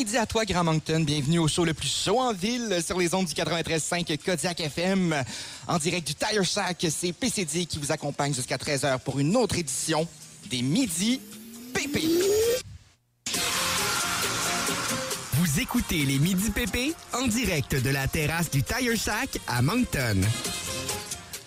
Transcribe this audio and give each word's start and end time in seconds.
midi 0.00 0.16
à 0.16 0.24
toi, 0.24 0.46
Grand 0.46 0.64
Moncton. 0.64 1.00
Bienvenue 1.00 1.40
au 1.40 1.46
show 1.46 1.62
le 1.62 1.74
plus 1.74 1.92
chaud 2.04 2.18
en 2.18 2.32
ville 2.32 2.78
sur 2.82 2.98
les 2.98 3.12
ondes 3.14 3.26
du 3.26 3.34
93.5 3.34 4.16
Kodiak 4.24 4.58
FM. 4.58 5.14
En 5.68 5.76
direct 5.76 6.06
du 6.06 6.14
Tire 6.14 6.42
Shack, 6.42 6.86
c'est 6.88 7.12
PCD 7.12 7.66
qui 7.66 7.78
vous 7.78 7.92
accompagne 7.92 8.32
jusqu'à 8.32 8.56
13h 8.56 9.00
pour 9.00 9.18
une 9.18 9.36
autre 9.36 9.58
édition 9.58 10.08
des 10.48 10.62
Midi 10.62 11.20
PP. 11.74 12.00
Vous 15.34 15.60
écoutez 15.60 16.06
les 16.06 16.18
Midi 16.18 16.50
PP 16.50 16.94
en 17.12 17.26
direct 17.26 17.74
de 17.74 17.90
la 17.90 18.08
terrasse 18.08 18.50
du 18.50 18.62
Tire 18.62 18.96
Shack 18.96 19.38
à 19.48 19.60
Moncton. 19.60 20.22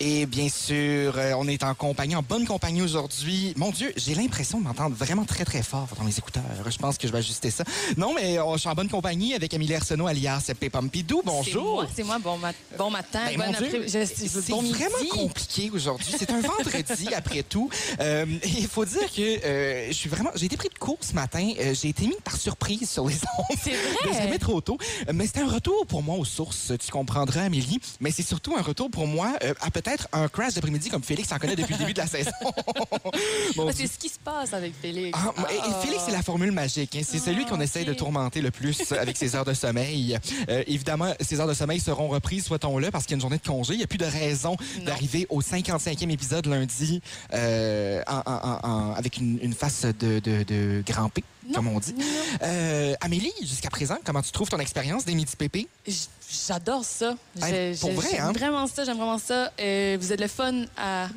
Et 0.00 0.26
bien 0.26 0.48
sûr, 0.48 1.14
euh, 1.16 1.32
on 1.38 1.46
est 1.46 1.62
en 1.62 1.72
compagnie, 1.74 2.16
en 2.16 2.22
bonne 2.22 2.44
compagnie 2.46 2.82
aujourd'hui. 2.82 3.54
Mon 3.56 3.70
Dieu, 3.70 3.92
j'ai 3.96 4.14
l'impression 4.14 4.58
de 4.58 4.64
m'entendre 4.64 4.94
vraiment 4.96 5.24
très, 5.24 5.44
très 5.44 5.62
fort 5.62 5.86
dans 5.96 6.02
mes 6.04 6.16
écouteurs. 6.18 6.42
Je 6.68 6.76
pense 6.78 6.98
que 6.98 7.06
je 7.06 7.12
vais 7.12 7.18
ajuster 7.18 7.48
ça. 7.50 7.62
Non, 7.96 8.12
mais 8.12 8.36
euh, 8.38 8.42
je 8.54 8.58
suis 8.58 8.68
en 8.68 8.74
bonne 8.74 8.88
compagnie 8.88 9.34
avec 9.34 9.54
Amélie 9.54 9.74
Arsenault, 9.76 10.06
alias 10.08 10.50
Pépompidou. 10.58 11.22
Bonjour. 11.24 11.86
C'est 11.94 12.02
moi, 12.02 12.18
bon, 12.18 12.38
bon 12.76 12.90
matin, 12.90 13.20
Ben, 13.28 13.38
bon 13.38 13.44
mon 13.46 13.52
Dieu, 13.52 13.66
après- 13.68 13.88
je- 13.88 14.28
C'est 14.28 14.50
bon 14.52 14.62
vraiment 14.62 14.98
midi. 14.98 15.08
compliqué 15.10 15.70
aujourd'hui. 15.72 16.12
C'est 16.18 16.30
un 16.30 16.40
vendredi 16.40 17.14
après 17.16 17.42
tout. 17.44 17.70
Euh, 18.00 18.26
il 18.44 18.66
faut 18.66 18.84
dire 18.84 19.10
que 19.14 19.22
euh, 19.46 19.86
je 19.88 19.92
suis 19.92 20.10
vraiment. 20.10 20.30
J'ai 20.34 20.46
été 20.46 20.56
pris 20.56 20.68
de 20.70 20.78
court 20.78 20.98
ce 21.00 21.12
matin. 21.14 21.48
Euh, 21.60 21.72
j'ai 21.72 21.88
été 21.90 22.06
mis 22.06 22.16
par 22.24 22.36
surprise 22.36 22.90
sur 22.90 23.06
les 23.08 23.14
ondes. 23.38 23.58
C'est 23.62 23.70
vrai? 23.70 24.12
jamais 24.24 24.38
trop 24.38 24.60
tôt. 24.60 24.76
Euh, 25.08 25.12
Mais 25.14 25.26
c'était 25.26 25.40
un 25.42 25.50
retour 25.50 25.86
pour 25.86 26.02
moi 26.02 26.16
aux 26.16 26.24
sources, 26.24 26.72
tu 26.84 26.90
comprendras, 26.90 27.42
Amélie. 27.42 27.80
Mais 28.00 28.10
c'est 28.10 28.22
surtout 28.26 28.56
un 28.56 28.62
retour 28.62 28.90
pour 28.90 29.06
moi 29.06 29.32
euh, 29.44 29.54
à 29.60 29.70
peut-être 29.84 30.08
un 30.12 30.28
crash 30.28 30.54
d'après-midi 30.54 30.88
comme 30.88 31.02
Félix 31.02 31.30
en 31.32 31.38
connaît 31.38 31.56
depuis 31.56 31.74
le 31.74 31.78
début 31.78 31.92
de 31.94 31.98
la 31.98 32.06
saison. 32.06 32.30
Ah, 33.56 33.70
c'est 33.74 33.86
ce 33.86 33.98
qui 33.98 34.08
se 34.08 34.18
passe 34.18 34.52
avec 34.52 34.72
Félix? 34.80 35.16
Ah, 35.18 35.32
et- 35.50 35.54
et 35.54 35.58
Ah. 35.62 35.80
Félix, 35.82 36.02
c'est 36.06 36.12
la 36.12 36.22
formule 36.22 36.50
magique. 36.52 36.96
hein. 36.96 37.02
C'est 37.06 37.18
celui 37.18 37.44
qu'on 37.46 37.60
Ah, 37.60 37.64
essaye 37.64 37.84
de 37.84 37.94
tourmenter 37.94 38.40
le 38.40 38.50
plus 38.50 38.92
avec 38.92 39.16
ses 39.16 39.36
heures 39.36 39.44
de 39.44 39.54
sommeil. 39.54 40.18
Euh, 40.48 40.62
évidemment, 40.66 41.12
ces 41.20 41.40
heures 41.40 41.46
de 41.46 41.54
sommeil 41.54 41.80
seront 41.80 42.08
reprises, 42.08 42.46
souhaitons-le, 42.46 42.90
parce 42.90 43.04
qu'il 43.04 43.12
y 43.12 43.14
a 43.14 43.16
une 43.16 43.20
journée 43.20 43.38
de 43.38 43.46
congé. 43.46 43.74
Il 43.74 43.78
n'y 43.78 43.84
a 43.84 43.86
plus 43.86 43.98
de 43.98 44.04
raison 44.04 44.56
d'arriver 44.84 45.26
au 45.30 45.40
55e 45.40 46.10
épisode 46.10 46.46
lundi 46.46 47.00
euh, 47.32 48.02
en- 48.06 48.22
en- 48.26 48.40
en- 48.62 48.68
en- 48.68 48.94
avec 48.94 49.18
une, 49.18 49.38
une 49.42 49.54
face 49.54 49.82
de, 49.84 50.18
de, 50.18 50.42
de 50.42 50.82
grand 50.86 51.08
P, 51.08 51.22
Non. 51.48 51.54
comme 51.54 51.68
on 51.68 51.78
dit. 51.80 51.94
Euh, 52.42 52.94
Amélie, 53.00 53.32
jusqu'à 53.42 53.70
présent, 53.70 53.96
comment 54.04 54.22
tu 54.22 54.32
trouves 54.32 54.48
ton 54.48 54.58
expérience 54.58 55.04
des 55.04 55.14
Midi 55.14 55.36
Pépé? 55.36 55.68
J'adore 56.46 56.84
ça. 56.84 57.14
Hey, 57.42 57.76
pour 57.76 57.92
vrai, 57.92 58.08
j'aime 58.10 58.24
hein? 58.24 58.32
vraiment 58.32 58.66
ça, 58.66 58.84
j'aime 58.84 58.96
vraiment 58.96 59.18
ça. 59.18 59.52
Euh, 59.60 59.96
vous 60.00 60.12
êtes 60.12 60.20
le 60.20 60.28
fun 60.28 60.64
à 60.76 61.08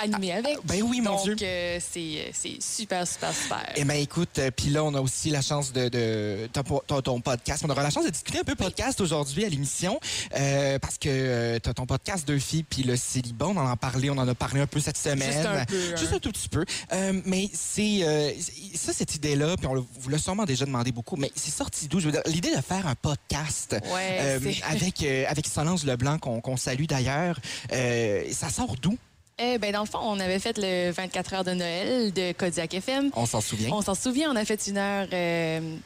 animer 0.00 0.32
avec. 0.32 0.58
Ben 0.64 0.82
oui, 0.82 1.00
mon 1.00 1.16
Donc, 1.16 1.24
Dieu. 1.24 1.36
euh, 1.42 1.78
c'est 1.80 2.30
c'est 2.32 2.60
super, 2.60 3.06
super, 3.06 3.32
super. 3.34 3.72
Eh 3.76 3.84
bien, 3.84 3.94
écoute, 3.96 4.38
euh, 4.38 4.50
puis 4.50 4.70
là, 4.70 4.82
on 4.84 4.94
a 4.94 5.00
aussi 5.00 5.30
la 5.30 5.42
chance 5.42 5.72
de, 5.72 5.88
de 5.88 6.48
ton, 6.52 6.62
ton- 6.86 7.00
ton 7.02 7.20
podcast. 7.20 7.62
On 7.66 7.70
aura 7.70 7.82
la 7.82 7.90
chance 7.90 8.04
de 8.04 8.10
discuter 8.10 8.38
un 8.40 8.44
peu 8.44 8.54
podcast 8.54 9.00
aujourd'hui 9.00 9.44
à 9.44 9.48
l'émission 9.48 10.00
euh, 10.36 10.78
parce 10.78 10.98
que 10.98 11.58
tu 11.58 11.68
as 11.68 11.74
ton 11.74 11.86
podcast 11.86 12.26
Deux 12.26 12.38
filles 12.38 12.62
puis 12.64 12.82
le 12.82 12.96
célibat. 12.96 13.46
On 13.48 13.56
en 13.56 13.66
a 13.70 13.76
parlé, 13.76 14.10
on 14.10 14.18
en 14.18 14.26
a 14.28 14.34
parlé 14.34 14.60
un 14.60 14.66
peu 14.66 14.80
cette 14.80 14.96
semaine. 14.98 15.32
Juste 15.32 15.46
un 15.46 15.64
peu, 15.64 15.76
hein. 15.92 15.96
Juste 15.96 16.12
un 16.14 16.18
tout 16.18 16.32
petit 16.32 16.48
peu. 16.48 16.64
Euh, 16.92 17.20
mais 17.24 17.48
c'est 17.52 18.00
euh, 18.02 18.30
ça, 18.74 18.92
cette 18.92 19.14
idée-là, 19.14 19.56
puis 19.56 19.66
on 19.66 19.86
vous 20.00 20.08
l'a 20.08 20.18
sûrement 20.18 20.44
déjà 20.44 20.64
demandé 20.64 20.92
beaucoup, 20.92 21.16
mais 21.16 21.30
c'est 21.34 21.50
sorti 21.50 21.88
d'où? 21.88 22.00
Je 22.00 22.06
veux 22.06 22.12
dire, 22.12 22.22
l'idée 22.26 22.54
de 22.54 22.60
faire 22.62 22.86
un 22.86 22.94
podcast 22.94 23.76
Ouais, 23.92 24.18
euh, 24.20 24.40
avec, 24.68 25.02
euh, 25.02 25.24
avec 25.28 25.46
Solange 25.46 25.84
Leblanc, 25.84 26.18
qu'on 26.18 26.40
qu'on 26.40 26.56
salue 26.56 26.84
d'ailleurs, 26.86 27.38
euh, 27.72 28.24
ça 28.32 28.48
sort 28.50 28.76
d'où? 28.80 28.96
Eh 29.42 29.58
ben, 29.58 29.72
dans 29.72 29.80
le 29.80 29.86
fond, 29.86 29.98
on 30.02 30.20
avait 30.20 30.38
fait 30.38 30.58
le 30.58 30.90
24 30.90 31.32
heures 31.34 31.44
de 31.44 31.52
Noël 31.52 32.12
de 32.12 32.32
Kodiak 32.32 32.74
FM. 32.74 33.10
On 33.14 33.24
s'en 33.26 33.40
souvient. 33.40 33.70
On 33.72 33.80
s'en 33.80 33.94
souvient, 33.94 34.30
on 34.30 34.36
a 34.36 34.44
fait 34.44 34.66
une 34.66 34.76
heure 34.76 35.08
euh, 35.12 35.76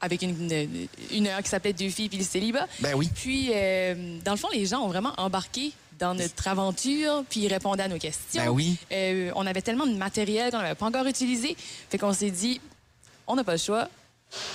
avec 0.00 0.22
une, 0.22 0.50
une- 0.52 0.88
une 1.10 1.26
heure 1.26 1.42
qui 1.42 1.48
s'appelait 1.48 1.72
Deux 1.72 1.88
filles 1.90 2.08
puis 2.08 2.18
le 2.18 2.24
célibat. 2.24 2.66
Ben 2.80 2.94
oui. 2.94 3.10
Puis, 3.14 3.50
euh, 3.52 4.18
dans 4.24 4.32
le 4.32 4.36
fond, 4.38 4.48
les 4.52 4.66
gens 4.66 4.82
ont 4.82 4.88
vraiment 4.88 5.12
embarqué 5.16 5.72
dans 5.98 6.14
notre 6.14 6.46
aventure, 6.48 7.24
puis 7.28 7.40
ils 7.40 7.48
répondaient 7.52 7.82
à 7.84 7.88
nos 7.88 7.98
questions. 7.98 8.42
Ben 8.44 8.50
oui. 8.50 8.76
Euh, 8.92 9.30
on 9.34 9.46
avait 9.46 9.62
tellement 9.62 9.86
de 9.86 9.94
matériel 9.94 10.50
qu'on 10.52 10.58
n'avait 10.58 10.74
pas 10.76 10.86
encore 10.86 11.06
utilisé. 11.06 11.56
Fait 11.90 11.98
qu'on 11.98 12.12
s'est 12.12 12.30
dit, 12.30 12.60
on 13.26 13.34
n'a 13.36 13.42
pas 13.44 13.52
le 13.52 13.58
choix. 13.58 13.88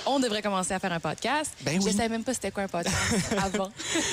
On 0.06 0.18
devrait 0.20 0.42
commencer 0.42 0.72
à 0.74 0.78
faire 0.78 0.92
un 0.92 1.00
podcast. 1.00 1.52
Ben 1.62 1.80
Je 1.80 1.86
oui. 1.86 1.92
savais 1.92 2.08
même 2.08 2.24
pas 2.24 2.34
c'était 2.34 2.50
quoi 2.50 2.64
un 2.64 2.68
podcast 2.68 2.94
avant. 3.42 3.70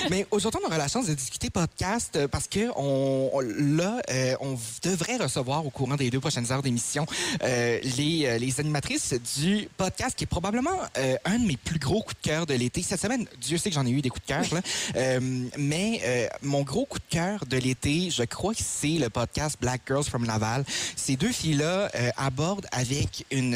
Mais 0.09 0.26
aujourd'hui, 0.31 0.59
on 0.64 0.68
aura 0.68 0.78
la 0.78 0.88
chance 0.88 1.08
de 1.08 1.14
discuter 1.14 1.50
podcast 1.50 2.16
euh, 2.16 2.28
parce 2.28 2.48
que 2.48 2.70
on, 2.76 3.30
on- 3.34 3.40
là, 3.42 4.02
euh, 4.12 4.36
on 4.42 4.58
devrait 4.84 5.18
recevoir 5.18 5.66
au 5.66 5.70
courant 5.70 5.96
des 5.96 6.09
deux 6.09 6.20
prochaines 6.20 6.52
heures 6.52 6.62
d'émission 6.62 7.06
euh, 7.44 7.80
les, 7.98 8.38
les 8.40 8.59
animatrices 8.59 9.14
du 9.38 9.68
podcast 9.78 10.16
qui 10.16 10.24
est 10.26 10.28
probablement 10.28 10.78
euh, 10.98 11.16
un 11.26 11.40
de 11.40 11.46
mes 11.46 11.58
plus 11.58 11.80
gros 11.80 12.02
coups 12.02 12.16
de 12.22 12.28
cœur 12.30 12.46
de 12.46 12.53
l'été. 12.53 12.82
Cette 12.82 13.02
semaine, 13.02 13.26
Dieu 13.42 13.58
sait 13.58 13.70
que 13.70 13.76
j'en 13.76 13.86
ai 13.86 13.92
eu 13.92 14.02
des 14.02 14.09
coups 14.09 14.24
de 14.24 14.28
cœur, 14.28 14.44
là. 14.53 15.20
Mais 15.58 16.30
mon 16.42 16.62
gros 16.64 16.86
coup 16.86 17.00
de 17.00 17.03
cœur 17.09 17.46
de 17.46 17.58
l'été, 17.58 18.09
je 18.09 18.24
crois 18.24 18.53
que 18.53 18.62
c'est 18.64 18.97
le 19.00 19.09
podcast 19.09 19.58
Black 19.59 19.82
Girls 19.88 20.03
from 20.03 20.26
Laval. 20.26 20.64
Ces 20.96 21.16
deux 21.16 21.32
filles-là 21.32 21.90
abordent 22.18 22.68
avec 22.72 23.26
une 23.32 23.56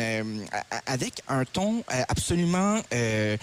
avec 0.86 1.22
un 1.28 1.46
ton 1.46 1.84
absolument 2.07 2.81
euh, 2.93 3.37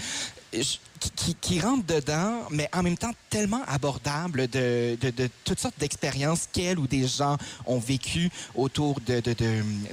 qui, 0.98 1.10
qui, 1.10 1.34
qui 1.34 1.60
rentre 1.60 1.84
dedans, 1.86 2.42
mais 2.50 2.68
en 2.72 2.82
même 2.82 2.96
temps 2.98 3.12
tellement 3.30 3.62
abordable 3.66 4.48
de, 4.48 4.96
de, 5.00 5.10
de 5.10 5.28
toutes 5.44 5.60
sortes 5.60 5.78
d'expériences 5.78 6.48
qu'elles 6.52 6.78
ou 6.78 6.86
des 6.86 7.06
gens 7.06 7.36
ont 7.66 7.78
vécues 7.78 8.30
autour 8.54 9.00
de, 9.06 9.20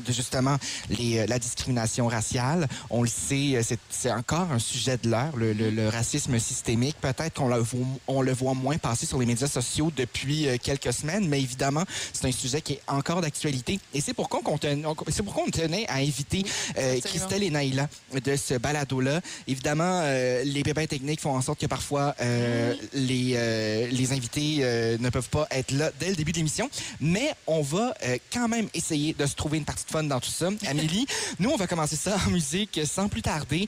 justement 0.10 0.58
les, 0.90 1.20
euh, 1.20 1.26
la 1.28 1.40
discrimination 1.40 2.08
raciale. 2.08 2.68
On 2.90 3.02
le 3.02 3.08
sait, 3.10 3.56
euh, 3.56 3.62
c'est- 3.90 4.12
encore 4.12 4.52
un 4.52 4.60
sujet 4.60 4.98
de 4.98 5.10
l'heure, 5.10 5.36
le, 5.36 5.54
le, 5.54 5.70
le 5.72 5.90
racisme 5.90 6.38
systémique. 6.40 6.96
Peut-être 7.02 7.34
qu'on 7.34 7.48
le, 7.48 7.58
voit- 7.60 7.88
on 8.08 8.22
le 8.22 8.32
voit 8.34 8.54
moins 8.54 8.78
passer 8.78 9.06
sur 9.06 9.18
les 9.20 9.26
médias 9.26 9.48
sociaux 9.48 9.92
depuis 9.96 10.48
euh, 10.48 10.58
quelques 10.62 10.94
semaines, 10.94 11.28
mais 11.28 11.42
évidemment, 11.42 11.84
c'est 12.14 12.28
un 12.28 12.32
sujet 12.32 12.62
qui 12.62 12.74
est 12.74 12.82
encore 12.88 13.22
d'actualité. 13.22 13.80
Et 13.94 14.02
c'est 14.02 14.14
pourquoi, 14.14 14.42
on- 14.46 14.58
c'est 15.10 15.24
pourquoi 15.24 15.44
on 15.48 15.50
tenait 15.50 15.88
à 15.88 15.96
inviter 15.96 16.44
euh. 16.78 17.00
Christelle 17.04 17.44
et 17.44 17.50
Naïla 17.50 17.88
de 18.24 18.36
ce 18.36 18.56
balado-là. 18.56 19.22
Évidemment, 19.48 20.02
euh, 20.04 20.44
les 20.44 20.64
pépins 20.64 20.86
techniques 20.94 21.22
font 21.22 21.36
en 21.36 21.42
sorte 21.42 21.60
que 21.60 21.66
parfois 21.66 22.14
euh, 22.22 22.76
les, 22.94 23.34
euh, 23.36 23.88
les 23.88 24.12
invités 24.12 24.58
euh, 24.60 24.96
ne 25.00 25.10
peuvent 25.10 25.30
pas 25.30 25.48
être 25.50 25.72
là 25.72 25.90
dès 26.00 26.10
le 26.10 26.16
début 26.16 26.32
de 26.32 26.38
l'émission, 26.38 26.70
mais 27.02 27.34
on 27.48 27.62
va 27.64 27.94
quand 28.32 28.48
même 28.48 28.68
essayer 28.76 29.14
de 29.14 29.26
se 29.26 29.36
trouver 29.36 29.58
une 29.58 29.66
partie 29.66 29.86
de 29.86 29.90
fun 29.90 30.04
dans 30.04 30.20
tout 30.20 30.30
ça. 30.30 30.50
Amélie, 30.68 31.08
nous, 31.40 31.50
on 31.50 31.58
va 31.58 31.66
commencer 31.66 31.96
ça 31.96 32.18
en 32.28 32.30
musique 32.30 32.80
sans 32.86 33.08
plus 33.08 33.24
tarder. 33.24 33.68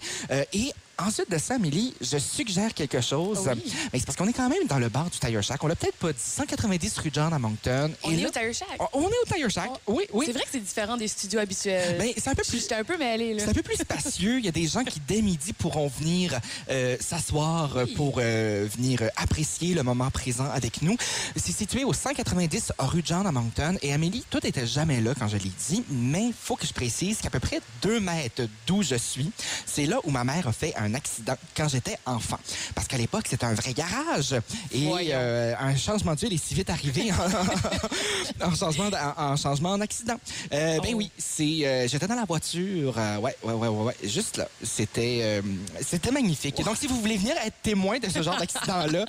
Et 0.53 0.71
Ensuite 0.97 1.29
de 1.29 1.37
ça, 1.37 1.55
Amélie, 1.55 1.93
je 1.99 2.17
suggère 2.17 2.73
quelque 2.73 3.01
chose. 3.01 3.41
Oui. 3.53 3.73
Mais 3.91 3.99
c'est 3.99 4.05
parce 4.05 4.17
qu'on 4.17 4.27
est 4.29 4.33
quand 4.33 4.47
même 4.49 4.65
dans 4.69 4.79
le 4.79 4.87
bar 4.87 5.09
du 5.09 5.19
Tire 5.19 5.43
Shack. 5.43 5.61
On 5.63 5.67
l'a 5.67 5.75
peut-être 5.75 5.97
pas 5.97 6.13
dit. 6.13 6.19
190 6.19 6.97
rue 6.99 7.09
John 7.13 7.33
à 7.33 7.39
Moncton. 7.39 7.91
On 8.03 8.11
Et 8.11 8.13
est 8.13 8.21
là- 8.21 8.29
au 8.29 8.31
Tire 8.31 8.53
Shack. 8.53 8.79
on 8.93 9.01
est 9.01 9.05
au 9.05 9.33
Tire 9.35 9.49
Shack. 9.49 9.69
On- 9.87 9.93
Oui, 9.95 10.03
oui. 10.13 10.25
C'est 10.27 10.31
vrai 10.33 10.43
que 10.43 10.49
c'est 10.53 10.59
différent 10.63 10.95
des 10.95 11.07
studios 11.09 11.39
habituels. 11.39 11.97
Ben, 11.97 12.11
c'est 12.15 12.29
un 12.29 12.33
peu 12.35 12.43
plus 12.43 12.61
J'étais 12.61 12.75
un 12.75 12.83
peu 12.85 12.97
mêlée, 12.97 13.33
là. 13.33 13.43
c'est 13.43 13.49
un 13.49 13.53
peu 13.53 13.61
plus 13.61 13.75
spacieux. 13.75 14.39
Il 14.39 14.45
y 14.45 14.47
a 14.47 14.51
des 14.51 14.67
gens 14.67 14.83
qui, 14.85 15.01
dès 15.05 15.21
midi, 15.21 15.51
pourront 15.51 15.87
venir 15.99 16.39
euh, 16.69 16.95
s'asseoir 17.01 17.75
euh, 17.75 17.83
Oui. 17.85 17.93
pour 17.95 18.15
euh, 18.19 18.65
venir 18.77 19.01
apprécier 19.17 19.73
le 19.75 19.83
moment 19.83 20.09
présent 20.11 20.49
avec 20.53 20.81
nous. 20.81 20.95
C'est 21.35 21.51
situé 21.55 21.83
au 21.83 21.91
190 21.93 22.71
rue 22.79 23.01
John 23.05 23.27
à 23.27 23.31
Moncton. 23.33 23.75
Et 23.81 23.91
Amélie, 23.93 24.23
toi, 24.29 24.39
t'étais 24.39 24.65
jamais 24.65 25.01
là 25.01 25.13
quand 25.17 25.27
je 25.27 25.35
l'ai 25.37 25.51
dit, 25.67 25.83
mais 25.89 26.27
il 26.27 26.33
faut 26.33 26.55
que 26.55 26.65
je 26.65 26.73
précise 26.73 27.17
qu'à 27.17 27.29
peu 27.29 27.39
près 27.39 27.59
deux 27.81 27.99
mètres 27.99 28.43
d'où 28.65 28.81
je 28.81 28.95
suis, 28.95 29.29
c'est 29.65 29.85
là 29.85 29.99
où 30.05 30.11
ma 30.11 30.23
mère 30.23 30.47
a 30.47 30.53
fait 30.53 30.73
un 30.77 30.84
accident 30.93 31.35
quand 31.55 31.67
j'étais 31.69 31.97
enfant. 32.05 32.37
Parce 32.75 32.87
qu'à 32.87 32.97
l'époque, 32.97 33.25
c'était 33.29 33.45
un 33.45 33.53
vrai 33.53 33.73
garage. 33.73 34.33
Et 34.71 34.87
euh, 35.13 35.53
un 35.59 35.75
changement 35.75 36.13
d'huile 36.15 36.33
est 36.33 36.43
si 36.45 36.53
vite 36.53 36.69
arrivé 36.69 37.11
en, 37.11 38.45
en 38.47 38.55
changement, 38.55 38.89
d- 38.89 38.97
en, 39.17 39.31
en 39.33 39.35
changement 39.37 39.71
en 39.71 39.81
accident. 39.81 40.15
Euh, 40.53 40.79
Ben 40.81 40.91
Oh. 40.93 40.97
oui, 40.97 41.11
c'est 41.17 41.61
euh, 41.65 41.87
j'étais 41.87 42.07
dans 42.07 42.15
la 42.15 42.25
voiture. 42.25 42.95
ouais, 42.97 43.35
ouais, 43.43 43.53
ouais, 43.53 43.67
ouais, 43.67 43.83
ouais, 43.85 43.95
juste 44.03 44.37
là. 44.37 44.47
C'était 44.63 45.41
c'était 45.81 46.11
magnifique. 46.11 46.63
Donc, 46.63 46.77
si 46.77 46.87
vous 46.87 46.99
voulez 46.99 47.17
venir 47.17 47.35
être 47.43 47.55
témoin 47.63 47.99
de 47.99 48.09
ce 48.09 48.21
genre 48.21 48.37
d'accident-là, 48.37 49.05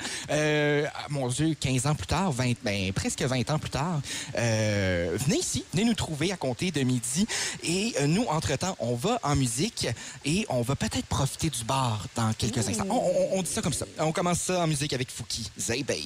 mon 1.10 1.28
Dieu, 1.28 1.54
15 1.58 1.86
ans 1.86 1.94
plus 1.94 2.06
tard, 2.06 2.32
20, 2.32 2.52
ben, 2.64 2.92
presque 2.92 3.22
20 3.22 3.50
ans 3.50 3.58
plus 3.58 3.70
tard, 3.70 4.00
venez 4.34 5.38
ici, 5.38 5.64
venez 5.72 5.84
nous 5.84 5.94
trouver 5.94 6.32
à 6.32 6.36
compter 6.36 6.70
de 6.70 6.82
midi. 6.82 7.26
Et 7.62 7.94
nous, 8.06 8.24
entre-temps, 8.28 8.76
on 8.78 8.94
va 8.94 9.18
en 9.22 9.36
musique 9.36 9.88
et 10.24 10.46
on 10.48 10.62
va 10.62 10.76
peut-être 10.76 11.06
profiter 11.06 11.50
du 11.50 11.64
bar 11.66 12.06
dans 12.14 12.32
quelques 12.32 12.66
instants. 12.68 12.86
On, 12.88 12.94
on- 12.94 13.38
on 13.38 13.42
dit 13.42 13.50
ça 13.50 13.62
comme 13.62 13.72
ça. 13.72 13.86
On 13.98 14.12
commence 14.12 14.38
ça 14.40 14.60
en 14.62 14.66
musique 14.66 14.92
avec 14.92 15.10
Fouki, 15.10 15.50
Zaybay. 15.58 16.02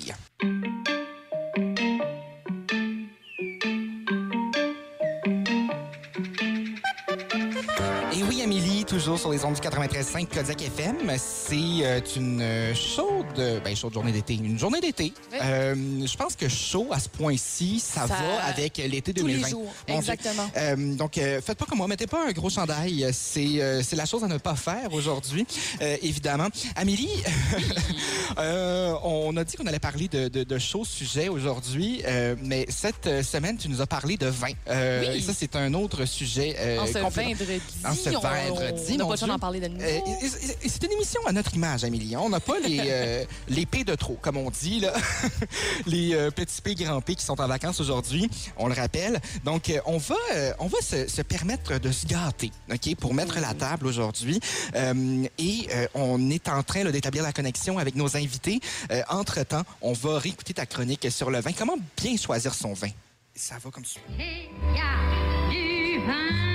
Et 8.12 8.22
oui, 8.24 8.42
Amélie, 8.42 8.79
toujours 8.84 9.18
sur 9.18 9.30
les 9.32 9.44
ondes 9.44 9.54
du 9.54 9.60
93.5 9.60 10.26
Kodiak 10.26 10.62
FM. 10.62 10.96
C'est 11.18 11.54
euh, 11.82 12.00
une 12.16 12.40
euh, 12.40 12.74
chaude, 12.74 13.60
ben, 13.64 13.74
chaude 13.76 13.92
journée 13.94 14.12
d'été. 14.12 14.34
Une 14.34 14.58
journée 14.58 14.80
d'été. 14.80 15.12
Oui. 15.32 15.38
Euh, 15.42 15.74
je 16.06 16.16
pense 16.16 16.36
que 16.36 16.48
chaud 16.48 16.88
à 16.90 16.98
ce 17.00 17.08
point-ci, 17.08 17.80
ça, 17.80 18.02
Ça- 18.02 18.14
va 18.14 18.44
avec 18.44 18.76
l'été 18.78 19.12
Tous 19.12 19.26
les 19.26 19.34
2020. 19.34 19.48
jours, 19.48 19.72
exactement. 19.88 20.48
Euh, 20.56 20.94
donc, 20.94 21.18
euh, 21.18 21.40
faites 21.40 21.58
pas 21.58 21.66
comme 21.66 21.78
moi, 21.78 21.88
mettez 21.88 22.06
pas 22.06 22.26
un 22.28 22.32
gros 22.32 22.50
chandail. 22.50 23.06
C'est 23.12 23.84
la 23.96 24.06
chose 24.06 24.24
à 24.24 24.28
ne 24.28 24.38
pas 24.38 24.54
faire 24.56 24.92
aujourd'hui, 24.92 25.46
évidemment. 26.02 26.48
Amélie, 26.76 27.10
on 28.38 29.36
a 29.36 29.44
dit 29.44 29.56
qu'on 29.56 29.66
allait 29.66 29.78
parler 29.78 30.08
de, 30.08 30.28
de, 30.28 30.44
de 30.44 30.58
chauds 30.58 30.84
sujets 30.84 31.28
aujourd'hui, 31.28 32.02
mais 32.42 32.66
cette 32.68 33.22
semaine, 33.24 33.56
tu 33.56 33.68
nous 33.68 33.80
as 33.80 33.86
parlé 33.86 34.16
de 34.16 34.26
vin. 34.26 34.48
Oui. 34.68 35.16
Et 35.16 35.20
ça, 35.20 35.32
c'est 35.36 35.56
un 35.56 35.74
autre 35.74 36.04
sujet. 36.04 36.78
En 36.80 36.86
ce 36.86 36.98
vendredi, 36.98 37.34
En 37.84 37.94
ce 37.94 38.10
on- 38.10 38.20
on 38.88 38.96
n'a 38.96 39.04
pas 39.04 39.12
le 39.12 39.18
temps 39.18 39.26
Dieu. 39.26 39.26
d'en 39.26 39.38
parler 39.38 39.60
de 39.60 39.68
nouveau. 39.68 39.84
Euh, 39.84 40.28
c'est 40.66 40.84
une 40.84 40.92
émission 40.92 41.20
à 41.26 41.32
notre 41.32 41.54
image, 41.54 41.84
Amélie. 41.84 42.16
On 42.16 42.28
n'a 42.28 42.40
pas 42.40 42.58
les, 42.60 42.80
euh, 42.86 43.24
les 43.48 43.66
P 43.66 43.84
de 43.84 43.94
trop, 43.94 44.18
comme 44.20 44.36
on 44.36 44.50
dit, 44.50 44.80
là. 44.80 44.92
les 45.86 46.14
euh, 46.14 46.30
petits 46.30 46.60
P, 46.62 46.74
grands 46.74 47.00
P 47.00 47.14
qui 47.14 47.24
sont 47.24 47.40
en 47.40 47.46
vacances 47.46 47.80
aujourd'hui, 47.80 48.28
on 48.56 48.68
le 48.68 48.74
rappelle. 48.74 49.20
Donc, 49.44 49.70
euh, 49.70 49.80
on 49.86 49.98
va, 49.98 50.14
euh, 50.34 50.52
on 50.58 50.66
va 50.66 50.80
se, 50.80 51.06
se 51.08 51.22
permettre 51.22 51.78
de 51.78 51.92
se 51.92 52.06
gâter, 52.06 52.50
OK, 52.70 52.94
pour 52.96 53.14
mettre 53.14 53.38
la 53.40 53.54
table 53.54 53.86
aujourd'hui. 53.86 54.40
Euh, 54.74 55.24
et 55.38 55.68
euh, 55.74 55.86
on 55.94 56.30
est 56.30 56.48
en 56.48 56.62
train 56.62 56.84
d'établir 56.84 57.22
la 57.22 57.32
connexion 57.32 57.78
avec 57.78 57.94
nos 57.94 58.16
invités. 58.16 58.60
Euh, 58.90 59.02
Entre-temps, 59.08 59.62
on 59.82 59.92
va 59.92 60.18
réécouter 60.18 60.54
ta 60.54 60.66
chronique 60.66 61.06
sur 61.10 61.30
le 61.30 61.40
vin. 61.40 61.52
Comment 61.52 61.76
bien 61.96 62.16
choisir 62.16 62.54
son 62.54 62.72
vin? 62.74 62.90
Ça 63.34 63.56
va 63.62 63.70
comme 63.70 63.84
ça. 63.84 64.00
Il 64.18 64.24
y 64.74 64.80
a 64.80 65.50
du 65.50 66.06
vin 66.06 66.49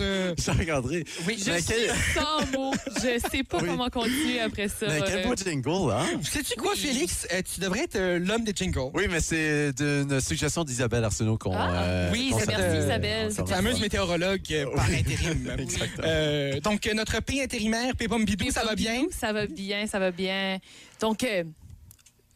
euh? 0.00 0.34
Jean-André. 0.38 1.04
Oui, 1.26 1.36
Je 1.44 1.50
Mais 1.50 1.60
suis 1.60 1.74
quel- 1.74 1.94
sans 2.22 2.58
mots. 2.58 2.72
Je 2.96 3.18
sais 3.30 3.42
pas 3.44 3.58
Oui. 3.60 3.68
comment 3.68 3.88
continuer 3.90 4.40
après 4.40 4.68
ça. 4.68 4.86
Mais 4.88 5.00
quel 5.06 5.18
Euh, 5.18 5.28
beau 5.28 5.34
jingle, 5.36 5.92
hein? 5.92 6.06
Sais-tu 6.22 6.54
quoi, 6.56 6.74
Félix? 6.74 7.26
Euh, 7.32 7.42
tu 7.42 7.60
devrais 7.60 7.80
être 7.84 7.96
euh, 7.96 8.18
l'homme 8.18 8.44
des 8.44 8.52
jingles. 8.54 8.90
Oui, 8.94 9.06
mais 9.10 9.20
c'est 9.20 9.72
d'une 9.72 10.20
suggestion 10.20 10.64
d'Isabelle 10.64 11.04
Arsenault 11.04 11.38
qu'on. 11.38 11.54
Ah, 11.56 11.82
euh, 11.82 12.10
oui, 12.12 12.30
s'en- 12.30 12.36
merci, 12.46 12.62
euh, 12.64 12.84
Isabelle. 12.84 13.32
Cette 13.32 13.48
fameuse 13.48 13.80
météorologue 13.80 14.42
euh, 14.52 14.66
par 14.74 14.84
intérim. 14.90 15.50
Exactement. 15.58 16.06
Euh, 16.06 16.60
donc, 16.60 16.86
euh, 16.86 16.94
notre 16.94 17.20
P 17.22 17.42
intérimaire, 17.42 17.94
P 17.96 18.08
Pompidou, 18.08 18.50
ça 18.50 18.64
va 18.64 18.74
bien? 18.74 19.04
Ça 19.10 19.32
va 19.32 19.46
bien, 19.46 19.86
ça 19.86 19.98
va 19.98 20.10
bien. 20.10 20.58
Donc, 21.00 21.24
euh, 21.24 21.44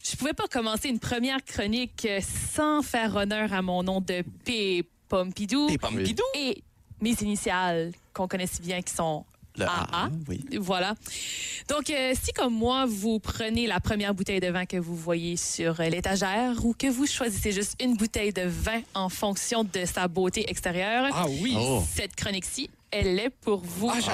je 0.08 0.16
pouvais 0.16 0.32
pas 0.34 0.46
commencer 0.49 0.88
une 0.88 0.99
première 0.99 1.43
chronique 1.44 2.06
sans 2.46 2.82
faire 2.82 3.16
honneur 3.16 3.52
à 3.52 3.62
mon 3.62 3.82
nom 3.82 4.00
de 4.00 4.22
P. 4.44 4.84
Pompidou 5.08 5.69
P 5.69 5.78
Pompidou? 5.78 6.22
et 6.34 6.62
mes 7.05 7.15
initiales 7.23 7.93
qu'on 8.15 8.27
connaît 8.27 8.47
si 8.47 8.62
bien 8.62 8.81
qui 8.83 8.93
sont 8.95 9.25
Le 9.56 9.67
AA. 9.67 9.87
A, 9.93 10.09
oui. 10.29 10.45
Voilà. 10.59 10.95
Donc, 11.69 11.89
euh, 11.91 12.12
si 12.21 12.33
comme 12.33 12.55
moi, 12.55 12.87
vous 12.89 13.21
prenez 13.21 13.67
la 13.69 13.79
première 13.79 14.12
bouteille 14.15 14.41
de 14.41 14.49
vin 14.49 14.67
que 14.67 14.77
vous 14.79 14.97
voyez 14.97 15.37
sur 15.37 15.79
euh, 15.81 15.89
l'étagère 15.89 16.65
ou 16.65 16.75
que 16.75 16.89
vous 16.89 17.06
choisissez 17.06 17.53
juste 17.53 17.77
une 17.81 17.97
bouteille 17.97 18.33
de 18.33 18.43
vin 18.43 18.81
en 18.95 19.09
fonction 19.09 19.62
de 19.62 19.85
sa 19.85 20.09
beauté 20.09 20.51
extérieure, 20.51 21.06
Ah 21.12 21.27
oui. 21.29 21.55
Oh. 21.56 21.85
cette 21.95 22.17
chronique-ci, 22.17 22.69
elle 22.91 23.19
est 23.21 23.31
pour 23.31 23.61
vous. 23.65 23.91
Ah, 23.93 24.00
j'ai 24.00 24.11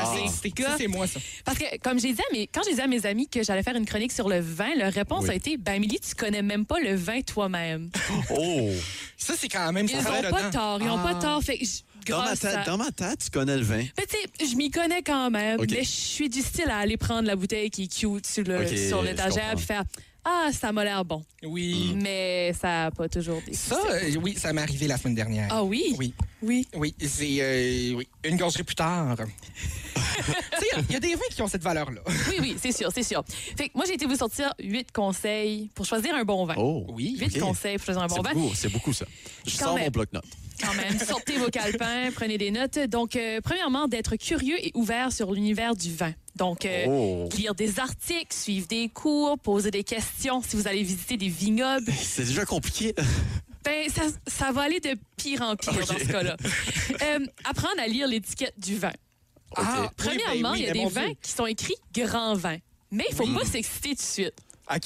Ah. 0.66 0.74
c'est 0.76 0.86
moi, 0.88 1.06
ça. 1.06 1.20
Parce 1.44 1.58
que, 1.58 1.78
comme 1.78 1.98
j'ai 1.98 2.12
dit 2.12 2.20
à 2.20 2.32
mes, 2.34 2.46
quand 2.46 2.60
j'ai 2.66 2.74
dit 2.74 2.80
à 2.82 2.86
mes 2.86 3.04
amis 3.06 3.26
que 3.28 3.42
j'allais 3.42 3.62
faire 3.62 3.76
une 3.76 3.86
chronique 3.86 4.12
sur 4.12 4.28
le 4.28 4.40
vin, 4.40 4.74
leur 4.76 4.92
réponse 4.92 5.24
Oui. 5.24 5.30
a 5.30 5.34
été 5.36 5.56
Ben, 5.56 5.76
Amélie, 5.76 6.00
tu 6.00 6.14
connais 6.14 6.42
même 6.42 6.66
pas 6.66 6.80
le 6.80 6.94
vin 6.94 7.20
toi-même. 7.22 7.90
Oh! 8.30 8.70
Ça, 9.16 9.34
c'est 9.38 9.48
quand 9.48 9.72
même... 9.72 9.86
Ils 9.86 9.90
ça 9.90 10.02
fait 10.12 10.26
ont 10.26 10.30
pas 10.30 10.38
dedans. 10.48 10.50
tort, 10.50 10.78
ils 10.82 10.88
ont 10.90 10.98
Ah. 10.98 11.12
pas 11.12 11.14
tort. 11.14 11.42
Fait 11.42 11.58
Dans 12.06 12.22
ma, 12.22 12.36
tête, 12.36 12.44
à- 12.54 12.64
dans 12.64 12.76
ma 12.78 12.90
tête, 12.90 13.18
tu 13.24 13.30
connais 13.30 13.56
le 13.56 13.62
vin. 13.62 13.84
Mais 13.98 14.06
tu 14.06 14.16
sais, 14.16 14.50
je 14.50 14.56
m'y 14.56 14.70
connais 14.70 15.02
quand 15.02 15.30
même, 15.30 15.60
mais 15.68 15.84
je 15.84 15.88
suis 15.88 16.28
du 16.28 16.40
style 16.40 16.68
à 16.70 16.78
aller 16.78 16.96
prendre 16.96 17.26
la 17.26 17.36
bouteille 17.36 17.70
qui 17.70 17.84
est 17.84 17.86
cute 17.94 18.26
sur 18.26 18.44
l'étagère 18.44 19.30
comprends. 19.42 19.56
puis 19.56 19.64
faire 19.66 19.84
Ah, 20.24 20.50
ça 20.52 20.70
m'a 20.72 20.84
l'air 20.84 21.04
bon. 21.04 21.22
Oui. 21.42 21.96
Mais 22.02 22.52
ça 22.52 22.68
n'a 22.84 22.90
pas 22.90 23.08
toujours 23.08 23.40
des 23.46 23.54
Ça, 23.54 23.80
euh, 23.90 24.14
oui, 24.22 24.34
ça 24.36 24.52
m'est 24.52 24.60
arrivé 24.62 24.86
la 24.86 24.98
semaine 24.98 25.14
dernière. 25.14 25.48
Ah 25.50 25.64
oui? 25.64 25.94
Oui. 25.98 26.12
Oui. 26.42 26.66
Oui, 26.74 26.94
c'est 27.00 27.38
euh, 27.40 27.94
oui. 27.96 28.08
une 28.24 28.36
gorgerie 28.36 28.62
plus 28.62 28.74
tard. 28.74 29.16
tu 29.16 30.22
sais, 30.24 30.66
il 30.88 30.92
y 30.92 30.96
a 30.96 31.00
des 31.00 31.14
vins 31.14 31.20
qui 31.30 31.40
ont 31.42 31.48
cette 31.48 31.62
valeur-là. 31.62 32.00
Oui, 32.28 32.36
oui, 32.40 32.56
c'est 32.60 32.72
sûr, 32.72 32.90
c'est 32.94 33.02
sûr. 33.02 33.24
Fait 33.56 33.68
que 33.68 33.76
moi, 33.76 33.84
j'ai 33.86 33.94
été 33.94 34.04
vous 34.06 34.16
sortir 34.16 34.52
huit 34.62 34.92
conseils 34.92 35.70
pour 35.74 35.86
choisir 35.86 36.14
un 36.14 36.24
bon 36.24 36.44
vin. 36.44 36.54
Oh! 36.58 36.86
Oui. 36.90 37.16
Huit 37.18 37.38
conseils 37.38 37.76
pour 37.78 37.86
choisir 37.86 38.02
un 38.02 38.08
C'est 38.08 38.16
bon 38.16 38.22
vin. 38.22 38.32
beaucoup, 38.34 38.54
c'est 38.54 38.68
beaucoup, 38.68 38.92
ça. 38.92 39.06
Je 39.46 39.56
Quand 39.58 39.64
sors 39.66 39.74
même. 39.76 39.84
mon 39.84 39.90
bloc-notes. 39.90 40.24
Quand 40.60 40.74
même. 40.74 40.98
Sortez 40.98 41.36
vos 41.38 41.48
calepins, 41.48 42.10
prenez 42.14 42.38
des 42.38 42.50
notes. 42.50 42.78
Donc, 42.88 43.16
euh, 43.16 43.40
premièrement, 43.42 43.88
d'être 43.88 44.16
curieux 44.16 44.56
et 44.64 44.70
ouvert 44.74 45.12
sur 45.12 45.32
l'univers 45.32 45.74
du 45.74 45.94
vin. 45.94 46.12
Donc, 46.36 46.64
euh, 46.64 46.84
Oh! 46.88 47.28
lire 47.36 47.54
des 47.54 47.78
articles, 47.80 48.34
suivre 48.34 48.66
des 48.68 48.88
cours, 48.88 49.38
poser 49.38 49.70
des 49.70 49.84
questions 49.84 50.42
si 50.42 50.56
vous 50.56 50.68
allez 50.68 50.82
visiter 50.82 51.16
des 51.16 51.28
vignobles. 51.28 51.90
C'est 52.02 52.24
déjà 52.24 52.44
compliqué. 52.44 52.94
Ben, 53.64 53.88
ça, 53.90 54.02
ça 54.26 54.52
va 54.52 54.62
aller 54.62 54.80
de 54.80 54.96
pire 55.16 55.42
en 55.42 55.54
pire 55.56 55.74
dans 55.86 55.98
ce 55.98 56.04
cas-là. 56.10 56.36
Euh, 57.02 57.18
apprendre 57.44 57.78
à 57.78 57.86
lire 57.86 58.06
l'étiquette 58.08 58.54
du 58.58 58.76
vin. 58.78 58.92
Ah, 59.56 59.82
oui, 59.82 59.88
Premièrement, 59.96 60.52
ben 60.52 60.52
oui, 60.52 60.58
il 60.60 60.66
y 60.66 60.70
a 60.70 60.72
des 60.72 60.78
mon 60.80 60.88
vins 60.88 61.06
Dieu. 61.06 61.16
qui 61.20 61.30
sont 61.32 61.46
écrits 61.46 61.74
grand 61.94 62.34
vin. 62.34 62.56
Mais 62.90 63.04
il 63.10 63.14
faut 63.14 63.24
Oui. 63.26 63.34
pas 63.34 63.44
s'exciter 63.44 63.90
tout 63.90 63.96
de 63.96 64.00
suite. 64.00 64.34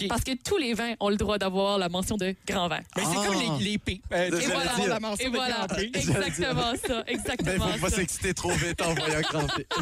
Parce 0.08 0.24
que 0.24 0.32
tous 0.42 0.56
les 0.56 0.72
vins 0.74 0.94
ont 1.00 1.08
le 1.10 1.16
droit 1.16 1.38
d'avoir 1.38 1.78
la 1.78 1.88
mention 1.88 2.16
de 2.16 2.34
grand 2.46 2.68
vin. 2.68 2.80
Mais 2.96 3.02
c'est 3.02 3.18
Ah. 3.18 3.26
comme 3.26 3.58
les, 3.58 3.64
les 3.64 3.78
P. 3.78 4.00
Euh, 4.12 4.26
Et 4.40 4.46
voilà. 4.46 4.72
la 4.88 5.00
mention 5.00 5.26
Et 5.26 5.30
de 5.30 5.36
voilà, 5.36 5.66
grand 5.66 5.76
P. 5.76 5.90
exactement 5.94 6.72
ça, 6.86 7.04
Mais 7.06 7.12
il 7.12 7.14
exactement 7.18 7.68
faut 7.68 7.78
pas 7.80 7.90
ça. 7.90 7.96
s'exciter 7.96 8.34
trop 8.34 8.50
vite 8.52 8.80
en 8.82 8.94
voyant 8.94 9.20
cramper. 9.22 9.66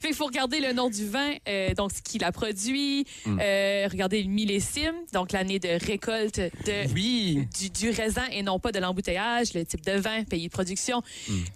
Fait 0.00 0.08
qu'il 0.08 0.14
faut 0.16 0.26
regarder 0.26 0.60
le 0.60 0.72
nom 0.72 0.90
du 0.90 1.06
vin, 1.08 1.34
euh, 1.48 1.74
donc 1.74 1.92
ce 1.92 2.02
qu'il 2.02 2.24
a 2.24 2.32
produit, 2.32 3.06
euh, 3.26 3.88
regarder 3.90 4.22
le 4.22 4.28
millésime, 4.28 4.94
donc 5.12 5.32
l'année 5.32 5.58
de 5.58 5.68
récolte 5.86 6.38
de, 6.40 6.92
Oui. 6.94 7.46
du, 7.58 7.70
du 7.70 7.90
raisin 7.90 8.24
et 8.32 8.42
non 8.42 8.58
pas 8.58 8.72
de 8.72 8.78
l'embouteillage, 8.78 9.54
le 9.54 9.64
type 9.64 9.84
de 9.84 9.92
vin, 9.92 10.24
pays 10.24 10.46
de 10.48 10.52
production 10.52 11.02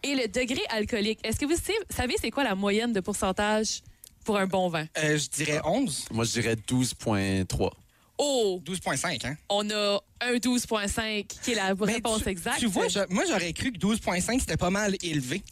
et 0.02 0.14
le 0.14 0.28
degré 0.28 0.60
alcoolique. 0.70 1.18
Est-ce 1.24 1.38
que 1.38 1.46
vous 1.46 1.56
savez 1.90 2.14
c'est 2.20 2.30
quoi 2.30 2.44
la 2.44 2.54
moyenne 2.54 2.92
de 2.92 3.00
pourcentage? 3.00 3.80
Pour 4.28 4.36
un 4.36 4.46
bon 4.46 4.68
vin? 4.68 4.84
Euh, 4.98 5.16
je 5.16 5.26
dirais 5.30 5.58
11. 5.64 6.04
Moi, 6.10 6.26
je 6.26 6.32
dirais 6.32 6.54
12,3. 6.54 7.70
Oh, 8.18 8.60
12,5, 8.66 9.26
hein? 9.26 9.36
on 9.48 9.70
a 9.70 10.00
un 10.20 10.34
12,5 10.34 11.24
qui 11.42 11.52
est 11.52 11.54
la 11.54 11.72
Mais 11.74 11.94
réponse 11.94 12.24
tu, 12.24 12.28
exacte. 12.28 12.58
Tu 12.58 12.66
vois, 12.66 12.88
je- 12.88 12.98
moi, 13.08 13.22
j'aurais 13.26 13.52
cru 13.54 13.72
que 13.72 13.78
12,5, 13.78 14.40
c'était 14.40 14.56
pas 14.58 14.68
mal 14.68 14.96
élevé. 15.02 15.42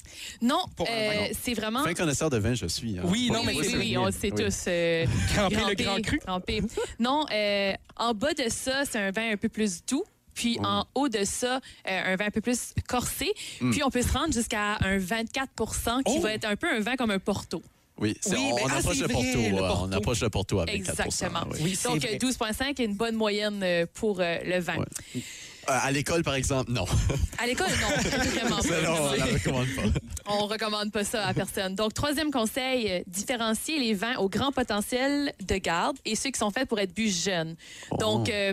non, 0.43 0.59
euh, 0.81 1.29
c'est 1.43 1.55
vraiment... 1.55 1.85
Fin 1.85 1.95
connaisseur 1.95 2.29
de 2.29 2.37
vin, 2.37 2.53
je 2.55 2.67
suis. 2.67 2.99
hein. 2.99 3.03
Oui, 3.07 3.31
non, 3.33 3.41
oui, 3.41 3.47
mais 3.47 3.53
oui, 3.55 3.75
oui, 3.79 3.93
ça. 3.95 4.01
on 4.01 4.07
le 4.07 4.13
sait 4.13 4.33
Oui. 4.33 4.45
tous. 4.45 4.65
euh, 4.69 5.07
Grand 5.35 5.49
P, 5.49 5.55
le 5.57 5.75
Grand 5.75 6.01
cru. 6.03 6.19
P. 6.45 6.63
Non, 6.99 7.25
euh, 7.33 7.73
en 7.97 8.13
bas 8.13 8.35
de 8.35 8.49
ça, 8.51 8.85
c'est 8.85 8.99
un 8.99 9.11
vin 9.11 9.31
un 9.33 9.37
peu 9.39 9.49
plus 9.49 9.83
doux. 9.87 10.05
Puis 10.35 10.59
en 10.63 10.85
haut 10.95 11.09
de 11.09 11.25
ça, 11.25 11.61
euh, 11.89 12.13
un 12.13 12.17
vin 12.17 12.27
un 12.27 12.31
peu 12.31 12.43
plus 12.43 12.75
corsé. 12.89 13.33
Puis 13.71 13.83
on 13.83 13.89
peut 13.91 14.03
se 14.03 14.13
rendre 14.13 14.35
jusqu'à 14.35 14.77
un 14.85 14.99
24% 14.99 16.03
qui 16.03 16.17
Oh! 16.19 16.21
va 16.21 16.33
être 16.35 16.45
un 16.45 16.57
peu 16.57 16.69
un 16.71 16.81
vin 16.81 16.97
comme 16.97 17.11
un 17.13 17.19
Porto. 17.19 17.63
Oui, 17.99 18.15
Oui, 18.27 18.37
on, 18.37 18.55
mais- 18.57 18.63
on 18.63 18.67
ah, 18.69 18.77
approche 18.77 18.99
vrai, 18.99 19.09
Porto. 19.13 19.27
le 19.39 19.47
euh, 19.47 19.59
Porto. 19.59 19.87
On 19.89 19.93
approche 19.93 20.21
le 20.21 20.31
Porto 20.31 20.61
avec 20.61 20.85
4 20.85 21.01
Exactement. 21.01 21.47
oui. 21.53 21.59
Oui, 21.63 21.79
c'est 21.81 21.89
Donc 21.89 22.01
vrai. 22.03 22.15
euh, 22.15 22.19
12,5 22.19 22.81
est 22.81 22.85
une 22.85 22.95
bonne 22.95 23.15
moyenne 23.17 23.61
euh, 23.63 23.87
pour 23.95 24.21
euh, 24.21 24.37
le 24.45 24.59
vin. 24.61 24.77
Ouais. 24.77 24.85
Euh, 25.69 25.79
à 25.83 25.91
l'école, 25.91 26.23
par 26.23 26.35
exemple, 26.35 26.71
non. 26.71 26.85
À 27.39 27.47
l'école, 27.47 27.67
non, 27.71 27.89
non, 28.85 28.97
on 29.11 29.13
la 29.17 29.25
recommande 29.25 29.67
pas. 29.75 29.83
On 30.27 30.47
recommande 30.47 30.93
pas 30.93 31.03
ça 31.05 31.27
à 31.27 31.35
personne. 31.35 31.75
Donc, 31.75 31.93
troisième 31.95 32.31
conseil, 32.31 33.03
différencier 33.09 33.81
les 33.81 33.95
vins 33.95 34.17
au 34.19 34.29
grand 34.29 34.53
potentiel 34.53 35.33
de 35.45 35.57
garde 35.57 35.97
et 36.05 36.15
ceux 36.15 36.31
qui 36.31 36.39
sont 36.39 36.51
faits 36.53 36.69
pour 36.69 36.79
être 36.79 36.95
bu 36.95 37.11
jeunes. 37.11 37.57
Donc, 37.99 38.27
Oh. 38.29 38.33
euh, 38.33 38.53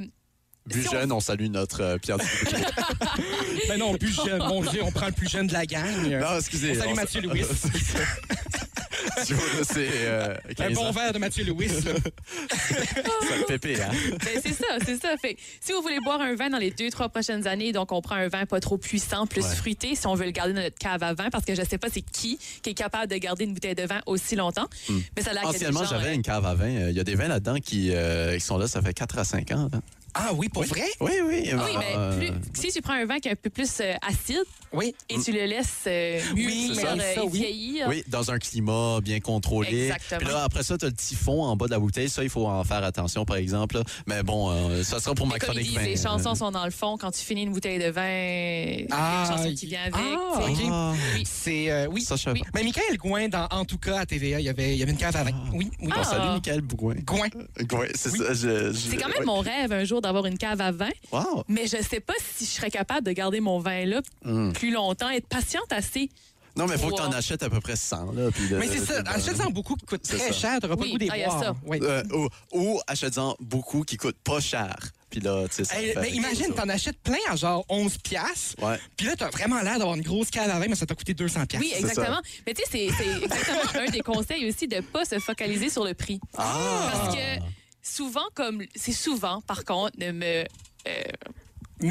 Plus 0.69 0.83
Si 0.83 0.89
jeune, 0.91 1.11
on 1.11 1.19
salue 1.19 1.47
notre 1.49 1.81
euh, 1.81 1.97
Pierre. 1.97 2.17
Mais 3.69 3.75
non, 3.77 3.95
plus 3.97 4.13
jeune. 4.15 4.37
Mon 4.39 4.61
Dieu, 4.61 4.81
on 4.81 4.91
prend 4.91 5.07
le 5.07 5.11
plus 5.11 5.27
jeune 5.29 5.45
de 5.47 5.53
la 5.53 5.65
gang. 5.65 6.07
Non, 6.07 6.37
excusez. 6.39 6.71
On 6.71 6.79
salue 6.79 6.91
on- 6.91 6.95
Mathieu 6.95 7.21
Louis. 7.21 7.41
C'est 9.63 9.87
euh, 10.05 10.35
Un 10.49 10.53
15 10.53 10.73
bon 10.73 10.85
ans. 10.87 10.91
verre 10.91 11.13
de 11.13 11.17
Mathieu 11.19 11.43
Louis. 11.45 11.69
Ça 11.69 13.37
le 13.37 13.45
pépé, 13.45 13.81
hein? 13.81 13.89
Ben, 14.23 14.41
c'est 14.43 14.53
ça, 14.53 14.65
c'est 14.85 14.97
ça. 15.01 15.15
Fait, 15.17 15.35
que 15.35 15.39
si 15.61 15.71
vous 15.71 15.81
voulez 15.81 15.99
boire 16.03 16.21
un 16.21 16.35
vin 16.35 16.49
dans 16.49 16.57
les 16.57 16.71
deux, 16.71 16.89
trois 16.89 17.09
prochaines 17.09 17.47
années, 17.47 17.71
donc 17.71 17.91
on 17.91 18.01
prend 18.01 18.15
un 18.15 18.27
vin 18.27 18.45
pas 18.45 18.59
trop 18.59 18.77
puissant, 18.77 19.25
plus 19.27 19.43
Ouais. 19.43 19.55
fruité, 19.55 19.95
si 19.95 20.07
on 20.07 20.15
veut 20.15 20.25
le 20.25 20.31
garder 20.31 20.53
dans 20.53 20.61
notre 20.61 20.77
cave 20.77 21.03
à 21.03 21.13
vin, 21.13 21.29
parce 21.29 21.45
que 21.45 21.55
je 21.55 21.61
sais 21.63 21.77
pas 21.77 21.87
c'est 21.91 22.01
qui 22.01 22.37
qui 22.61 22.69
est 22.71 22.73
capable 22.73 23.07
de 23.11 23.17
garder 23.17 23.43
une 23.45 23.53
bouteille 23.53 23.75
de 23.75 23.83
vin 23.83 24.01
aussi 24.05 24.35
longtemps. 24.35 24.67
Mais 25.15 25.21
ça 25.23 25.31
Anciennement, 25.43 25.83
j'avais 25.85 26.09
euh, 26.09 26.13
une 26.13 26.21
cave 26.21 26.45
à 26.45 26.53
vin. 26.55 26.69
Euh, 26.69 26.89
Il 26.91 26.95
y 26.95 26.99
a 26.99 27.03
des 27.03 27.15
vins 27.15 27.27
là-dedans 27.27 27.55
qui, 27.59 27.89
euh, 27.93 28.35
qui 28.35 28.41
sont 28.41 28.57
là, 28.57 28.67
ça 28.67 28.81
fait 28.81 28.93
4 28.93 29.17
à 29.19 29.23
5 29.23 29.51
ans. 29.51 29.69
là. 29.71 29.79
Ah 30.15 30.31
oui, 30.35 30.47
pour 30.49 30.63
vrai? 30.63 30.83
Oui, 30.99 31.11
oui. 31.25 31.49
Ah 31.53 31.63
oui, 31.65 31.71
mais 31.79 31.93
euh, 31.97 32.17
plus- 32.19 32.31
si 32.53 32.71
tu 32.71 32.81
prends 32.81 32.93
un 32.93 33.05
vin 33.05 33.19
qui 33.19 33.29
est 33.29 33.31
un 33.31 33.35
peu 33.35 33.49
plus 33.49 33.79
euh, 33.81 33.93
acide 34.07 34.43
Oui. 34.71 34.93
et 35.09 35.19
tu 35.19 35.31
le 35.31 35.45
laisses 35.45 35.83
euh, 35.87 36.19
Oui, 36.35 36.45
mûrir, 36.45 36.75
mais 36.75 36.81
ça, 36.81 36.91
euh, 36.91 37.15
et 37.15 37.19
oui. 37.25 37.39
vieillir, 37.39 37.87
Oui, 37.87 38.03
dans 38.07 38.29
un 38.29 38.37
climat 38.37 38.99
bien 39.01 39.19
contrôlé. 39.19 39.85
Exactement. 39.85 40.19
Puis 40.19 40.27
là, 40.29 40.43
après 40.43 40.61
ça, 40.63 40.77
tu 40.77 40.85
as 40.85 40.89
le 40.89 40.93
typhon 40.93 41.41
en 41.43 41.55
bas 41.55 41.65
de 41.65 41.71
la 41.71 41.79
bouteille. 41.79 42.09
Ça, 42.09 42.23
il 42.23 42.29
faut 42.29 42.45
en 42.45 42.63
faire 42.63 42.83
attention, 42.83 43.25
par 43.25 43.37
exemple. 43.37 43.77
là. 43.77 43.83
Mais 44.05 44.21
bon, 44.23 44.51
euh, 44.51 44.83
ça 44.83 44.99
sera 44.99 45.15
pour 45.15 45.25
ma 45.25 45.33
Mais 45.35 45.39
comme 45.39 45.49
ils 45.57 45.65
chronique 45.65 45.69
disent, 45.69 45.77
20. 45.79 45.83
les 45.85 45.97
chansons 46.19 46.35
sont 46.35 46.51
dans 46.51 46.65
le 46.65 46.71
fond. 46.71 46.95
Quand 46.97 47.11
tu 47.11 47.21
finis 47.21 47.43
une 47.43 47.51
bouteille 47.53 47.79
de 47.79 47.89
vin, 47.89 48.07
il 48.07 48.81
y 48.81 48.91
a 48.91 48.95
Ah, 48.95 49.25
une 49.31 49.37
chanson 49.37 49.53
qui 49.55 49.65
vient 49.65 49.81
avec. 49.81 49.95
ah. 49.97 50.33
Ah, 50.69 50.93
Oui. 51.15 51.23
C'est. 51.25 51.71
euh, 51.71 51.87
oui. 51.89 52.01
ça, 52.01 52.15
je 52.17 52.29
Oui. 52.29 52.39
pas. 52.41 52.47
Mais 52.53 52.63
Michael 52.63 52.97
Gouin, 52.97 53.29
dans 53.29 53.47
En 53.51 53.65
tout 53.65 53.77
cas, 53.79 53.99
à 53.99 54.05
TVA, 54.05 54.39
il 54.39 54.45
y 54.45 54.49
avait, 54.49 54.73
il 54.73 54.77
y 54.77 54.83
avait 54.83 54.91
une 54.91 54.97
cave 54.97 55.15
à 55.15 55.23
vin. 55.23 55.31
Oui, 55.53 55.71
oui. 55.81 55.89
Ah. 55.91 55.95
Bon, 55.97 56.03
salut, 56.03 56.29
Michael 56.33 56.61
Bougoin. 56.61 56.95
Gouin. 57.05 57.27
Gouin, 57.67 57.85
c'est 57.95 58.11
Oui. 58.11 58.19
ça. 58.19 58.33
je- 58.33 58.71
je- 58.73 58.89
C'est 58.91 58.97
quand 58.97 59.09
même 59.09 59.25
mon 59.25 59.39
rêve 59.39 59.71
un 59.71 59.83
jour 59.83 60.01
d'avoir 60.03 60.25
une 60.27 60.37
cave 60.37 60.61
à 60.61 60.71
vin, 60.71 60.89
Wow. 61.11 61.43
mais 61.47 61.65
je 61.67 61.77
sais 61.81 61.99
pas 61.99 62.13
si 62.35 62.45
je 62.45 62.51
serais 62.51 62.69
capable 62.71 63.05
de 63.07 63.11
garder 63.11 63.39
mon 63.39 63.59
vin 63.59 63.85
là 63.85 64.01
Mm. 64.23 64.51
plus 64.53 64.71
longtemps, 64.71 65.09
être 65.09 65.27
patiente 65.27 65.71
assez. 65.71 66.09
Non, 66.55 66.67
mais 66.67 66.75
il 66.75 66.79
faut 66.81 66.89
que 66.91 66.95
tu 66.97 67.01
en 67.01 67.11
achètes 67.11 67.41
à 67.41 67.49
peu 67.49 67.59
près 67.59 67.75
100. 67.75 68.11
Là, 68.11 68.29
puis 68.31 68.47
de- 68.47 68.57
Mais 68.57 68.67
c'est 68.67 68.85
ça. 68.85 69.01
Achète-en 69.07 69.49
beaucoup 69.49 69.75
qui 69.75 69.87
coûtent 69.87 70.05
C'est 70.05 70.17
très 70.19 70.27
ça. 70.31 70.33
cher. 70.33 70.59
T'auras 70.61 70.75
pas 70.75 70.83
Oui, 70.83 70.89
le 70.89 70.91
goût 70.93 70.97
des 70.99 71.09
ah, 71.09 71.27
boire. 71.27 71.55
Oui. 71.65 71.79
Euh, 71.81 72.03
ou, 72.13 72.29
ou 72.51 72.79
achète-en 72.85 73.35
beaucoup 73.39 73.81
qui 73.81 73.97
coûtent 73.97 74.19
pas 74.23 74.39
cher. 74.39 74.75
Puis 75.09 75.19
là, 75.19 75.47
tu 75.47 75.55
sais, 75.55 75.63
ça 75.65 75.81
Hey, 75.81 75.93
fait- 75.93 76.01
mais 76.01 76.11
imagine, 76.11 76.53
t'en 76.53 76.69
achètes 76.69 76.99
plein 76.99 77.17
à 77.31 77.35
genre 77.35 77.65
11 77.69 77.97
piastres. 77.97 78.63
Ouais. 78.63 78.77
Puis 78.95 79.07
là, 79.07 79.15
t'as 79.17 79.31
vraiment 79.31 79.61
l'air 79.61 79.79
d'avoir 79.79 79.95
une 79.95 80.03
grosse 80.03 80.29
cave 80.29 80.47
à 80.47 80.59
vin, 80.59 80.67
mais 80.69 80.75
ça 80.75 80.85
t'a 80.85 80.93
coûté 80.93 81.15
200 81.15 81.47
piastres. 81.47 81.67
Oui, 81.67 81.73
exactement. 81.75 82.21
Mais 82.45 82.53
tu 82.53 82.61
sais, 82.61 82.67
c'est 82.71 82.89
c'est 83.03 83.23
exactement 83.23 83.61
un 83.87 83.89
des 83.89 84.01
conseils 84.01 84.47
aussi 84.47 84.67
de 84.67 84.79
pas 84.81 85.05
se 85.05 85.17
focaliser 85.17 85.71
sur 85.71 85.83
le 85.83 85.95
prix. 85.95 86.19
Ah! 86.37 86.91
Parce 86.93 87.15
que 87.15 87.39
souvent, 87.83 88.25
comme 88.33 88.63
c'est 88.75 88.93
souvent, 88.93 89.41
par 89.41 89.63
contre, 89.65 89.97
de 89.99 90.11
me. 90.11 90.45
euh, 90.87 91.03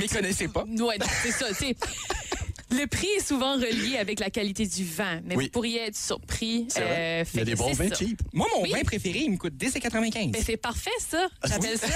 connaissez 0.08 0.48
pas. 0.48 0.64
Ouais, 0.64 0.96
c'est 1.22 1.30
ça, 1.30 1.48
tu 1.50 1.54
sais. 1.54 1.76
Le 2.72 2.86
prix 2.86 3.08
est 3.18 3.26
souvent 3.26 3.54
relié 3.54 3.96
avec 3.98 4.18
la 4.20 4.30
qualité 4.30 4.66
du 4.66 4.84
vin, 4.84 5.20
mais 5.24 5.36
Oui. 5.36 5.44
vous 5.44 5.50
pourriez 5.50 5.80
être 5.82 5.96
surpris. 5.96 6.66
Euh, 6.78 7.24
Il 7.34 7.38
y 7.38 7.42
a 7.42 7.44
des 7.44 7.54
bons 7.54 7.72
vins 7.72 7.92
cheap. 7.94 8.20
Moi, 8.32 8.46
mon 8.56 8.62
Oui. 8.62 8.70
vin 8.72 8.82
préféré, 8.82 9.20
il 9.20 9.30
me 9.32 9.36
coûte 9.36 9.54
10,95. 9.56 10.30
Mais 10.32 10.40
c'est 10.42 10.56
parfait, 10.56 10.90
ça. 10.98 11.28
J'appelle 11.44 11.78
ça 11.78 11.86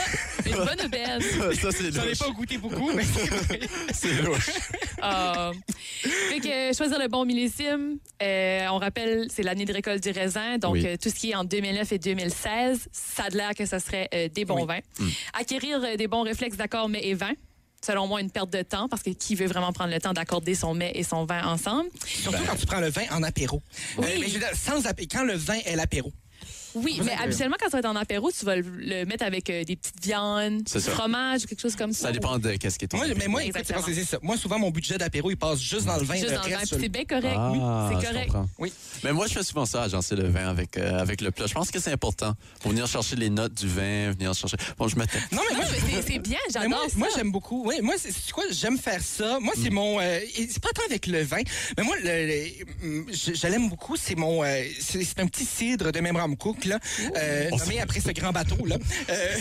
une 0.45 0.52
bonne 0.54 0.80
aubaine. 0.85 1.21
ça, 1.61 1.71
c'est 1.71 1.92
J'en 1.92 2.02
ai 2.02 2.09
louche. 2.09 2.18
pas 2.18 2.30
goûté 2.30 2.59
beaucoup, 2.59 2.92
mais 2.92 3.04
C'est 3.95 4.23
louche. 4.23 4.50
Ah. 5.00 5.52
fait 6.30 6.40
que 6.40 6.71
euh, 6.71 6.73
choisir 6.75 6.99
le 6.99 7.09
bon 7.09 7.25
millésime, 7.25 7.99
euh, 8.23 8.66
on 8.71 8.78
rappelle, 8.78 9.26
c'est 9.35 9.42
l'année 9.42 9.64
de 9.64 9.73
récolte 9.73 10.02
du 10.02 10.11
raisin, 10.11 10.59
donc 10.59 10.75
Oui. 10.75 10.87
euh, 10.87 10.97
tout 11.00 11.09
ce 11.11 11.14
qui 11.14 11.30
est 11.30 11.35
en 11.35 11.45
2009 11.45 11.92
et 11.92 11.99
2016, 11.99 12.88
ça 12.92 13.25
a 13.25 13.28
l'air 13.30 13.54
que 13.54 13.64
ça 13.66 13.80
serait 13.80 14.09
euh, 14.14 14.28
des 14.28 14.45
bons 14.45 14.61
Oui. 14.61 14.66
vins. 14.66 15.04
Mm. 15.04 15.09
Acquérir 15.35 15.80
euh, 15.83 15.97
des 15.97 16.06
bons 16.06 16.23
réflexes 16.23 16.56
d'accord 16.56 16.88
mets 16.88 17.04
et 17.06 17.14
vin. 17.14 17.33
Selon 17.87 18.09
moi, 18.09 18.21
une 18.21 18.31
perte 18.33 18.50
de 18.50 18.62
temps, 18.62 18.88
parce 18.88 19.02
que 19.05 19.11
qui 19.11 19.37
veut 19.37 19.47
vraiment 19.47 19.73
prendre 19.73 19.93
le 19.93 20.00
temps 20.00 20.12
d'accorder 20.12 20.57
son 20.57 20.75
mets 20.75 20.90
et 20.97 21.05
son 21.05 21.25
vin 21.25 21.47
ensemble? 21.47 21.88
surtout 22.05 22.43
quand 22.45 22.57
tu 22.57 22.66
prends 22.66 22.81
le 22.81 22.88
vin 22.90 23.05
en 23.12 23.23
apéro. 23.23 23.62
Oui. 23.99 24.07
Euh, 24.09 24.16
mais 24.21 24.26
je 24.28 24.35
veux 24.35 24.40
dire, 24.40 24.50
sans 24.55 24.87
apé- 24.87 25.07
quand 25.07 25.23
le 25.23 25.35
vin 25.35 25.59
est 25.64 25.76
l'apéro. 25.76 26.12
Oui, 26.76 26.97
Vous 26.99 27.04
mais 27.04 27.12
habituellement, 27.14 27.56
quand 27.59 27.66
ça 27.71 27.73
va 27.73 27.78
être 27.80 27.87
en 27.87 27.97
apéro, 27.97 28.30
tu 28.30 28.45
vas 28.45 28.56
le, 28.56 28.62
le 28.78 29.04
mettre 29.04 29.25
avec 29.25 29.49
euh, 29.50 29.64
des 29.64 29.76
petites 29.76 30.02
viandes, 30.04 30.62
du 30.62 30.71
ça. 30.73 30.80
fromage 30.90 31.45
ou 31.45 31.47
quelque 31.49 31.61
chose 31.61 31.75
comme 31.76 31.92
ça. 31.92 32.09
Ça 32.09 32.12
dépend 32.12 32.38
de 32.38 32.52
qu'est-ce 32.52 32.78
qui 32.78 32.85
est 32.85 32.88
ton 32.88 32.99
Moi, 32.99 33.06
mais 33.16 33.28
moi, 33.28 33.42
écoute, 33.42 33.54
c'est 33.54 33.61
Exactement. 33.61 33.80
parce 33.80 33.88
que 33.88 33.95
c'est 33.95 34.09
ça. 34.09 34.18
Moi, 34.23 34.37
souvent, 34.37 34.59
mon 34.59 34.71
budget 34.71 34.99
d'apéro, 34.99 35.30
il 35.30 35.37
passe 35.37 35.61
juste 35.61 35.87
dans 35.87 35.97
le 35.97 36.04
vin. 36.04 36.14
Juste 36.16 36.33
dans 36.35 36.42
le 36.42 36.50
vin, 36.50 36.59
c'est 36.64 36.88
bien 36.88 37.04
correct. 37.04 37.37
Ah, 37.37 37.90
c'est 37.92 38.00
je 38.00 38.06
correct. 38.12 38.26
comprends. 38.26 38.49
Oui. 38.59 38.73
Mais 39.04 39.12
moi, 39.12 39.26
je 39.26 39.33
fais 39.35 39.42
souvent 39.42 39.66
ça, 39.66 39.83
agencer 39.83 40.14
le 40.16 40.28
vin 40.28 40.49
avec, 40.49 40.76
euh, 40.76 40.99
avec 41.00 41.21
le 41.21 41.30
plat. 41.30 41.47
Je 41.47 41.54
pense 41.54 41.71
que 41.71 41.80
c'est 41.80 41.92
important 41.92 42.35
pour 42.61 42.71
venir 42.73 42.87
chercher 42.87 43.16
les 43.16 43.30
notes 43.30 43.54
du 43.54 43.68
vin, 43.68 44.11
venir 44.12 44.35
chercher. 44.35 44.56
Bon, 44.78 44.87
je 44.88 44.97
mettais. 44.97 45.18
Non, 45.33 45.40
mais 45.50 45.56
moi, 45.56 45.64
c'est- 46.06 46.18
bien, 46.18 46.38
j'adore 46.52 46.68
moi, 46.68 46.78
moi 46.97 47.09
j'aime 47.16 47.30
beaucoup. 47.33 47.64
Oui, 47.66 47.76
moi, 47.83 47.95
c'est 47.99 48.12
quoi, 48.33 48.45
j'aime 48.50 48.78
faire 48.78 49.00
ça. 49.00 49.38
Moi, 49.40 49.54
Mm. 49.56 49.61
c'est 49.62 49.71
mon. 49.71 50.00
euh, 50.00 50.18
c'est 50.35 50.62
pas 50.62 50.71
tant 50.75 50.83
avec 50.87 51.06
le 51.06 51.23
vin, 51.23 51.40
mais 51.76 51.85
moi, 51.85 51.97
le, 52.02 52.26
le- 52.26 53.06
je, 53.12 53.35
je 53.35 53.47
l'aime 53.47 53.68
beaucoup. 53.68 53.97
C'est 53.97 54.14
mon. 54.16 54.42
euh, 54.45 54.62
c'est 54.80 55.02
c'est 55.04 55.21
un 55.21 55.26
petit 55.26 55.45
cidre 55.45 55.92
de 55.92 56.00
Memram 56.00 56.37
Cook, 56.37 56.64
là, 56.68 56.78
euh, 57.16 57.49
On 57.52 57.56
nommé 57.56 57.80
après 57.80 58.00
ce 58.00 58.11
grand 58.11 58.32
bateau, 58.32 58.64
là. 58.66 58.76
Euh, 59.11 59.37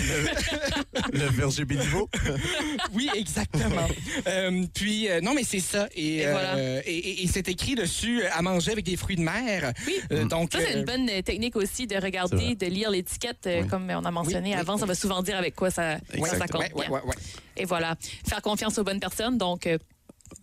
le 1.13 1.25
verger 1.32 1.65
béniveau. 1.65 2.10
oui, 2.94 3.10
exactement. 3.15 3.88
Euh, 4.27 4.65
puis, 4.74 5.10
euh, 5.10 5.22
non, 5.22 5.34
mais 5.34 5.44
c'est 5.44 5.60
ça. 5.60 5.88
Et, 5.96 6.17
Et 6.17 6.29
voilà. 6.32 6.58
et, 6.86 6.96
et- 6.96 7.24
et 7.24 7.27
c'est 7.27 7.48
écrit 7.48 7.75
dessus 7.75 8.24
à 8.25 8.41
manger 8.41 8.72
avec 8.72 8.86
des 8.86 8.98
fruits 8.98 9.15
de 9.15 9.22
mer. 9.22 9.74
Oui. 9.86 9.96
Euh, 10.12 10.25
donc, 10.25 10.51
Ça, 10.53 10.60
c'est 10.60 10.75
euh, 10.75 10.79
une 10.79 10.86
bonne 10.86 11.08
technique 11.24 11.55
aussi 11.55 11.88
de 11.88 11.96
regarder, 11.96 12.55
de 12.55 12.65
lire 12.67 12.89
l'étiquette, 12.91 13.48
euh, 13.48 13.62
Oui. 13.62 13.67
comme 13.67 13.89
on 13.89 14.05
a 14.05 14.12
mentionné 14.12 14.50
Oui, 14.50 14.55
oui, 14.55 14.60
avant. 14.62 14.77
Ça 14.77 14.84
oui. 14.84 14.89
va 14.89 14.96
souvent 14.96 15.22
dire 15.24 15.38
avec 15.38 15.55
quoi 15.55 15.72
ça, 15.72 15.98
ça 15.98 16.48
compte 16.48 16.62
ouais, 16.62 16.72
ouais, 16.74 16.88
bien. 16.88 16.89
ouais, 16.91 17.01
ouais. 17.05 17.15
Et 17.58 17.65
voilà. 17.65 17.96
Faire 18.27 18.41
confiance 18.41 18.77
aux 18.77 18.84
bonnes 18.84 19.00
personnes, 19.00 19.38
donc 19.38 19.65
euh, 19.67 19.77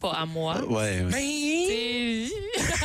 pas 0.01 0.13
à 0.13 0.27
moi. 0.27 0.63
Ouais, 0.65 1.03
ouais. 1.03 1.03
Mais. 1.11 1.82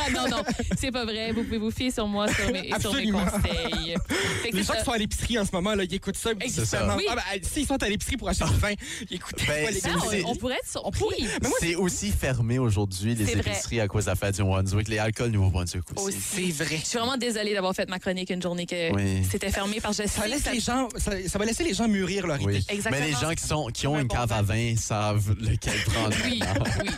Ah, 0.00 0.10
non, 0.14 0.28
non, 0.28 0.42
c'est 0.78 0.90
pas 0.90 1.04
vrai. 1.04 1.32
Vous 1.32 1.44
pouvez 1.44 1.58
vous 1.58 1.70
fier 1.70 1.90
sur 1.90 2.06
moi 2.06 2.26
sur 2.32 2.46
mes, 2.50 2.54
sur 2.54 2.62
mes 2.62 2.72
Absolument. 2.72 3.24
conseils. 3.24 3.96
Fait 4.42 4.50
que 4.50 4.56
Les 4.56 4.62
c'est 4.62 4.68
gens 4.68 4.72
ça. 4.74 4.78
qui 4.78 4.84
sont 4.84 4.92
à 4.92 4.98
l'épicerie 4.98 5.38
en 5.38 5.44
ce 5.44 5.50
moment, 5.52 5.74
là, 5.74 5.84
ils 5.84 5.94
écoutent 5.94 6.16
ça. 6.16 6.30
Oui. 6.30 6.52
Ah, 6.72 6.96
ben, 7.16 7.22
S'ils 7.42 7.66
sont 7.66 7.82
à 7.82 7.88
l'épicerie 7.88 8.16
pour 8.16 8.28
acheter 8.28 8.44
du 8.44 8.54
vin, 8.58 8.72
ils 9.10 9.16
écoutent 9.16 9.34
Ben, 9.46 9.64
pas 9.64 9.70
les 9.70 10.24
on, 10.24 10.30
on 10.30 10.36
pourrait 10.36 10.56
être 10.56 10.70
surpris. 10.70 11.26
C'est 11.60 11.74
aussi 11.74 12.10
fermé 12.10 12.58
aujourd'hui, 12.58 13.14
les 13.14 13.24
vrai. 13.24 13.40
épiceries, 13.52 13.80
à 13.80 13.88
cause 13.88 14.04
de 14.04 14.10
la 14.10 14.16
fête 14.16 14.36
du 14.36 14.42
Brunswick. 14.42 14.88
Les 14.88 14.98
alcools 14.98 15.30
Nouveau-Brunswick 15.30 15.82
aussi. 15.96 16.16
Aussi. 16.16 16.52
c'est 16.52 16.64
vrai. 16.64 16.78
Je 16.82 16.86
suis 16.86 16.98
vraiment 16.98 17.16
désolée 17.16 17.52
d'avoir 17.54 17.74
fait 17.74 17.88
ma 17.88 17.98
chronique 17.98 18.30
une 18.30 18.42
journée 18.42 18.66
que 18.66 18.92
Oui. 18.94 19.22
c'était 19.30 19.50
fermé 19.50 19.80
parce 19.80 19.96
que 19.96 20.04
je 20.04 20.08
sais 20.08 20.18
Ça, 20.20 20.24
que 20.26 20.30
laisse 20.30 20.42
ça- 20.42 20.52
les 20.52 20.60
gens, 20.60 20.88
ça, 20.96 21.12
ça 21.28 21.38
va 21.38 21.44
laisser 21.44 21.64
les 21.64 21.74
gens 21.74 21.88
mûrir 21.88 22.26
leur 22.26 22.40
Oui. 22.42 22.56
idée. 22.56 22.64
Exactement. 22.68 23.02
Mais 23.04 23.10
les 23.10 23.16
gens 23.16 23.34
qui, 23.34 23.46
sont, 23.46 23.66
qui 23.72 23.86
ont 23.86 23.96
Un 23.96 24.00
une 24.02 24.06
bon 24.08 24.14
cave 24.14 24.32
à 24.32 24.42
vin 24.42 24.74
savent 24.76 25.34
lequel 25.40 25.74
prendre. 25.84 26.14
Oui, 26.24 26.40
oui. 26.82 26.90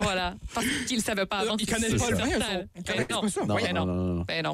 Voilà. 0.00 0.34
Parce 0.54 0.66
qu'ils 0.86 0.98
ne 0.98 1.02
savaient 1.02 1.26
pas 1.26 1.38
avant. 1.38 1.56
Ils 1.58 1.66
connaissent 1.66 1.94
pas 2.00 2.10
le 2.10 2.16
vin, 2.16 2.37
Ben 2.38 3.06
non. 3.10 3.28
ça. 3.28 3.44
Non, 3.44 3.54
Ben. 3.56 4.24
Ben. 4.26 4.52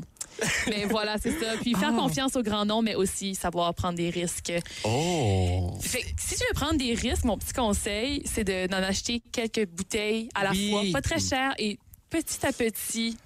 Mais 0.68 0.84
voilà, 0.86 1.16
c'est 1.18 1.30
ça. 1.38 1.52
Puis 1.60 1.74
faire 1.74 1.90
Ah. 1.92 1.96
confiance 1.96 2.34
au 2.36 2.42
grand 2.42 2.64
nom, 2.64 2.82
mais 2.82 2.94
aussi 2.94 3.34
savoir 3.34 3.72
prendre 3.74 3.96
des 3.96 4.10
risques. 4.10 4.52
Oh! 4.84 5.76
Fait 5.80 6.00
que 6.02 6.06
si 6.18 6.34
tu 6.36 6.40
veux 6.48 6.54
prendre 6.54 6.76
des 6.76 6.94
risques, 6.94 7.24
mon 7.24 7.38
petit 7.38 7.52
conseil, 7.52 8.22
c'est 8.24 8.44
de- 8.44 8.66
d'en 8.66 8.78
acheter 8.82 9.22
quelques 9.32 9.66
bouteilles 9.68 10.28
à 10.34 10.44
la 10.44 10.50
Oui. 10.50 10.70
fois, 10.70 10.82
pas 10.94 11.02
très 11.02 11.20
cher 11.20 11.54
et 11.58 11.78
petit 12.10 12.44
à 12.46 12.52
petit. 12.52 13.16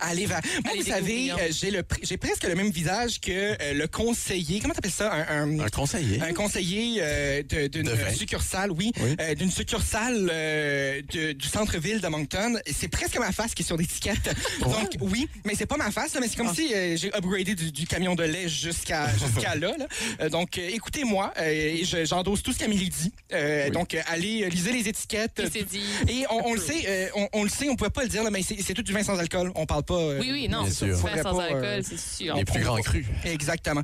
Allez, 0.00 0.26
va. 0.26 0.40
Moi, 0.62 0.72
Allez 0.72 0.82
vous 0.82 0.88
savez, 0.90 1.30
euh, 1.32 1.36
j'ai 1.50 1.70
le, 1.70 1.80
pr- 1.82 1.98
j'ai 2.02 2.16
presque 2.16 2.44
le 2.44 2.54
même 2.54 2.70
visage 2.70 3.20
que 3.20 3.30
euh, 3.30 3.74
le 3.74 3.86
conseiller. 3.86 4.60
Comment 4.60 4.74
t'appelles 4.74 4.90
ça? 4.90 5.12
Un, 5.12 5.58
un- 5.58 5.60
Un 5.60 5.68
conseiller. 5.68 6.20
un 6.22 6.32
conseiller 6.32 6.98
euh, 7.00 7.42
de- 7.42 7.66
d'une 7.68 7.90
succursale, 8.14 8.70
oui, 8.72 8.92
Oui. 9.00 9.16
euh, 9.20 9.34
d'une 9.34 9.50
succursale 9.50 10.28
euh, 10.32 11.00
de- 11.12 11.32
du 11.32 11.48
centre-ville 11.48 12.00
de 12.00 12.08
Moncton. 12.08 12.54
C'est 12.72 12.88
presque 12.88 13.18
ma 13.18 13.32
face 13.32 13.54
qui 13.54 13.62
est 13.62 13.66
sur 13.66 13.76
l'étiquette. 13.76 14.34
Donc 14.60 14.90
oui, 15.00 15.28
mais 15.44 15.54
c'est 15.54 15.66
pas 15.66 15.76
ma 15.76 15.90
face, 15.90 16.14
là, 16.14 16.20
mais 16.20 16.28
c'est 16.28 16.36
comme 16.36 16.48
Ah. 16.50 16.54
si 16.54 16.72
euh, 16.74 16.96
j'ai 16.96 17.14
upgradé 17.14 17.54
du, 17.54 17.70
du 17.72 17.86
camion 17.86 18.14
de 18.14 18.24
lait 18.24 18.48
jusqu'à 18.48 19.08
jusqu'à 19.18 19.54
là. 19.54 19.72
là. 19.78 19.86
Euh, 20.20 20.28
donc 20.28 20.58
euh, 20.58 20.68
écoutez-moi, 20.72 21.32
euh, 21.38 21.76
j'endosse 22.04 22.42
tout 22.42 22.52
ce 22.52 22.58
qu'Amélie 22.58 22.88
dit. 22.88 23.12
Euh, 23.32 23.64
Oui. 23.66 23.70
Donc 23.70 23.94
euh, 23.94 24.00
allez 24.08 24.44
euh, 24.44 24.48
lisez 24.48 24.72
les 24.72 24.88
étiquettes. 24.88 25.40
Dit. 25.70 25.80
Et 26.08 26.24
on, 26.30 26.48
on 26.48 26.54
le 26.54 26.60
sait, 26.60 26.84
euh, 26.86 27.08
on, 27.14 27.28
on 27.32 27.42
le 27.44 27.48
sait, 27.48 27.68
on 27.68 27.76
pouvait 27.76 27.90
pas 27.90 28.02
le 28.02 28.08
dire, 28.08 28.22
là, 28.22 28.30
mais 28.30 28.42
c'est 28.42 28.56
c'est 28.62 28.74
tout 28.74 28.82
du 28.82 28.92
vin 28.92 29.02
sans 29.02 29.18
alcool. 29.18 29.52
On 29.54 29.63
parle 29.66 29.84
pas. 29.84 29.94
euh, 29.94 30.18
Oui, 30.20 30.30
oui, 30.32 30.48
non, 30.48 30.62
Bien 30.62 30.70
c'est 30.70 30.86
sûr. 30.86 30.96
sans 30.98 31.36
pas, 31.36 31.44
alcool, 31.44 31.64
euh, 31.64 31.80
c'est 31.82 31.98
sûr. 31.98 32.34
Les 32.36 32.44
plus 32.44 32.62
grands 32.62 32.80
crus. 32.80 33.06
Exactement. 33.24 33.82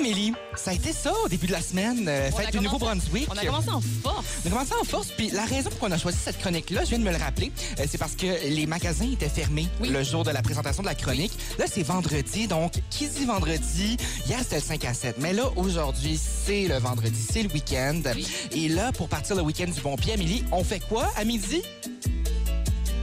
Amélie, 0.00 0.32
ça 0.56 0.70
a 0.70 0.74
été 0.74 0.92
ça 0.94 1.12
au 1.24 1.28
début 1.28 1.46
de 1.46 1.52
la 1.52 1.60
semaine, 1.60 2.06
euh, 2.08 2.30
fête 2.30 2.52
du 2.52 2.60
Nouveau-Brunswick. 2.60 3.28
On 3.30 3.36
a 3.36 3.44
commencé 3.44 3.68
en 3.68 3.80
force. 3.82 4.24
On 4.44 4.46
a 4.48 4.50
commencé 4.50 4.72
en 4.80 4.84
force, 4.84 5.08
puis 5.10 5.28
la 5.30 5.44
raison 5.44 5.68
pour 5.68 5.78
qu'on 5.78 5.92
a 5.92 5.98
choisi 5.98 6.16
cette 6.24 6.38
chronique-là, 6.38 6.84
je 6.84 6.90
viens 6.90 6.98
de 7.00 7.04
me 7.04 7.10
le 7.10 7.18
rappeler, 7.18 7.52
euh, 7.78 7.84
c'est 7.86 7.98
parce 7.98 8.14
que 8.14 8.26
les 8.48 8.66
magasins 8.66 9.10
étaient 9.12 9.28
fermés 9.28 9.68
Oui. 9.78 9.90
le 9.90 10.02
jour 10.02 10.24
de 10.24 10.30
la 10.30 10.40
présentation 10.40 10.82
de 10.82 10.88
la 10.88 10.94
chronique. 10.94 11.32
Là, 11.58 11.66
c'est 11.70 11.82
vendredi, 11.82 12.48
donc 12.48 12.72
qui 12.88 13.08
dit 13.08 13.26
vendredi? 13.26 13.98
Hier, 14.26 14.38
c'était 14.40 14.56
le 14.56 14.62
5 14.62 14.84
à 14.86 14.94
7. 14.94 15.16
Mais 15.18 15.34
là, 15.34 15.50
aujourd'hui, 15.56 16.18
c'est 16.18 16.66
le 16.66 16.78
vendredi, 16.78 17.20
c'est 17.30 17.42
le 17.42 17.50
week-end. 17.50 18.00
Oui. 18.14 18.26
Et 18.52 18.68
là, 18.70 18.92
pour 18.92 19.08
partir 19.10 19.36
le 19.36 19.42
week-end 19.42 19.70
du 19.70 19.82
bon 19.82 19.96
pied, 19.96 20.14
Amélie, 20.14 20.44
on 20.50 20.64
fait 20.64 20.80
quoi 20.80 21.10
à 21.16 21.24
midi? 21.24 21.62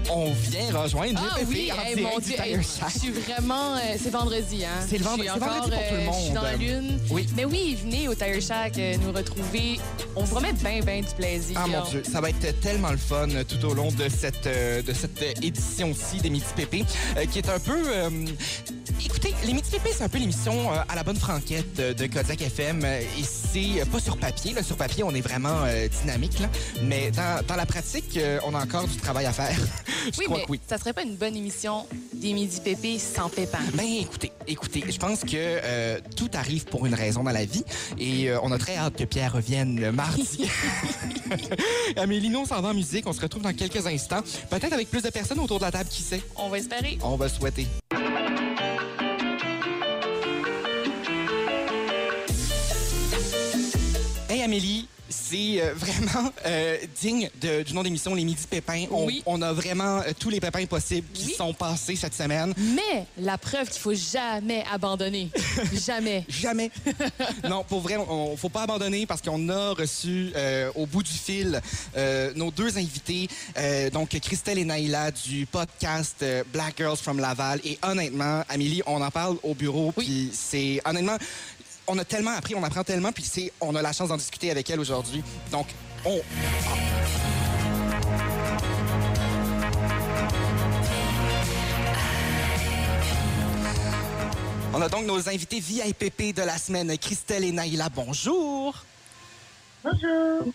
On 0.09 0.31
vient 0.31 0.81
rejoindre 0.81 1.19
Ah 1.21 1.37
oui, 1.49 1.69
en 1.71 1.81
hey, 1.85 2.01
mon 2.01 2.17
Dieu, 2.19 2.35
hey, 2.39 2.53
Tire 2.53 2.63
Shack. 2.63 2.91
je 2.93 2.99
suis 2.99 3.11
vraiment... 3.11 3.75
euh, 3.75 3.79
c'est 4.01 4.09
vendredi, 4.09 4.63
hein? 4.63 4.85
C'est 4.87 4.97
le 4.97 5.03
vendredi 5.03 5.29
encore, 5.29 5.47
pour 5.49 5.63
tout 5.65 5.69
le 5.71 5.75
euh, 5.75 6.11
Je 6.11 6.19
suis 6.23 6.33
dans 6.33 6.41
la 6.43 6.51
monde. 6.53 6.61
lune. 6.61 6.99
Oui. 7.09 7.27
Mais 7.35 7.45
oui, 7.45 7.77
venez 7.83 8.07
au 8.07 8.15
Tire 8.15 8.41
Shack 8.41 8.77
euh, 8.77 8.95
nous 9.03 9.11
retrouver. 9.11 9.79
On 10.15 10.23
vous 10.23 10.31
promet 10.35 10.53
bien, 10.53 10.79
bien 10.79 11.01
du 11.01 11.13
plaisir. 11.17 11.59
Ah 11.61 11.67
mon 11.67 11.83
Dieu, 11.89 12.03
ça 12.09 12.21
va 12.21 12.29
être 12.29 12.59
tellement 12.61 12.91
le 12.91 12.97
fun 12.97 13.27
tout 13.47 13.65
au 13.65 13.73
long 13.73 13.91
de 13.91 14.07
cette, 14.09 14.45
de 14.45 14.93
cette 14.93 15.43
édition-ci 15.43 16.17
des 16.21 16.29
Midi 16.29 16.45
Pépé, 16.55 16.85
qui 17.31 17.39
est 17.39 17.49
un 17.49 17.59
peu... 17.59 17.77
euh, 17.87 18.09
écoutez, 19.05 19.33
les 19.45 19.53
Midi 19.53 19.69
Pépé, 19.69 19.89
c'est 19.95 20.03
un 20.03 20.09
peu 20.09 20.17
l'émission 20.17 20.71
euh, 20.73 20.79
à 20.87 20.95
la 20.95 21.03
bonne 21.03 21.15
franquette 21.17 21.79
euh, 21.79 21.93
de 21.93 22.07
Kodiak 22.07 22.41
FM. 22.41 22.83
euh, 22.83 22.99
et 23.01 23.23
c'est 23.23 23.85
pas 23.89 23.99
sur 23.99 24.17
papier. 24.17 24.53
Là. 24.53 24.63
Sur 24.63 24.77
papier, 24.77 25.03
on 25.03 25.11
est 25.11 25.21
vraiment 25.21 25.65
dynamique. 26.01 26.39
Là. 26.39 26.47
Mais 26.83 27.11
dans, 27.11 27.45
dans 27.45 27.55
la 27.55 27.65
pratique, 27.65 28.19
on 28.45 28.53
a 28.55 28.63
encore 28.63 28.87
du 28.87 28.97
travail 28.97 29.25
à 29.25 29.33
faire. 29.33 29.55
Je 30.13 30.19
Oui, 30.19 30.25
crois 30.25 30.37
mais 30.37 30.45
que 30.45 30.51
oui. 30.51 30.59
ça 30.67 30.77
serait 30.77 30.93
pas 30.93 31.03
une 31.03 31.15
bonne 31.15 31.35
émission 31.35 31.85
des 32.13 32.33
Midi 32.33 32.59
Pépé 32.61 32.97
sans 32.99 33.29
pépin. 33.29 33.59
Ben 33.73 33.85
écoutez, 33.85 34.31
écoutez, 34.47 34.83
je 34.89 34.97
pense 34.97 35.21
que 35.21 35.99
tout 36.15 36.29
arrive 36.33 36.65
pour 36.65 36.85
une 36.85 36.93
raison 36.95 37.23
dans 37.23 37.31
la 37.31 37.45
vie 37.45 37.63
et 37.99 38.31
on 38.41 38.51
a 38.51 38.57
très 38.57 38.77
hâte 38.77 38.95
que 38.95 39.03
Pierre 39.03 39.33
revienne 39.33 39.79
le 39.79 39.91
mardi. 39.91 40.49
Amélie, 41.97 42.29
nous, 42.29 42.39
on 42.39 42.45
s'en 42.45 42.61
va 42.61 42.69
en 42.69 42.73
musique. 42.73 43.05
On 43.07 43.13
se 43.13 43.21
retrouve 43.21 43.43
dans 43.43 43.53
quelques 43.53 43.85
instants. 43.85 44.21
Peut-être 44.49 44.73
avec 44.73 44.89
plus 44.89 45.01
de 45.01 45.09
personnes 45.09 45.39
autour 45.39 45.59
de 45.59 45.65
la 45.65 45.71
table, 45.71 45.89
qui 45.89 46.01
sait? 46.01 46.21
On 46.35 46.49
va 46.49 46.57
espérer. 46.59 46.97
On 47.03 47.15
va 47.17 47.27
souhaiter. 47.29 47.67
Amélie, 54.47 54.87
c'est 55.09 55.61
euh, 55.61 55.73
vraiment 55.75 56.31
euh, 56.45 56.77
digne 57.01 57.29
de- 57.41 57.63
du 57.63 57.73
nom 57.73 57.83
d'émission 57.83 58.15
Les 58.15 58.23
Midi 58.23 58.45
Pépins. 58.49 58.85
On, 58.91 59.05
Oui. 59.05 59.21
on 59.25 59.41
a 59.41 59.51
vraiment 59.51 59.99
euh, 59.99 60.11
tous 60.17 60.29
les 60.29 60.39
pépins 60.39 60.65
possibles 60.65 61.07
qui 61.13 61.27
Oui. 61.27 61.33
sont 61.37 61.53
passés 61.53 61.97
cette 61.97 62.13
semaine. 62.13 62.53
Mais 62.57 63.05
la 63.17 63.37
preuve 63.37 63.69
qu'il 63.69 63.81
faut 63.81 63.93
jamais 63.93 64.63
abandonner. 64.71 65.29
jamais. 65.85 66.25
Jamais. 66.29 66.71
non, 67.49 67.65
pour 67.65 67.81
vrai, 67.81 67.97
on, 67.97 68.37
faut 68.37 68.47
pas 68.47 68.61
abandonner 68.63 69.05
parce 69.05 69.21
qu'on 69.21 69.49
a 69.49 69.71
reçu 69.73 70.31
euh, 70.37 70.71
au 70.75 70.85
bout 70.85 71.03
du 71.03 71.11
fil 71.11 71.61
nos 72.35 72.51
deux 72.51 72.77
invités, 72.77 73.27
donc 73.91 74.09
Christelle 74.21 74.59
et 74.59 74.65
Naïla 74.65 75.11
du 75.11 75.45
podcast 75.45 76.23
Black 76.53 76.75
Girls 76.77 76.97
from 76.97 77.19
Laval. 77.19 77.59
Et 77.65 77.77
honnêtement, 77.83 78.43
Amélie, 78.49 78.81
on 78.85 79.01
en 79.01 79.11
parle 79.11 79.37
au 79.43 79.53
bureau, 79.55 79.91
puis 79.91 80.29
c'est 80.31 80.79
honnêtement, 80.85 81.17
on 81.87 81.97
a 81.97 82.05
tellement 82.05 82.31
appris, 82.31 82.53
on 82.55 82.63
apprend 82.63 82.83
tellement, 82.83 83.11
puis 83.11 83.23
c'est, 83.23 83.51
on 83.61 83.75
a 83.75 83.81
la 83.81 83.93
chance 83.93 84.09
d'en 84.09 84.17
discuter 84.17 84.51
avec 84.51 84.69
elle 84.69 84.79
aujourd'hui. 84.79 85.23
Donc, 85.51 85.67
on, 86.05 86.21
On 94.73 94.81
a 94.81 94.89
donc 94.89 95.05
nos 95.05 95.27
invités 95.27 95.59
VIPP 95.59 96.35
de 96.35 96.43
la 96.43 96.55
semaine, 96.59 96.95
Christelle 96.99 97.45
et 97.45 97.51
Naïla. 97.51 97.89
Bonjour. 97.89 98.75
Bonjour. 99.89 100.53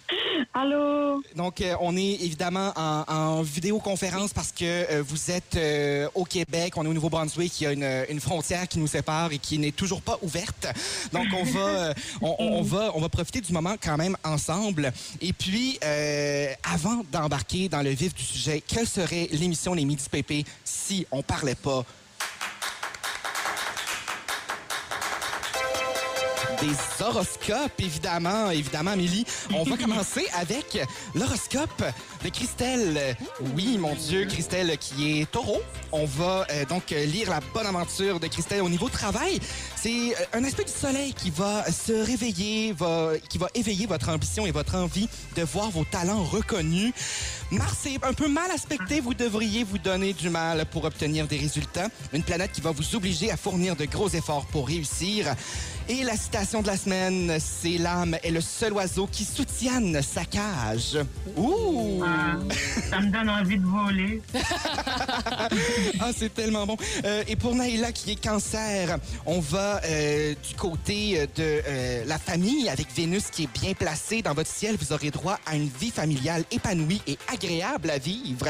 Allô. 0.53 1.23
Donc, 1.37 1.61
euh, 1.61 1.75
on 1.81 1.97
est 1.97 2.21
évidemment 2.21 2.73
en, 2.77 3.05
en 3.09 3.43
vidéoconférence 3.43 4.35
parce 4.35 4.53
que 4.53 4.65
euh, 4.65 5.03
vous 5.07 5.31
êtes 5.31 5.57
euh, 5.57 6.09
au 6.15 6.25
Québec, 6.25 6.75
on 6.77 6.85
est 6.85 6.89
au 6.89 6.93
Nouveau-Brunswick, 6.93 7.61
il 7.61 7.65
y 7.65 7.67
a 7.67 7.73
une, 7.73 8.07
une 8.11 8.21
frontière 8.21 8.69
qui 8.69 8.79
nous 8.79 8.87
sépare 8.87 9.33
et 9.33 9.39
qui 9.39 9.59
n'est 9.59 9.73
toujours 9.73 10.03
pas 10.03 10.19
ouverte. 10.21 10.67
Donc, 11.13 11.27
on 11.33 11.45
va, 11.45 11.95
on, 12.21 12.37
on 12.39 12.63
va, 12.63 12.91
on 12.95 13.01
va 13.01 13.09
profiter 13.09 13.41
du 13.41 13.53
moment 13.53 13.77
quand 13.83 13.97
même 13.97 14.17
ensemble. 14.23 14.93
Et 15.23 15.33
puis, 15.33 15.79
avant 16.63 17.03
d'embarquer 17.11 17.69
dans 17.69 17.83
le 17.83 17.91
vif 17.91 18.15
du 18.15 18.23
sujet, 18.23 18.63
quelle 18.67 18.87
serait 18.87 19.29
l'émission 19.33 19.73
Les 19.73 19.85
Midi 19.85 20.05
Pépé 20.11 20.45
si 20.65 21.07
on 21.11 21.23
parlait 21.23 21.55
pas 21.55 21.85
des 26.63 27.05
horoscopes, 27.05 27.81
évidemment, 27.81 28.51
évidemment, 28.51 28.93
Amélie. 28.93 29.25
On 29.53 29.65
va 29.65 29.77
commencer 29.83 30.27
avec 30.41 30.79
l'horoscope 31.15 31.83
de 32.25 32.29
Christelle. 32.29 33.17
Oui, 33.57 33.79
mon 33.79 33.95
Dieu, 33.95 34.27
Christelle 34.27 34.79
qui 34.79 35.21
est 35.21 35.31
taureau. 35.31 35.61
On 35.91 36.05
va 36.05 36.47
euh, 36.51 36.65
donc 36.67 36.91
lire 36.91 37.31
la 37.31 37.41
bonne 37.53 37.67
aventure 37.67 38.21
de 38.21 38.29
Christelle 38.29 38.63
au 38.63 38.69
niveau 38.69 38.89
travail. 38.89 39.41
C'est 39.83 39.91
euh, 39.91 40.39
un 40.39 40.45
aspect 40.45 40.63
du 40.63 40.71
soleil 40.71 41.13
qui 41.13 41.31
va 41.31 41.65
se 41.73 41.93
réveiller, 41.93 42.73
va, 42.73 43.15
qui 43.29 43.37
va 43.37 43.49
éveiller 43.53 43.87
votre 43.87 44.11
ambition 44.11 44.47
et 44.47 44.53
votre 44.53 44.77
envie 44.77 45.09
de 45.35 45.43
voir 45.43 45.73
vos 45.73 45.85
talents 45.85 46.23
reconnus. 46.23 46.93
Mars 47.51 47.87
est 47.87 48.05
un 48.05 48.13
peu 48.13 48.29
mal 48.29 48.49
aspecté. 48.53 49.01
Vous 49.01 49.13
devriez 49.13 49.65
vous 49.65 49.79
donner 49.79 50.13
du 50.13 50.31
mal 50.31 50.67
pour 50.67 50.85
obtenir 50.85 51.27
des 51.27 51.37
résultats. 51.37 51.89
Une 52.13 52.23
planète 52.23 52.53
qui 52.53 52.61
va 52.61 52.71
vous 52.71 52.95
obliger 52.95 53.33
à 53.33 53.37
fournir 53.37 53.75
de 53.75 53.85
gros 53.87 54.09
efforts 54.09 54.47
pour 54.47 54.69
réussir. 54.69 55.35
Et 55.89 56.05
la 56.05 56.17
citation 56.17 56.63
de 56.63 56.69
la 56.69 56.77
semaine, 56.77 57.39
c'est 57.41 57.77
l'âme 57.77 58.17
est 58.23 58.31
le 58.31 58.41
seul 58.41 58.73
oiseau 58.73 59.09
qui 59.11 59.25
soutienne 59.25 60.01
sa 60.01 60.25
cage. 60.25 60.97
Ouh! 61.37 62.05
Ah, 62.07 62.37
ça 62.89 63.01
me 63.01 63.11
donne 63.11 63.29
envie 63.29 63.59
de 63.59 63.67
voler. 63.67 64.23
Ah, 66.01 66.11
c'est 66.17 66.35
tellement 66.35 66.67
bon. 66.67 66.77
Euh, 67.05 67.23
et 67.29 67.37
pour 67.37 67.55
Naïla 67.55 67.93
qui 67.93 68.13
est 68.13 68.23
cancer, 68.23 68.99
on 69.27 69.41
va 69.41 69.72
euh, 69.85 70.35
du 70.49 70.55
côté 70.55 71.21
euh, 71.21 71.27
de 71.37 71.63
euh, 71.67 72.05
la 72.07 72.19
famille 72.19 72.69
avec 72.69 72.93
Vénus 72.95 73.25
qui 73.31 73.45
est 73.45 73.61
bien 73.61 73.75
placée 73.75 74.23
dans 74.23 74.35
votre 74.35 74.51
ciel. 74.51 74.77
Vous 74.77 74.93
aurez 74.93 75.11
droit 75.11 75.39
à 75.47 75.57
une 75.57 75.69
vie 75.69 75.91
familiale 75.91 76.45
épanouie 76.51 77.01
et 77.07 77.19
agréable 77.33 77.91
à 77.91 77.99
vivre. 77.99 78.47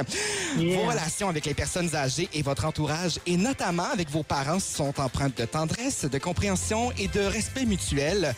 Yeah. 0.59 0.77
Vos 0.77 0.91
relations 0.91 1.29
avec 1.29 1.47
les 1.47 1.55
personnes 1.55 1.95
âgées 1.95 2.29
et 2.33 2.43
votre 2.43 2.65
entourage, 2.65 3.19
et 3.27 3.37
notamment 3.37 3.91
avec 3.93 4.11
vos 4.11 4.23
parents, 4.23 4.61
sont 4.61 5.01
empreintes 5.01 5.37
de 5.39 5.45
tendresse, 5.45 6.05
de 6.05 6.19
compréhension 6.19 6.93
et 6.99 7.09
de 7.09 7.21
respect 7.21 7.65
mutuel. 7.65 8.35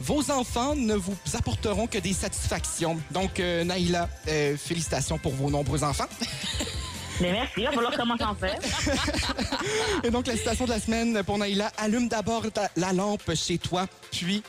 Vos 0.00 0.30
enfants 0.30 0.74
ne 0.74 0.94
vous 0.94 1.16
apporteront 1.34 1.86
que 1.86 1.98
des 1.98 2.12
satisfactions. 2.12 2.98
Donc, 3.10 3.40
euh, 3.40 3.64
Naïla, 3.64 4.08
euh, 4.28 4.56
félicitations 4.56 5.18
pour 5.18 5.32
vos 5.32 5.50
nombreux 5.50 5.82
enfants. 5.82 6.08
Mais 7.20 7.32
merci, 7.32 7.52
il 7.58 7.64
va 7.64 7.72
falloir 7.72 7.96
commencer 7.96 8.22
à 8.22 8.30
en 8.30 8.34
faire. 8.34 8.58
Et 10.04 10.10
donc, 10.10 10.26
la 10.26 10.36
citation 10.36 10.66
de 10.66 10.70
la 10.70 10.80
semaine 10.80 11.22
pour 11.24 11.38
Naïla, 11.38 11.70
allume 11.76 12.08
d'abord 12.08 12.44
la 12.76 12.92
lampe 12.92 13.34
chez 13.34 13.58
toi, 13.58 13.86
puis 14.12 14.42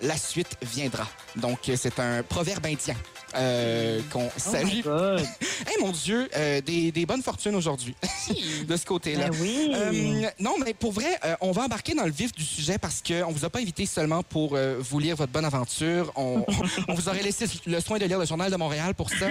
la 0.00 0.16
suite 0.16 0.56
viendra. 0.62 1.06
Donc, 1.36 1.58
c'est 1.76 1.98
un 1.98 2.22
proverbe 2.22 2.66
indien 2.66 2.94
euh, 3.36 4.00
qu'on 4.12 4.30
salue. 4.36 4.82
God. 4.82 5.20
hey, 5.66 5.80
mon 5.80 5.92
Dieu, 5.92 6.28
euh, 6.36 6.60
des, 6.60 6.92
des 6.92 7.06
bonnes 7.06 7.22
fortunes 7.22 7.54
aujourd'hui, 7.54 7.94
de 8.68 8.76
ce 8.76 8.84
côté-là. 8.84 9.28
Ben 9.28 9.36
oui. 9.40 9.72
Euh, 9.74 10.28
non, 10.40 10.54
mais 10.64 10.74
pour 10.74 10.92
vrai, 10.92 11.18
euh, 11.24 11.34
on 11.40 11.52
va 11.52 11.62
embarquer 11.62 11.94
dans 11.94 12.04
le 12.04 12.10
vif 12.10 12.32
du 12.32 12.44
sujet 12.44 12.78
parce 12.78 13.02
qu'on 13.02 13.30
vous 13.32 13.44
a 13.44 13.50
pas 13.50 13.60
invité 13.60 13.86
seulement 13.86 14.22
pour 14.22 14.54
euh, 14.54 14.76
vous 14.80 14.98
lire 14.98 15.16
votre 15.16 15.32
bonne 15.32 15.44
aventure. 15.44 16.12
On, 16.16 16.44
on 16.88 16.94
vous 16.94 17.08
aurait 17.08 17.22
laissé 17.22 17.46
le 17.66 17.80
soin 17.80 17.98
de 17.98 18.04
lire 18.04 18.18
le 18.18 18.26
Journal 18.26 18.50
de 18.50 18.56
Montréal 18.56 18.94
pour 18.94 19.10
ça. 19.10 19.26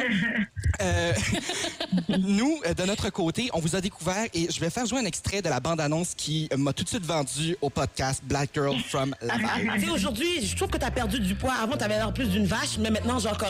Euh, 0.82 1.14
nous, 2.20 2.60
de 2.78 2.84
notre 2.84 3.10
côté, 3.10 3.50
on 3.54 3.60
vous 3.60 3.76
a 3.76 3.82
découvert 3.82 4.26
et 4.34 4.48
je 4.52 4.60
vais 4.60 4.70
faire 4.70 4.86
jouer 4.86 5.00
un 5.00 5.06
extrait 5.06 5.42
de 5.42 5.50
la 5.50 5.60
bande-annonce 5.60 6.14
qui 6.16 6.50
m'a 6.58 6.74
tout 6.74 6.84
de 6.84 6.90
suite 6.90 7.06
vendu 7.06 7.56
au 7.62 7.70
podcast 7.70 8.22
Black 8.26 8.50
Girl 8.54 8.78
from 8.90 9.16
Laval. 9.22 9.72
Tu 9.76 9.86
sais, 9.86 9.90
aujourd'hui, 9.90 10.46
je 10.46 10.56
trouve 10.56 10.70
que 10.70 10.78
t'as 10.78 10.92
perdu 10.92 11.20
du 11.20 11.36
poids. 11.36 11.54
Avant, 11.62 11.78
t'avais 11.78 11.96
l'air 11.96 12.14
plus 12.14 12.28
d'une 12.28 12.46
vache, 12.46 12.78
mais 12.80 12.90
maintenant, 12.90 13.20
genre 13.20 13.38
comme. 13.38 13.50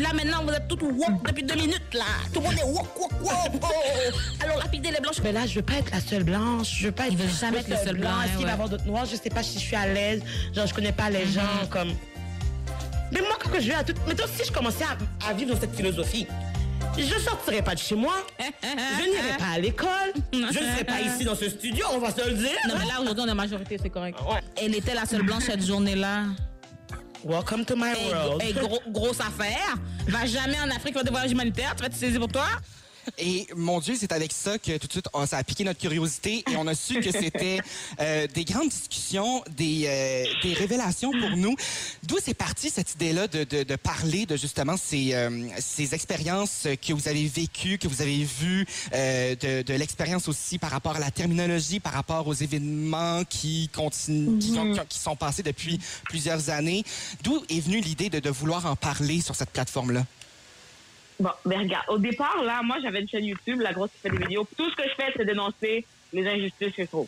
Là, 0.00 0.08
maintenant, 0.14 0.42
vous 0.42 0.50
êtes 0.52 0.68
toutes 0.68 0.82
wok 0.82 1.22
depuis 1.26 1.42
deux 1.42 1.54
minutes, 1.54 1.92
là. 1.92 2.04
Tout 2.32 2.40
le 2.40 2.46
monde 2.46 2.54
est 2.58 2.62
wok, 2.64 2.98
wok, 2.98 3.12
wok. 3.22 3.32
Oh. 3.62 4.16
Alors, 4.42 4.58
lapidez 4.58 4.90
les 4.90 5.00
blanches. 5.00 5.20
Mais 5.22 5.32
là, 5.32 5.46
je 5.46 5.56
veux 5.56 5.62
pas 5.62 5.74
être 5.74 5.90
la 5.90 6.00
seule 6.00 6.24
blanche. 6.24 6.68
Je 6.78 6.86
veux 6.86 6.92
pas 6.92 7.04
être. 7.06 7.12
Il 7.12 7.18
veut 7.18 7.28
jamais 7.40 7.58
être 7.58 7.68
le 7.68 7.76
seul 7.76 7.98
blanc, 7.98 8.20
Est-ce 8.22 8.30
qu'il 8.30 8.38
ouais. 8.38 8.44
va 8.44 8.50
y 8.50 8.52
avoir 8.54 8.68
d'autres 8.70 8.86
noirs? 8.86 9.04
Je 9.04 9.16
sais 9.16 9.28
pas 9.30 9.42
si 9.42 9.54
je 9.58 9.64
suis 9.64 9.76
à 9.76 9.86
l'aise. 9.86 10.22
Genre, 10.54 10.66
je 10.66 10.74
connais 10.74 10.92
pas 10.92 11.10
les 11.10 11.26
Mm-hmm. 11.26 11.32
gens, 11.34 11.66
comme. 11.70 11.92
Mais 13.12 13.20
moi, 13.20 13.36
quand 13.38 13.50
je 13.60 13.68
vais 13.68 13.74
à 13.74 13.84
tout. 13.84 13.92
Mais 14.08 14.14
toi, 14.14 14.26
si 14.34 14.46
je 14.46 14.50
commençais 14.52 14.84
à, 14.84 15.28
à 15.28 15.34
vivre 15.34 15.54
dans 15.54 15.60
cette 15.60 15.76
philosophie, 15.76 16.26
je 16.96 17.18
sortirais 17.20 17.62
pas 17.62 17.74
de 17.74 17.78
chez 17.80 17.94
moi. 17.94 18.14
Je 18.62 19.04
n'irai 19.10 19.36
pas 19.38 19.54
à 19.54 19.58
l'école. 19.58 19.88
Je 20.32 20.38
ne 20.38 20.52
serai 20.52 20.84
pas 20.84 21.00
ici 21.14 21.24
dans 21.24 21.34
ce 21.34 21.48
studio, 21.50 21.84
on 21.92 21.98
va 21.98 22.10
se 22.10 22.26
le 22.28 22.34
dire. 22.34 22.50
Non, 22.68 22.74
mais 22.78 22.86
là, 22.86 23.00
aujourd'hui, 23.00 23.24
on 23.26 23.30
est 23.30 23.34
majorité, 23.34 23.76
c'est 23.82 23.90
correct. 23.90 24.18
Ouais. 24.22 24.40
Elle 24.56 24.74
était 24.74 24.94
la 24.94 25.04
seule 25.06 25.22
blanche 25.22 25.44
cette 25.44 25.64
journée-là. 25.64 26.24
Welcome 27.24 27.64
to 27.66 27.76
my 27.76 27.94
world. 28.10 28.42
et 28.42 28.52
gros- 28.52 28.82
grosse 28.88 29.20
affaire. 29.20 29.76
Va 30.08 30.26
jamais 30.26 30.58
en 30.60 30.70
Afrique 30.74 30.94
faire 30.94 31.04
des 31.04 31.10
voyages 31.10 31.30
humanitaires. 31.30 31.74
Tu 31.76 31.82
vas 31.82 31.88
te 31.88 31.94
saisir 31.94 32.18
pour 32.18 32.28
toi? 32.28 32.46
Et 33.18 33.46
mon 33.56 33.80
Dieu, 33.80 33.94
c'est 33.98 34.12
avec 34.12 34.32
ça 34.32 34.58
que 34.58 34.76
tout 34.78 34.86
de 34.86 34.92
suite, 34.92 35.08
on- 35.12 35.26
ça 35.26 35.38
a 35.38 35.44
piqué 35.44 35.64
notre 35.64 35.80
curiosité 35.80 36.44
et 36.50 36.56
on 36.56 36.66
a 36.66 36.74
su 36.74 37.00
que 37.00 37.10
c'était 37.10 37.58
euh, 38.00 38.26
des 38.28 38.44
grandes 38.44 38.68
discussions, 38.68 39.42
des, 39.56 39.84
euh, 39.86 40.24
des 40.42 40.52
révélations 40.54 41.10
pour 41.10 41.30
nous. 41.36 41.56
D'où 42.04 42.16
c'est 42.22 42.34
parti 42.34 42.70
cette 42.70 42.94
idée-là 42.94 43.26
de, 43.28 43.44
de, 43.44 43.62
de 43.64 43.76
parler 43.76 44.26
de 44.26 44.36
justement 44.36 44.76
ces, 44.76 45.14
euh, 45.14 45.48
ces 45.58 45.94
expériences 45.94 46.66
que 46.86 46.92
vous 46.92 47.08
avez 47.08 47.26
vécues, 47.26 47.78
que 47.78 47.88
vous 47.88 48.02
avez 48.02 48.24
vues, 48.24 48.66
de, 48.92 49.62
de 49.62 49.74
l'expérience 49.74 50.28
aussi 50.28 50.58
par 50.58 50.70
rapport 50.70 50.96
à 50.96 51.00
la 51.00 51.10
terminologie, 51.10 51.80
par 51.80 51.92
rapport 51.92 52.26
aux 52.28 52.34
événements 52.34 53.24
qui 53.24 53.68
continuent, 53.74 54.38
qui 54.88 54.98
sont 54.98 55.16
passés 55.16 55.42
depuis 55.42 55.80
plusieurs 56.04 56.50
années? 56.50 56.84
D'où 57.22 57.42
est 57.48 57.60
venue 57.60 57.80
l'idée 57.80 58.10
de, 58.10 58.20
de 58.20 58.30
vouloir 58.30 58.66
en 58.66 58.76
parler 58.76 59.20
sur 59.20 59.34
cette 59.34 59.50
plateforme-là? 59.50 60.04
Bon, 61.22 61.30
ben 61.44 61.60
regarde, 61.60 61.84
au 61.88 61.98
départ, 61.98 62.42
là, 62.42 62.62
moi, 62.64 62.78
j'avais 62.82 63.00
une 63.00 63.08
chaîne 63.08 63.24
YouTube, 63.24 63.60
la 63.60 63.72
grosse 63.72 63.92
qui 63.92 63.98
fait 63.98 64.10
des 64.10 64.18
vidéos. 64.18 64.44
Tout 64.56 64.68
ce 64.68 64.74
que 64.74 64.82
je 64.82 64.94
fais, 64.96 65.12
c'est 65.16 65.24
dénoncer 65.24 65.86
les 66.12 66.26
injustices 66.26 66.74
que 66.74 66.82
je 66.82 66.88
trouve. 66.88 67.06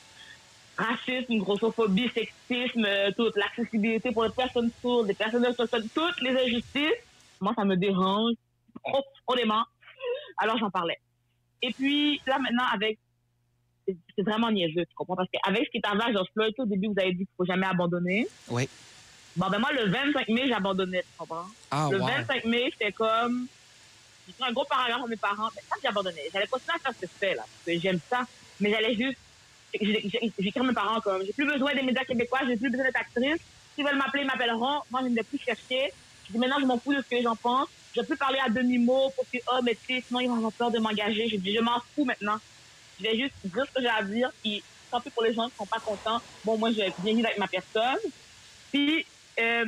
Racisme, 0.79 1.37
grossophobie, 1.39 2.09
sexisme, 2.11 2.85
euh, 2.85 3.11
toute 3.17 3.37
l'accessibilité 3.37 4.13
pour 4.13 4.23
les 4.23 4.31
personnes 4.31 4.71
sourdes, 4.81 5.09
les 5.09 5.15
personnes 5.15 5.45
autochtones, 5.45 5.89
toutes 5.93 6.21
les 6.21 6.31
injustices. 6.31 7.03
Moi, 7.41 7.55
ça 7.57 7.65
me 7.65 7.77
dérange 7.77 8.35
profondément. 8.85 9.65
Alors, 10.39 10.59
j'en 10.59 10.71
parlais. 10.71 11.01
Et 11.61 11.73
puis, 11.73 12.21
là, 12.25 12.39
maintenant, 12.39 12.67
avec 12.73 13.01
c'est 13.89 13.97
c'est 14.17 14.23
vraiment 14.23 14.51
niaiseux, 14.53 14.87
tu 14.87 14.95
comprends? 14.95 15.17
Parce 15.17 15.29
qu'avec 15.31 15.67
ce 15.67 15.71
qui 15.71 15.79
est 15.79 15.87
arrivé 15.87 16.05
à 16.05 16.13
George 16.13 16.29
Floyd, 16.35 16.55
au 16.59 16.67
début, 16.67 16.87
vous 16.87 17.01
avez 17.01 17.13
dit 17.13 17.27
qu'il 17.27 17.35
faut 17.37 17.45
jamais 17.45 17.67
abandonner. 17.67 18.29
Oui. 18.49 18.69
Bon, 19.37 19.49
ben 19.51 19.59
moi, 19.59 19.73
le 19.73 19.91
25 19.91 20.29
mai, 20.29 20.47
j'abandonnais, 20.47 21.03
tu 21.03 21.09
comprends? 21.19 21.47
Ah, 21.73 21.89
le 21.91 21.99
wow. 21.99 22.07
25 22.07 22.45
mai, 22.45 22.71
c'était 22.73 22.93
comme. 22.93 23.49
J'ai 24.27 24.35
un 24.41 24.53
gros 24.53 24.67
paragraphe 24.71 25.03
à 25.05 25.09
mes 25.09 25.17
parents. 25.17 25.51
Mais 25.57 25.63
ça, 25.71 25.77
j'abandonnais. 25.85 26.23
J'allais 26.33 26.47
continuer 26.51 26.77
à 26.77 26.81
faire 26.85 26.95
ce 27.01 27.07
que 27.07 27.11
je 27.13 27.19
fais, 27.29 27.35
là. 27.35 27.45
Parce 27.51 27.65
que 27.77 27.81
j'aime 27.81 28.01
ça. 28.13 28.25
Mais 28.61 28.71
j'allais 28.73 28.95
juste. 28.97 29.19
j'ai- 29.81 30.03
j'ai- 30.09 30.35
J'ai 30.39 30.49
écrit 30.49 30.61
à 30.61 30.65
mes 30.65 30.75
parents 30.75 31.01
comme 31.03 31.23
j'ai 31.27 31.33
plus 31.35 31.47
besoin 31.47 31.75
des 31.75 31.83
médias 31.83 32.05
québécois, 32.05 32.41
j'ai 32.49 32.57
plus 32.57 32.71
besoin 32.71 32.87
d'être 32.87 33.01
actrice. 33.01 33.41
S'ils 33.75 33.85
veulent 33.87 33.99
m'appeler, 33.99 34.23
ils 34.23 34.27
m'appelleront. 34.27 34.81
Moi, 34.91 35.01
je 35.03 35.09
ne 35.09 35.15
vais 35.17 35.25
plus 35.25 35.39
chercher. 35.47 35.91
Je 36.25 36.33
dis 36.33 36.39
maintenant, 36.39 36.59
je 36.61 36.67
m'en 36.67 36.81
fous 36.81 36.95
de 36.95 36.99
ce 37.03 37.09
que 37.17 37.23
j'en 37.23 37.37
pense. 37.43 37.67
Je 37.95 38.01
ne 38.01 38.05
vais 38.05 38.09
plus 38.09 38.19
parler 38.19 38.39
à 38.45 38.51
demi-mot 38.51 39.11
pour 39.17 39.27
que, 39.33 39.39
oh, 39.53 39.61
mais 39.65 39.75
tu 39.77 39.95
sais, 39.97 40.03
sinon 40.09 40.21
ils 40.21 40.29
vont 40.29 40.37
avoir 40.37 40.53
peur 40.59 40.71
de 40.73 40.81
m'engager. 40.81 41.29
Je 41.29 41.37
dis, 41.39 41.55
je 41.55 41.61
m'en 41.63 41.79
fous 41.95 42.05
maintenant. 42.07 42.39
Je 42.99 43.05
vais 43.05 43.19
juste 43.19 43.35
dire 43.45 43.65
ce 43.67 43.73
que 43.75 43.83
j'ai 43.83 43.89
à 43.91 44.03
dire. 44.05 44.31
Puis, 44.45 44.65
tant 44.91 45.01
pis 45.03 45.11
pour 45.13 45.25
les 45.25 45.35
gens 45.35 45.49
qui 45.49 45.57
sont 45.59 45.67
pas 45.69 45.81
contents. 45.85 46.21
Bon, 46.45 46.59
moi, 46.59 46.71
je 46.73 46.79
vais 46.79 46.95
bien 46.99 47.15
vivre 47.15 47.27
avec 47.29 47.39
ma 47.39 47.49
personne. 47.49 47.99
Puis, 48.73 49.05
euh, 49.41 49.65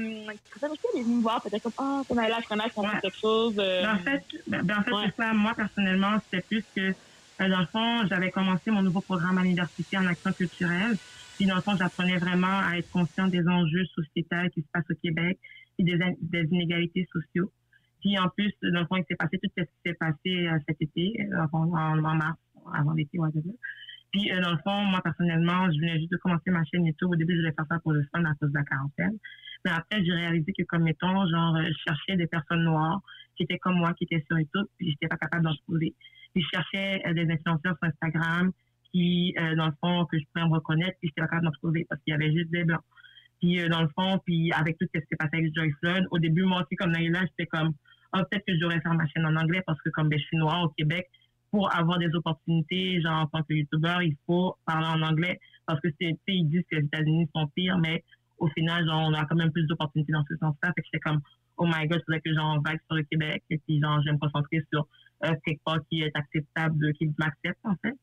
Christine 0.50 0.70
aussi, 0.70 0.81
elle 0.94 1.00
est 1.00 1.05
venue 1.05 1.16
me 1.16 1.22
voir. 1.22 1.42
Peut-être 1.42 1.62
comme, 1.62 1.72
ah, 1.79 2.02
ton 2.09 2.14
là, 2.14 2.38
je 2.42 2.46
connais, 2.46 2.64
je 2.68 2.72
comprends 2.74 2.94
Ouais. 2.94 3.00
quelque 3.00 3.18
chose. 3.20 3.55
euh, 3.59 3.83
Ben, 3.83 3.94
en 3.94 3.98
fait, 3.98 4.22
ben, 4.46 4.62
ben, 4.62 4.79
en 4.79 4.83
fait 4.83 4.92
Ouais. 4.92 5.05
c'est 5.16 5.22
ça. 5.22 5.33
Moi, 5.33 5.52
personnellement, 5.57 6.18
c'était 6.24 6.44
plus 6.48 6.64
que, 6.76 6.81
euh, 6.90 7.48
dans 7.48 7.61
le 7.61 7.66
fond, 7.66 8.07
j'avais 8.11 8.31
commencé 8.31 8.70
mon 8.70 8.83
nouveau 8.83 9.00
programme 9.02 9.38
à 9.38 9.42
l'université 9.42 9.98
en 9.98 10.07
action 10.07 10.33
culturelle. 10.33 10.98
Puis, 11.38 11.46
dans 11.46 11.57
le 11.57 11.62
fond, 11.62 11.76
j'apprenais 11.79 12.18
vraiment 12.18 12.61
à 12.61 12.79
être 12.79 12.88
consciente 12.90 13.31
des 13.31 13.46
enjeux 13.46 13.85
sociétals 13.94 14.50
qui 14.50 14.62
se 14.62 14.68
passent 14.72 14.90
au 14.90 14.94
Québec 15.02 15.38
et 15.79 15.85
des, 15.85 15.98
des 16.22 16.44
inégalités 16.50 17.07
sociaux. 17.12 17.52
Puis, 18.00 18.18
en 18.18 18.29
plus, 18.31 18.52
dans 18.62 18.81
le 18.81 18.87
fond, 18.87 18.96
il 18.96 19.05
s'est 19.09 19.16
passé 19.16 19.38
tout 19.42 19.50
ce 19.57 19.62
qui 19.64 19.70
s'est 19.85 19.94
passé 19.94 20.46
euh, 20.48 20.59
cet 20.68 20.81
été, 20.81 21.14
euh, 21.33 21.46
en, 21.52 21.72
en, 21.72 22.05
en 22.05 22.14
mars, 22.14 22.38
avant 22.72 22.92
l'été, 22.92 23.18
whatever. 23.18 23.50
Puis, 24.12 24.33
euh, 24.33 24.40
dans 24.40 24.53
le 24.53 24.59
fond, 24.59 24.85
moi, 24.85 25.01
personnellement, 25.03 25.71
je 25.71 25.79
venais 25.79 25.99
juste 25.99 26.12
de 26.12 26.16
commencer 26.16 26.51
ma 26.51 26.64
chaîne 26.64 26.87
YouTube. 26.87 27.11
Au 27.11 27.16
début, 27.16 27.35
je 27.35 27.40
voulais 27.40 27.55
faire 27.55 27.66
ça 27.71 27.79
pour 27.81 27.92
le 27.92 28.07
fun 28.14 28.25
à 28.25 28.35
cause 28.35 28.51
de 28.51 28.59
la 28.59 28.64
quarantaine. 28.64 29.19
Mais 29.64 29.73
après, 29.73 30.05
j'ai 30.05 30.12
réalisé 30.12 30.53
que, 30.53 30.62
comme 30.64 30.85
mettons, 30.85 31.27
genre, 31.29 31.57
euh, 31.57 31.64
je 31.64 31.79
cherchais 31.87 32.16
des 32.16 32.27
personnes 32.27 32.64
noires 32.64 33.01
qui 33.37 33.42
étaient 33.42 33.59
comme 33.59 33.77
moi, 33.77 33.92
qui 33.95 34.05
étaient 34.05 34.25
sur 34.27 34.38
YouTube, 34.38 34.66
puis 34.79 34.90
j'étais 34.90 35.09
pas 35.09 35.16
capable 35.16 35.45
d'en 35.45 35.55
trouver. 35.66 35.95
Puis 36.35 36.42
je 36.42 36.49
cherchais 36.57 37.03
euh, 37.07 37.12
des 37.14 37.31
influenceurs 37.31 37.77
sur 37.83 37.88
Instagram 37.88 38.53
qui, 38.92 39.35
euh, 39.38 39.55
dans 39.57 39.66
le 39.66 39.73
fond, 39.81 40.07
que 40.07 40.19
je 40.19 40.25
pourrais 40.33 40.47
me 40.49 40.55
reconnaître, 40.55 40.97
puis 41.01 41.09
j'étais 41.09 41.21
pas 41.21 41.29
capable 41.29 41.47
d'en 41.47 41.53
trouver 41.53 41.87
parce 41.88 42.01
qu'il 42.03 42.12
y 42.12 42.14
avait 42.14 42.33
juste 42.33 42.51
des 42.51 42.64
blancs. 42.64 42.83
Puis 43.40 43.61
euh, 43.61 43.69
dans 43.69 43.83
le 43.83 43.88
fond, 43.88 44.19
puis 44.25 44.53
avec 44.53 44.79
tout 44.79 44.87
ce 44.92 45.01
qui 45.01 45.07
s'est 45.11 45.16
passé 45.16 45.31
avec 45.35 45.55
Joy 45.55 45.71
Floyd, 45.81 46.05
au 46.11 46.19
début, 46.19 46.45
moi 46.45 46.62
aussi, 46.62 46.77
comme 46.77 46.92
Naïla, 46.92 47.23
j'étais 47.23 47.47
comme, 47.47 47.73
ah, 48.12 48.25
peut-être 48.25 48.45
que 48.47 48.55
je 48.55 48.61
devrais 48.61 48.81
faire 48.81 48.95
ma 48.95 49.07
chaîne 49.09 49.27
en 49.27 49.37
anglais 49.37 49.62
parce 49.66 49.81
que 49.83 49.90
comme 49.90 50.09
ben, 50.09 50.19
je 50.19 50.25
suis 50.25 50.37
noire 50.37 50.62
au 50.64 50.69
Québec, 50.71 51.07
pour 51.57 51.75
avoir 51.75 51.99
des 51.99 52.14
opportunités, 52.14 53.01
genre 53.01 53.23
en 53.23 53.27
tant 53.29 53.42
que 53.42 53.55
youtubeur, 53.55 54.03
il 54.03 54.14
faut 54.27 54.57
parler 54.66 54.88
en 54.88 55.01
anglais 55.01 55.40
parce 55.64 55.81
que 55.81 55.88
c'est, 55.99 56.14
ils 56.29 56.47
disent 56.51 56.64
que 56.71 56.77
les 56.77 56.85
États-Unis 56.85 57.31
sont 57.35 57.47
pires, 57.57 57.79
mais 57.79 58.05
au 58.37 58.47
final, 58.49 58.85
genre, 58.85 59.09
on 59.09 59.14
a 59.14 59.25
quand 59.25 59.37
même 59.37 59.51
plus 59.51 59.66
d'opportunités 59.66 60.12
dans 60.12 60.25
ce 60.29 60.37
sens-là. 60.37 60.73
Fait 60.77 60.83
que 60.83 60.88
j'étais 60.92 61.01
comme, 61.01 61.23
oh 61.57 61.64
my 61.64 61.88
god, 61.88 62.03
faudrait 62.05 62.21
que 62.21 62.35
j'en 62.35 62.61
vague 62.61 62.79
sur 62.87 62.97
le 62.97 63.05
Québec. 63.05 63.42
Et 63.49 63.57
puis, 63.57 63.81
genre, 63.81 63.99
je 64.03 64.11
vais 64.11 64.12
me 64.12 64.19
concentrer 64.19 64.62
sur 64.71 64.87
euh, 65.25 65.33
quelque 65.47 65.62
part 65.64 65.79
qui 65.88 66.03
est 66.03 66.14
acceptable, 66.14 66.92
qui 66.92 67.11
m'accepte, 67.19 67.59
en 67.64 67.75
fait. 67.83 67.95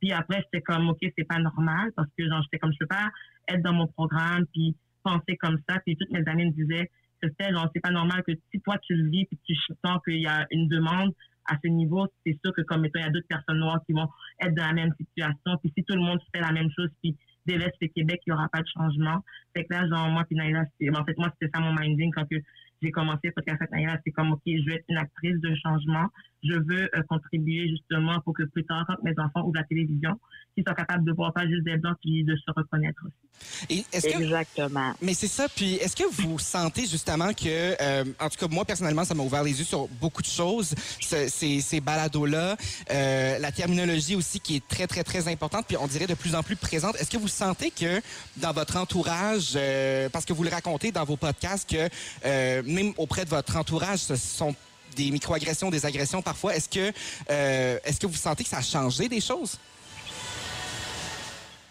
Puis 0.00 0.10
après, 0.12 0.38
j'étais 0.38 0.62
comme, 0.62 0.88
OK, 0.88 0.98
c'est 1.02 1.28
pas 1.28 1.38
normal 1.38 1.92
parce 1.94 2.08
que, 2.16 2.26
genre, 2.26 2.40
j'étais 2.44 2.58
comme, 2.60 2.72
je 2.72 2.78
peux 2.78 2.86
pas 2.86 3.10
être 3.48 3.62
dans 3.62 3.74
mon 3.74 3.88
programme 3.88 4.46
puis 4.54 4.74
penser 5.04 5.36
comme 5.38 5.58
ça. 5.68 5.80
Puis 5.84 5.98
toutes 5.98 6.10
mes 6.12 6.24
amies 6.26 6.46
me 6.46 6.52
disaient, 6.52 6.90
c'était, 7.22 7.52
genre, 7.52 7.68
c'est 7.74 7.80
pas 7.80 7.90
normal 7.90 8.22
que 8.26 8.32
si 8.50 8.60
toi, 8.62 8.78
tu 8.78 8.94
le 8.94 9.10
vis 9.10 9.26
puis 9.26 9.38
tu 9.44 9.54
sens 9.84 9.98
qu'il 10.06 10.22
y 10.22 10.26
a 10.26 10.46
une 10.50 10.68
demande 10.68 11.12
à 11.46 11.56
ce 11.62 11.68
niveau, 11.68 12.06
c'est 12.24 12.38
sûr 12.44 12.52
que 12.54 12.62
comme 12.62 12.84
étant, 12.84 13.00
il 13.00 13.04
y 13.04 13.08
a 13.08 13.10
d'autres 13.10 13.28
personnes 13.28 13.58
noires 13.58 13.80
qui 13.86 13.92
vont 13.92 14.08
être 14.40 14.54
dans 14.54 14.66
la 14.66 14.72
même 14.72 14.92
situation. 14.98 15.56
Puis 15.60 15.72
si 15.76 15.84
tout 15.84 15.94
le 15.94 16.02
monde 16.02 16.20
fait 16.34 16.40
la 16.40 16.52
même 16.52 16.70
chose, 16.76 16.88
puis 17.02 17.16
délaisse 17.46 17.72
le 17.80 17.88
Québec, 17.88 18.20
il 18.26 18.30
n'y 18.30 18.34
aura 18.34 18.48
pas 18.48 18.60
de 18.60 18.68
changement. 18.72 19.24
Fait 19.54 19.64
que 19.64 19.74
là, 19.74 19.88
genre, 19.88 20.08
moi, 20.08 20.24
puis 20.24 20.38
c'est, 20.80 20.96
en 20.96 21.04
fait, 21.04 21.16
moi, 21.18 21.32
c'était 21.38 21.50
ça 21.54 21.60
mon 21.60 21.74
minding 21.74 22.12
quand 22.12 22.28
que 22.28 22.36
j'ai 22.80 22.90
commencé 22.90 23.20
le 23.24 23.32
podcast 23.32 23.60
avec 23.60 23.72
Naïla. 23.72 23.98
C'est 24.04 24.12
comme, 24.12 24.32
OK, 24.32 24.42
je 24.46 24.64
veux 24.64 24.74
être 24.74 24.84
une 24.88 24.98
actrice 24.98 25.40
de 25.40 25.54
changement. 25.56 26.08
Je 26.42 26.54
veux 26.54 26.90
euh, 26.96 27.02
contribuer 27.08 27.68
justement 27.68 28.20
pour 28.20 28.34
que 28.34 28.42
plus 28.44 28.64
tard, 28.64 28.84
quand 28.88 29.02
mes 29.04 29.14
enfants 29.18 29.46
ouvrent 29.46 29.56
la 29.56 29.64
télévision, 29.64 30.18
qu'ils 30.54 30.64
soient 30.66 30.74
capables 30.74 31.04
de 31.04 31.12
voir 31.12 31.32
pas 31.32 31.46
juste 31.46 31.64
des 31.64 31.76
blancs, 31.76 31.96
puis 32.02 32.24
de 32.24 32.34
se 32.36 32.50
reconnaître 32.54 33.00
aussi. 33.04 33.66
Et 33.70 33.84
est-ce 33.96 34.08
que 34.08 34.22
Exactement. 34.22 34.92
Mais 35.00 35.14
c'est 35.14 35.28
ça. 35.28 35.46
Puis, 35.48 35.74
est-ce 35.74 35.94
que 35.96 36.02
vous 36.10 36.38
sentez 36.38 36.82
justement 36.86 37.32
que, 37.32 37.46
euh, 37.80 38.04
en 38.20 38.28
tout 38.28 38.38
cas, 38.38 38.48
moi 38.52 38.64
personnellement, 38.64 39.04
ça 39.04 39.14
m'a 39.14 39.22
ouvert 39.22 39.42
les 39.44 39.56
yeux 39.58 39.64
sur 39.64 39.88
beaucoup 40.00 40.20
de 40.22 40.26
choses. 40.26 40.74
ce- 41.00 41.28
ces, 41.28 41.60
ces 41.60 41.80
balados-là, 41.80 42.56
euh, 42.90 43.38
la 43.38 43.52
terminologie 43.52 44.16
aussi 44.16 44.40
qui 44.40 44.56
est 44.56 44.66
très, 44.68 44.86
très, 44.86 45.04
très 45.04 45.28
importante. 45.28 45.66
Puis, 45.68 45.76
on 45.76 45.86
dirait 45.86 46.06
de 46.06 46.14
plus 46.14 46.34
en 46.34 46.42
plus 46.42 46.56
présente. 46.56 46.96
Est-ce 46.96 47.10
que 47.10 47.18
vous 47.18 47.28
sentez 47.28 47.70
que 47.70 48.00
dans 48.36 48.52
votre 48.52 48.76
entourage, 48.76 49.52
euh, 49.56 50.08
parce 50.08 50.24
que 50.24 50.32
vous 50.32 50.42
le 50.42 50.50
racontez 50.50 50.90
dans 50.92 51.04
vos 51.04 51.16
podcasts, 51.16 51.68
que 51.70 51.88
euh, 52.26 52.62
même 52.66 52.92
auprès 52.96 53.24
de 53.24 53.30
votre 53.30 53.56
entourage, 53.56 54.00
ce 54.00 54.16
sont 54.16 54.54
des 54.94 55.10
microagressions, 55.10 55.70
des 55.70 55.84
agressions 55.86 56.22
parfois. 56.22 56.54
Est-ce 56.54 56.68
que, 56.68 56.92
euh, 57.30 57.78
est-ce 57.84 58.00
que 58.00 58.06
vous 58.06 58.14
sentez 58.14 58.44
que 58.44 58.50
ça 58.50 58.58
a 58.58 58.62
changé 58.62 59.08
des 59.08 59.20
choses? 59.20 59.58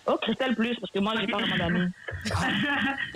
Oh, 0.07 0.17
Christelle 0.19 0.55
plus, 0.55 0.75
parce 0.79 0.91
que 0.91 0.99
moi, 0.99 1.13
j'ai 1.19 1.27
pas 1.27 1.37
vraiment 1.37 1.57
d'amis. 1.57 1.91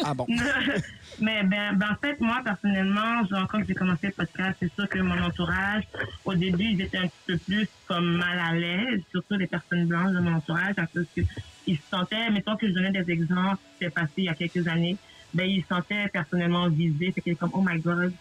Ah 0.04 0.14
bon. 0.14 0.28
Mais 1.20 1.44
ben, 1.44 1.74
ben, 1.76 1.92
en 1.92 1.96
fait, 1.96 2.20
moi, 2.22 2.42
personnellement, 2.44 3.26
genre, 3.26 3.48
quand 3.48 3.60
j'ai 3.68 3.74
commencé 3.74 4.08
le 4.08 4.14
podcast, 4.14 4.58
c'est 4.60 4.72
sûr 4.74 4.88
que 4.88 5.00
mon 5.00 5.20
entourage, 5.22 5.84
au 6.26 6.36
début, 6.36 6.66
ils 6.66 6.82
étaient 6.82 7.00
un 7.00 7.08
petit 7.08 7.24
peu 7.26 7.38
plus 7.38 7.68
comme 7.88 8.18
mal 8.18 8.40
à 8.40 8.54
l'aise, 8.54 9.02
surtout 9.12 9.36
les 9.36 9.48
personnes 9.48 9.86
blanches 9.86 10.12
de 10.12 10.20
mon 10.20 10.36
entourage, 10.36 10.76
à 10.78 10.86
cause 10.86 11.06
que 11.16 11.22
ils 11.68 11.78
se 11.78 11.84
sentaient, 11.90 12.30
mettons 12.30 12.56
que 12.56 12.68
je 12.68 12.74
donnais 12.74 12.92
des 12.92 13.12
exemples 13.12 13.58
qui 13.78 13.86
s'est 13.86 13.92
passé 13.92 14.12
il 14.18 14.24
y 14.26 14.30
a 14.30 14.36
quelques 14.36 14.68
années, 14.68 14.98
ben, 15.34 15.50
ils 15.50 15.64
se 15.64 15.68
sentaient 15.68 16.08
personnellement 16.10 16.70
visés. 16.70 17.12
Qu'ils 17.12 17.20
étaient 17.20 17.36
comme, 17.36 17.52
oh 17.54 17.64
my 17.66 17.80
god, 17.80 18.14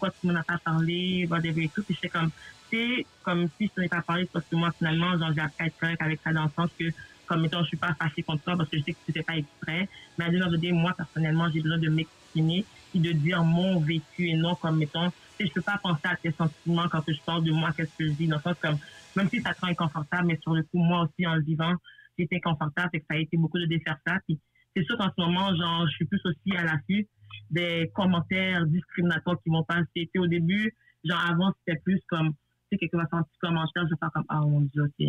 pourquoi 0.00 0.14
tu 0.20 0.26
m'en 0.26 0.40
as 0.40 0.44
pas 0.44 0.58
parlé, 0.64 1.26
whatever 1.30 1.64
et 1.64 1.68
tout. 1.68 1.82
Puis 1.82 1.94
j'étais 1.94 2.08
comme, 2.08 2.30
c'est 2.70 3.06
comme 3.22 3.48
si 3.58 3.66
je 3.66 3.72
t'en 3.74 3.82
ai 3.82 3.88
pas 3.88 4.02
parlé 4.02 4.28
parce 4.32 4.46
que 4.46 4.56
moi, 4.56 4.70
finalement, 4.78 5.18
genre, 5.18 5.32
j'ai 5.34 5.42
appris 5.42 5.96
avec 6.00 6.20
ça 6.24 6.32
dans 6.32 6.44
le 6.44 6.50
sens 6.56 6.70
que, 6.78 6.84
comme, 7.26 7.42
mettons, 7.42 7.62
je 7.62 7.68
suis 7.68 7.76
pas 7.76 7.94
fâchée 8.00 8.22
contre 8.22 8.42
toi 8.44 8.56
parce 8.56 8.68
que 8.70 8.78
je 8.78 8.84
sais 8.84 8.92
que 8.92 8.98
tu 9.06 9.12
fais 9.12 9.22
pas 9.22 9.36
exprès. 9.36 9.88
Mais 10.18 10.24
à 10.24 10.28
the 10.30 10.54
day, 10.56 10.72
moi, 10.72 10.94
personnellement, 10.96 11.50
j'ai 11.52 11.60
besoin 11.60 11.78
de 11.78 11.88
m'exprimer 11.88 12.64
et 12.94 12.98
de 12.98 13.12
dire 13.12 13.44
mon 13.44 13.80
vécu 13.80 14.28
et 14.28 14.34
non 14.34 14.54
comme, 14.56 14.80
sais, 14.80 15.46
je 15.46 15.52
peux 15.52 15.62
pas 15.62 15.78
penser 15.82 16.00
à 16.04 16.16
tes 16.16 16.32
sentiments 16.32 16.88
quand 16.88 17.02
je 17.06 17.20
parle 17.24 17.44
de 17.44 17.52
moi, 17.52 17.72
qu'est-ce 17.76 17.96
que 17.98 18.06
je 18.06 18.12
dis, 18.12 18.26
dans 18.26 18.36
le 18.36 18.42
sens 18.42 18.56
comme, 18.60 18.78
même 19.16 19.28
si 19.28 19.40
ça 19.40 19.54
te 19.54 19.60
rend 19.60 19.68
inconfortable, 19.68 20.28
mais 20.28 20.38
sur 20.42 20.54
le 20.54 20.62
coup, 20.62 20.78
moi 20.78 21.02
aussi, 21.02 21.26
en 21.26 21.34
le 21.34 21.42
vivant, 21.42 21.74
j'étais 22.18 22.36
inconfortable, 22.36 22.90
et 22.94 23.00
que 23.00 23.06
ça 23.10 23.16
a 23.16 23.18
été 23.18 23.36
beaucoup 23.36 23.58
de 23.58 23.66
défaire 23.66 23.98
ça. 24.06 24.18
C'est 24.76 24.84
sûr 24.84 24.96
qu'en 24.98 25.08
ce 25.08 25.20
moment, 25.20 25.54
genre, 25.56 25.86
je 25.86 25.92
suis 25.92 26.04
plus 26.04 26.20
aussi 26.24 26.56
à 26.56 26.64
l'affût 26.64 27.08
des 27.50 27.90
commentaires 27.94 28.64
discriminatoires 28.66 29.36
qui 29.42 29.50
vont 29.50 29.64
passer. 29.64 29.86
Tu 29.94 30.10
sais, 30.14 30.18
au 30.18 30.26
début, 30.26 30.74
genre, 31.04 31.24
avant, 31.28 31.52
c'était 31.58 31.80
plus 31.80 32.00
comme, 32.08 32.28
tu 32.30 32.36
sais, 32.72 32.78
quelqu'un 32.78 32.98
va 32.98 33.06
faire 33.06 33.18
un 33.20 33.22
petit 33.22 33.38
commentaire, 33.40 33.84
je 33.84 33.90
vais 33.90 33.98
faire 33.98 34.10
comme, 34.12 34.26
ah, 34.28 34.40
mon 34.40 34.60
Dieu, 34.60 34.84
ok, 34.84 35.06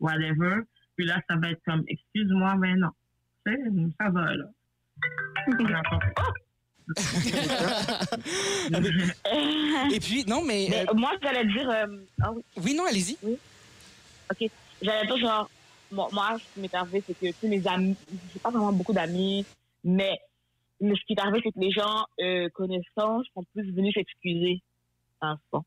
whatever. 0.00 0.62
Puis 0.96 1.06
là, 1.06 1.20
ça 1.28 1.36
va 1.36 1.50
être 1.50 1.62
comme, 1.66 1.82
excuse-moi, 1.88 2.56
mais 2.56 2.74
non. 2.74 2.90
Tu 3.46 3.54
sais, 3.54 3.60
ça 4.00 4.10
va, 4.10 4.34
là. 4.34 4.44
Et 9.92 10.00
puis, 10.00 10.24
non, 10.26 10.42
mais... 10.44 10.66
Mais 10.70 10.88
euh, 10.88 10.94
moi, 10.94 11.12
j'allais 11.22 11.46
dire. 11.46 11.68
euh, 11.68 11.86
ah 12.20 12.32
oui, 12.32 12.42
oui, 12.62 12.74
non, 12.74 12.84
allez-y. 12.86 13.16
OK. 13.24 14.50
J'allais 14.82 15.06
dire, 15.06 15.16
genre, 15.16 15.50
moi, 15.92 16.36
ce 16.38 16.54
qui 16.54 16.60
m'est 16.60 16.74
arrivé, 16.74 17.02
c'est 17.06 17.18
que, 17.18 17.32
sais, 17.32 17.48
mes 17.48 17.66
amis, 17.66 17.96
j'ai 18.32 18.40
pas 18.40 18.50
vraiment 18.50 18.72
beaucoup 18.72 18.92
d'amis, 18.92 19.44
mais, 19.84 20.18
ce 20.80 21.04
qui 21.06 21.12
est 21.12 21.20
arrivé, 21.20 21.40
c'est 21.44 21.52
que 21.52 21.60
les 21.60 21.70
gens 21.70 22.04
euh, 22.20 22.48
connaissants 22.54 23.22
sont 23.34 23.44
plus 23.52 23.72
venus 23.72 23.94
s'excuser 23.94 24.62
fond. 25.50 25.64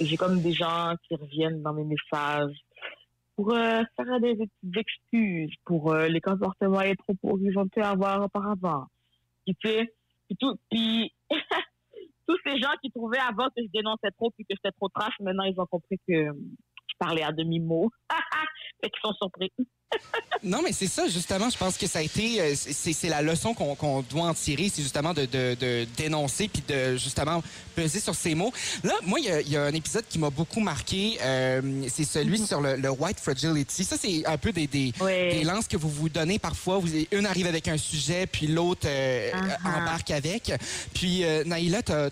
Et 0.00 0.06
j'ai 0.06 0.16
comme 0.16 0.40
des 0.40 0.52
gens 0.52 0.94
qui 1.06 1.14
reviennent 1.14 1.62
dans 1.62 1.72
mes 1.72 1.84
messages 1.84 2.56
pour 3.36 3.52
euh, 3.52 3.82
faire 3.96 4.20
des 4.20 4.34
petites 4.34 4.76
excuses 4.76 5.54
pour 5.64 5.92
euh, 5.92 6.08
les 6.08 6.20
comportements 6.20 6.80
et 6.80 6.94
propos 6.94 7.36
qu'ils 7.38 7.56
ont 7.58 7.68
pu 7.68 7.80
avoir 7.80 8.24
auparavant. 8.24 8.86
Puis, 9.44 9.56
puis 9.62 10.36
tout, 10.38 10.56
puis 10.70 11.12
tous 12.26 12.36
ces 12.44 12.58
gens 12.58 12.72
qui 12.82 12.90
trouvaient 12.90 13.18
avant 13.18 13.48
que 13.48 13.62
je 13.62 13.70
dénonçais 13.72 14.10
trop 14.16 14.30
puis 14.30 14.44
que 14.44 14.54
j'étais 14.54 14.72
trop 14.72 14.88
trash, 14.88 15.14
maintenant 15.20 15.44
ils 15.44 15.58
ont 15.58 15.66
compris 15.66 15.98
que 16.06 16.24
je 16.24 16.94
parlais 16.98 17.22
à 17.22 17.32
demi-mot. 17.32 17.90
fait 18.82 18.90
qu'ils 18.90 19.00
sont 19.02 19.12
surpris. 19.14 19.52
Non, 20.42 20.60
mais 20.62 20.72
c'est 20.72 20.86
ça, 20.86 21.08
justement. 21.08 21.48
Je 21.48 21.56
pense 21.56 21.78
que 21.78 21.86
ça 21.86 22.00
a 22.00 22.02
été. 22.02 22.40
euh, 22.42 22.54
C'est 22.54 23.08
la 23.08 23.22
leçon 23.22 23.54
qu'on 23.54 24.02
doit 24.02 24.24
en 24.24 24.34
tirer, 24.34 24.68
c'est 24.72 24.82
justement 24.82 25.14
de, 25.14 25.22
de- 25.24 25.56
de 25.58 25.86
dénoncer 25.96 26.46
puis 26.48 26.62
de 26.68 26.96
justement 26.98 27.42
peser 27.74 27.98
sur 27.98 28.14
ces 28.14 28.34
mots. 28.34 28.52
Là, 28.84 28.92
moi, 29.04 29.18
il 29.18 29.24
y 29.26 29.30
a, 29.30 29.40
il 29.40 29.48
y 29.50 29.56
a 29.56 29.62
un 29.64 29.72
épisode 29.72 30.04
qui 30.06 30.18
m'a 30.18 30.28
beaucoup 30.28 30.60
marqué. 30.60 31.18
euh, 31.22 31.86
c'est 31.88 32.04
celui 32.04 32.38
sur 32.46 32.60
le, 32.60 32.76
le 32.76 32.90
white 32.90 33.18
fragility. 33.18 33.82
Ça, 33.84 33.96
c'est 33.98 34.26
un 34.26 34.36
peu 34.36 34.52
des, 34.52 34.66
des, 34.66 34.92
Ouais. 35.00 35.32
des 35.38 35.44
lances 35.44 35.66
que 35.66 35.78
vous 35.78 35.88
vous 35.88 36.10
donnez 36.10 36.38
parfois. 36.38 36.78
Vous, 36.78 36.88
une 37.10 37.24
arrive 37.26 37.46
avec 37.46 37.66
un 37.66 37.78
sujet, 37.78 38.26
puis 38.26 38.46
l'autre 38.46 38.86
euh, 38.86 39.30
Uh-huh. 39.32 39.78
embarque 39.82 40.10
avec. 40.10 40.52
Puis, 40.92 41.24
euh, 41.24 41.44
Naïla, 41.44 41.82
t'as 41.82 42.10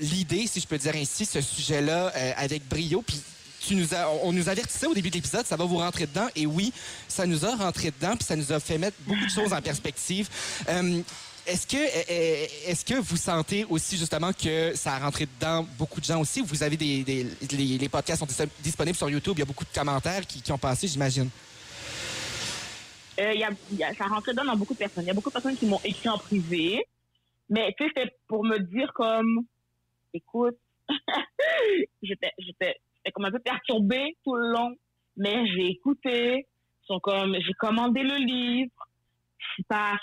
l'idée, 0.00 0.46
si 0.46 0.60
je 0.60 0.66
peux 0.66 0.78
dire 0.78 0.94
ainsi, 0.94 1.24
ce 1.26 1.40
sujet-là 1.40 2.12
avec 2.36 2.66
brio. 2.68 3.02
Puis 3.02 3.20
tu 3.66 3.74
nous 3.76 3.94
as, 3.94 4.08
on 4.22 4.32
nous 4.32 4.48
avertissait 4.48 4.86
au 4.86 4.94
début 4.94 5.10
de 5.10 5.14
l'épisode, 5.16 5.46
ça 5.46 5.56
va 5.56 5.64
vous 5.64 5.78
rentrer 5.78 6.06
dedans. 6.06 6.28
Et 6.36 6.46
oui, 6.46 6.72
ça 7.08 7.26
nous 7.26 7.44
a 7.44 7.54
rentré 7.56 7.90
dedans, 7.90 8.16
puis 8.16 8.24
ça 8.24 8.36
nous 8.36 8.52
a 8.52 8.60
fait 8.60 8.78
mettre 8.78 8.96
beaucoup 9.06 9.24
de 9.24 9.30
choses 9.30 9.52
en 9.52 9.60
perspective. 9.62 10.28
Euh, 10.68 11.00
est-ce 11.46 11.66
que, 11.66 11.76
est-ce 12.70 12.84
que 12.86 12.94
vous 12.94 13.16
sentez 13.18 13.64
aussi 13.68 13.98
justement 13.98 14.32
que 14.32 14.74
ça 14.74 14.94
a 14.94 14.98
rentré 14.98 15.26
dedans 15.26 15.66
beaucoup 15.78 16.00
de 16.00 16.04
gens 16.06 16.20
aussi? 16.20 16.40
Vous 16.40 16.62
avez 16.62 16.76
des, 16.76 17.02
des- 17.04 17.26
les, 17.52 17.88
podcasts 17.88 18.20
sont 18.20 18.26
dis- 18.26 18.50
disponibles 18.62 18.96
sur 18.96 19.10
YouTube. 19.10 19.34
Il 19.36 19.40
y 19.40 19.42
a 19.42 19.46
beaucoup 19.46 19.64
de 19.64 19.78
commentaires 19.78 20.26
qui, 20.26 20.50
ont 20.52 20.58
passé, 20.58 20.88
j'imagine. 20.88 21.28
Euh, 23.20 23.32
y 23.34 23.44
a, 23.44 23.50
y 23.72 23.82
a- 23.84 23.92
dedans 23.92 24.44
dans 24.44 24.56
beaucoup 24.56 24.72
de 24.72 24.78
personnes. 24.78 25.04
Il 25.04 25.08
y 25.08 25.10
a 25.10 25.14
beaucoup 25.14 25.28
de 25.28 25.34
personnes 25.34 25.56
qui 25.56 25.66
m'ont 25.66 25.80
écrit 25.84 26.08
en 26.08 26.18
privé. 26.18 26.86
Mais 27.50 27.74
tu 27.78 27.84
sais, 27.84 27.90
c'est 27.94 28.12
pour 28.26 28.42
me 28.44 28.58
dire 28.58 28.90
comme, 28.94 29.44
écoute, 30.14 30.56
j'étais, 32.02 32.32
j'étais, 32.38 32.76
j'étais 33.04 33.12
comme 33.12 33.24
un 33.24 33.30
peu 33.30 33.38
perturbée 33.38 34.16
tout 34.24 34.34
le 34.34 34.52
long, 34.52 34.74
mais 35.16 35.46
j'ai 35.48 35.68
écouté. 35.68 36.46
Sont 36.86 37.00
comme, 37.00 37.36
j'ai 37.40 37.52
commandé 37.54 38.02
le 38.02 38.16
livre. 38.16 38.72
Je 39.38 39.52
suis 39.54 39.62
pas 39.64 39.96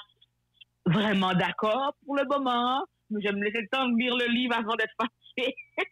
vraiment 0.86 1.34
d'accord 1.34 1.96
pour 2.06 2.16
le 2.16 2.26
moment, 2.26 2.84
mais 3.10 3.22
je 3.22 3.28
vais 3.28 3.36
me 3.36 3.44
laisser 3.44 3.62
le 3.62 3.68
temps 3.68 3.88
de 3.88 3.98
lire 3.98 4.16
le 4.16 4.26
livre 4.28 4.56
avant 4.56 4.76
d'être 4.76 4.94
fâchée. 5.00 5.56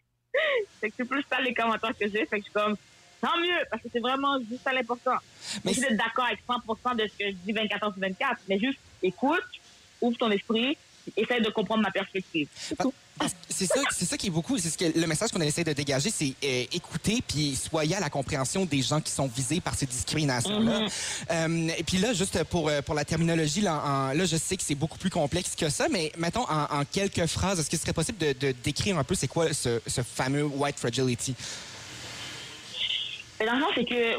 fait 0.80 0.90
que 0.90 0.96
c'est 0.96 1.08
plus 1.08 1.22
ça 1.30 1.40
les 1.40 1.54
commentaires 1.54 1.96
que 1.96 2.08
j'ai. 2.08 2.26
Fait 2.26 2.40
que 2.40 2.46
je 2.46 2.50
suis 2.50 2.52
comme, 2.52 2.76
tant 3.20 3.38
mieux, 3.38 3.64
parce 3.70 3.82
que 3.82 3.88
c'est 3.92 4.00
vraiment 4.00 4.38
juste 4.40 4.62
ça 4.62 4.72
l'important. 4.72 5.18
Mais 5.56 5.60
Mais 5.66 5.74
je 5.74 5.80
suis 5.80 5.96
d'accord 5.96 6.26
avec 6.26 6.40
100% 6.46 6.96
de 6.96 7.06
ce 7.06 7.18
que 7.18 7.30
je 7.30 7.36
dis 7.36 7.52
24 7.52 7.84
heures 7.84 7.92
sur 7.92 8.00
24, 8.00 8.40
mais 8.48 8.58
juste 8.58 8.80
écoute, 9.02 9.44
ouvre 10.00 10.16
ton 10.18 10.30
esprit, 10.30 10.76
essaie 11.16 11.40
de 11.40 11.50
comprendre 11.50 11.82
ma 11.82 11.90
perspective. 11.90 12.48
C'est 13.50 13.66
ça, 13.66 13.80
c'est 13.90 14.06
ça 14.06 14.16
qui 14.16 14.28
est 14.28 14.30
beaucoup. 14.30 14.56
C'est 14.56 14.70
ce 14.70 14.78
que 14.78 14.98
le 14.98 15.06
message 15.06 15.30
qu'on 15.30 15.40
essaie 15.42 15.62
de 15.64 15.74
dégager, 15.74 16.08
c'est 16.10 16.32
euh, 16.42 16.64
écouter 16.72 17.22
puis 17.26 17.54
soyez 17.54 17.94
à 17.96 18.00
la 18.00 18.08
compréhension 18.08 18.64
des 18.64 18.80
gens 18.80 19.00
qui 19.00 19.12
sont 19.12 19.26
visés 19.26 19.60
par 19.60 19.74
ces 19.74 19.84
discriminations-là. 19.84 20.86
Euh, 21.30 21.68
et 21.76 21.82
puis 21.84 21.98
là, 21.98 22.14
juste 22.14 22.42
pour 22.44 22.70
euh, 22.70 22.80
pour 22.80 22.94
la 22.94 23.04
terminologie, 23.04 23.60
là, 23.60 23.82
en- 23.84 24.12
là, 24.14 24.24
je 24.24 24.36
sais 24.36 24.56
que 24.56 24.62
c'est 24.62 24.74
beaucoup 24.74 24.96
plus 24.96 25.10
complexe 25.10 25.54
que 25.54 25.68
ça, 25.68 25.88
mais 25.90 26.10
mettons 26.16 26.44
en, 26.48 26.80
en 26.80 26.84
quelques 26.86 27.26
phrases, 27.26 27.60
est-ce 27.60 27.68
que 27.68 27.76
ce 27.76 27.82
serait 27.82 27.92
possible 27.92 28.16
de, 28.18 28.32
de 28.32 28.52
décrire 28.64 28.98
un 28.98 29.04
peu 29.04 29.14
c'est 29.14 29.28
quoi 29.28 29.52
ce, 29.52 29.80
ce 29.86 30.02
fameux 30.02 30.44
white 30.44 30.78
fragility? 30.78 31.34
Mais 33.38 33.46
dans 33.46 33.54
le 33.56 33.64
c'est 33.74 33.84
que 33.84 34.16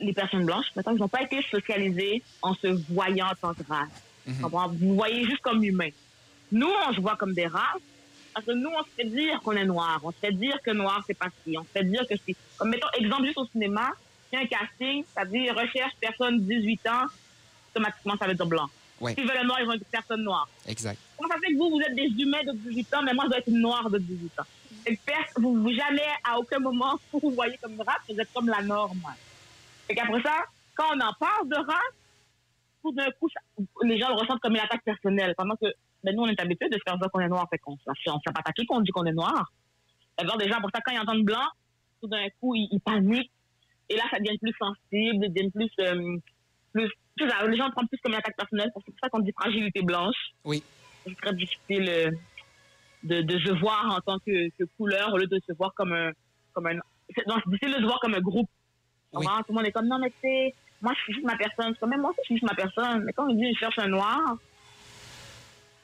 les 0.00 0.12
personnes 0.12 0.44
blanches, 0.46 0.66
maintenant, 0.74 0.92
ils 0.94 0.98
n'ont 0.98 1.08
pas 1.08 1.22
été 1.22 1.40
socialisées 1.50 2.22
en 2.42 2.54
se 2.54 2.68
voyant 2.92 3.26
en 3.26 3.34
tant 3.34 3.54
que 3.54 3.62
race. 3.68 3.88
Comprends? 4.42 4.68
Vous 4.68 4.88
vous 4.88 4.94
voyez 4.94 5.24
juste 5.24 5.40
comme 5.42 5.62
humain. 5.62 5.90
Nous, 6.52 6.70
on 6.88 6.92
se 6.92 7.00
voit 7.00 7.16
comme 7.16 7.32
des 7.34 7.46
races, 7.46 7.82
parce 8.34 8.46
que 8.46 8.52
nous, 8.52 8.70
on 8.70 8.82
se 8.84 8.90
fait 8.96 9.04
dire 9.04 9.40
qu'on 9.42 9.52
est 9.52 9.64
noir. 9.64 10.00
On 10.02 10.10
se 10.12 10.18
fait 10.18 10.32
dire 10.32 10.56
que 10.62 10.70
noir, 10.70 11.02
c'est 11.06 11.14
pas 11.18 11.26
ci. 11.44 11.56
On 11.58 11.62
se 11.64 11.68
fait 11.68 11.84
dire 11.84 12.02
que 12.08 12.14
c'est... 12.26 12.34
Comme, 12.58 12.70
mettons, 12.70 12.86
exemple, 12.98 13.24
juste 13.26 13.38
au 13.38 13.46
cinéma, 13.46 13.90
il 14.32 14.36
y 14.36 14.42
a 14.42 14.44
un 14.44 14.46
casting, 14.46 15.04
ça 15.14 15.24
dit 15.24 15.50
recherche 15.50 15.92
personne 16.00 16.40
18 16.40 16.86
ans, 16.88 17.04
automatiquement, 17.74 18.16
ça 18.16 18.26
veut 18.26 18.34
dire 18.34 18.46
blanc. 18.46 18.68
Oui. 19.00 19.14
S'ils 19.14 19.26
veulent 19.26 19.38
un 19.38 19.44
noir, 19.44 19.58
ils 19.60 19.66
vont 19.66 19.72
dire 19.74 19.86
personne 19.90 20.22
noire. 20.22 20.48
Exact. 20.66 20.98
Comment 21.16 21.32
ça 21.34 21.40
fait 21.40 21.52
que 21.52 21.58
vous, 21.58 21.70
vous 21.70 21.80
êtes 21.80 21.94
des 21.94 22.08
humains 22.22 22.42
de 22.44 22.52
18 22.52 22.94
ans, 22.94 23.02
mais 23.02 23.14
moi, 23.14 23.24
je 23.24 23.30
dois 23.30 23.38
être 23.38 23.48
une 23.48 23.60
noire 23.60 23.88
de 23.90 23.98
18 23.98 24.40
ans? 24.40 24.44
Pers- 25.04 25.16
vous, 25.36 25.60
vous 25.62 25.72
jamais, 25.72 26.06
à 26.24 26.38
aucun 26.38 26.58
moment, 26.58 26.98
vous 27.12 27.20
vous 27.22 27.30
voyez 27.32 27.56
comme 27.58 27.72
une 27.72 27.82
race, 27.82 28.00
vous 28.08 28.18
êtes 28.20 28.32
comme 28.32 28.48
la 28.48 28.62
norme. 28.62 29.00
Fait 29.86 29.94
qu'après 29.94 30.22
ça, 30.22 30.36
quand 30.74 30.86
on 30.94 31.00
en 31.00 31.12
parle 31.14 31.48
de 31.48 31.56
race, 31.56 31.94
tout 32.82 32.92
d'un 32.92 33.10
coup, 33.18 33.28
ça- 33.28 33.40
les 33.82 33.98
gens 33.98 34.08
le 34.08 34.14
ressentent 34.14 34.40
comme 34.40 34.54
une 34.54 34.60
attaque 34.60 34.82
personnelle. 34.84 35.34
Pendant 35.36 35.56
que, 35.56 35.66
ben, 36.04 36.14
nous, 36.14 36.22
on 36.22 36.26
est 36.26 36.40
habitués 36.40 36.68
de 36.68 36.74
se 36.74 36.82
faire 36.86 36.98
dire 36.98 37.10
qu'on 37.10 37.20
est 37.20 37.28
noir, 37.28 37.46
fait 37.50 37.58
qu'on 37.58 37.72
on 37.72 37.94
se 37.94 38.02
fait 38.02 38.32
pas 38.32 38.40
attaquer 38.40 38.64
quand 38.66 38.78
on 38.78 38.80
dit 38.80 38.90
qu'on 38.90 39.04
est 39.04 39.12
noir. 39.12 39.52
Des 40.18 40.48
gens, 40.48 40.60
pour 40.60 40.70
ça, 40.74 40.80
quand 40.84 40.92
ils 40.92 41.00
entendent 41.00 41.24
blanc, 41.24 41.46
tout 42.00 42.08
d'un 42.08 42.28
coup, 42.40 42.54
ils, 42.54 42.68
ils 42.72 42.80
paniquent. 42.80 43.30
Et 43.88 43.96
là, 43.96 44.02
ça 44.10 44.18
devient 44.18 44.38
plus 44.38 44.54
sensible, 44.58 45.28
deviennent 45.28 45.50
plus, 45.50 45.70
euh, 45.80 46.16
plus, 46.72 46.90
les 47.16 47.56
gens 47.56 47.70
prennent 47.70 47.88
plus 47.88 47.98
comme 48.02 48.12
une 48.12 48.18
attaque 48.18 48.36
personnelle. 48.36 48.70
C'est 48.74 48.84
pour 48.84 48.94
ça 49.02 49.08
qu'on 49.08 49.20
dit 49.20 49.32
fragilité 49.32 49.82
blanche 49.82 50.16
Oui. 50.44 50.62
c'est 51.04 51.16
très 51.16 51.34
difficile 51.34 51.88
euh, 51.88 52.10
de, 53.02 53.22
de 53.22 53.38
se 53.38 53.52
voir 53.58 53.96
en 53.96 54.00
tant 54.00 54.18
que, 54.20 54.48
que 54.50 54.64
couleur 54.76 55.12
au 55.12 55.18
lieu 55.18 55.26
de 55.26 55.40
se 55.46 55.52
voir 55.54 55.72
comme 55.74 55.92
un. 55.92 56.12
Comme 56.52 56.66
un 56.66 56.78
c'est 57.14 57.24
difficile 57.48 57.74
de 57.74 57.80
se 57.80 57.86
voir 57.86 57.98
comme 58.00 58.14
un 58.14 58.20
groupe. 58.20 58.48
Oui. 59.12 59.26
Tout 59.26 59.44
le 59.48 59.54
monde 59.54 59.66
est 59.66 59.72
comme 59.72 59.88
non, 59.88 59.98
mais 59.98 60.10
tu 60.10 60.16
sais, 60.22 60.54
moi 60.80 60.92
je 60.96 61.02
suis 61.02 61.14
juste 61.14 61.26
ma 61.26 61.36
personne. 61.36 61.72
C'est 61.72 61.80
comme 61.80 61.90
même 61.90 62.02
moi 62.02 62.12
je 62.18 62.22
suis 62.22 62.36
juste 62.36 62.46
ma 62.46 62.54
personne. 62.54 63.02
Mais 63.04 63.12
quand 63.12 63.28
on 63.28 63.34
dit 63.34 63.52
je 63.52 63.58
cherche 63.58 63.78
un 63.78 63.88
noir, 63.88 64.36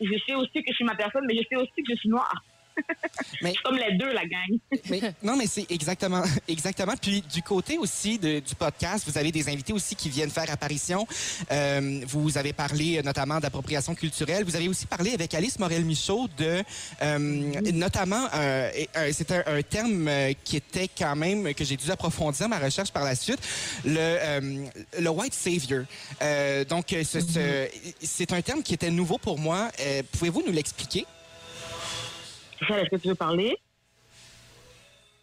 je 0.01 0.19
sais 0.27 0.35
aussi 0.35 0.63
que 0.63 0.69
je 0.69 0.75
suis 0.75 0.85
ma 0.85 0.95
personne, 0.95 1.25
mais 1.27 1.37
je 1.37 1.43
sais 1.49 1.57
aussi 1.57 1.83
que 1.83 1.91
je 1.91 1.97
suis 1.97 2.09
noire. 2.09 2.43
Mais- 3.43 3.55
comme 3.65 3.77
les 3.77 3.97
deux, 3.97 4.13
la 4.13 4.25
gang. 4.27 4.59
Mais, 4.91 5.01
non, 5.23 5.37
mais 5.37 5.47
c'est 5.47 5.67
exactement, 5.71 6.23
exactement. 6.49 6.95
Puis 7.01 7.23
du 7.23 7.43
côté 7.43 7.79
aussi 7.79 8.19
de- 8.19 8.41
du 8.41 8.55
podcast, 8.55 9.05
vous 9.07 9.17
avez 9.19 9.33
des 9.33 9.49
invités 9.49 9.73
aussi 9.73 9.95
qui 9.97 10.09
viennent 10.11 10.31
faire 10.31 10.51
apparition. 10.51 11.07
Euh, 11.51 12.01
vous 12.07 12.39
avez 12.39 12.53
parlé 12.53 12.99
euh, 12.99 13.03
notamment 13.03 13.41
d'appropriation 13.41 13.95
culturelle. 13.95 14.45
Vous 14.45 14.57
avez 14.57 14.69
aussi 14.69 14.87
parlé 14.87 15.13
avec 15.13 15.35
Alice 15.35 15.59
Morel-Michaud 15.59 16.29
de, 16.39 16.63
euh, 17.03 17.19
notamment, 17.73 18.27
euh, 18.35 18.71
c'est 19.13 19.31
un, 19.33 19.43
un 19.47 19.63
terme 19.63 20.09
qui 20.45 20.57
était 20.57 20.89
quand 20.89 21.17
même 21.17 21.53
que 21.55 21.65
j'ai 21.65 21.77
dû 21.77 21.91
approfondir 21.91 22.49
ma 22.49 22.59
recherche 22.59 22.93
par 22.93 23.05
la 23.05 23.15
suite, 23.15 23.41
le, 23.85 24.69
le 24.99 25.11
white 25.11 25.35
savior. 25.35 25.85
Donc, 26.69 26.87
ce- 26.91 27.21
ce- 27.21 27.69
c'est 28.03 28.33
un 28.33 28.43
terme 28.43 28.63
qui 28.63 28.75
était 28.75 28.91
nouveau 28.91 29.19
pour 29.19 29.39
moi. 29.39 29.71
Pouvez-vous 30.13 30.43
nous 30.47 30.53
l'expliquer? 30.53 31.07
Christelle, 32.57 32.81
est-ce 32.85 32.91
que 32.91 32.97
tu 33.03 33.09
veux 33.09 33.15
parler? 33.15 33.57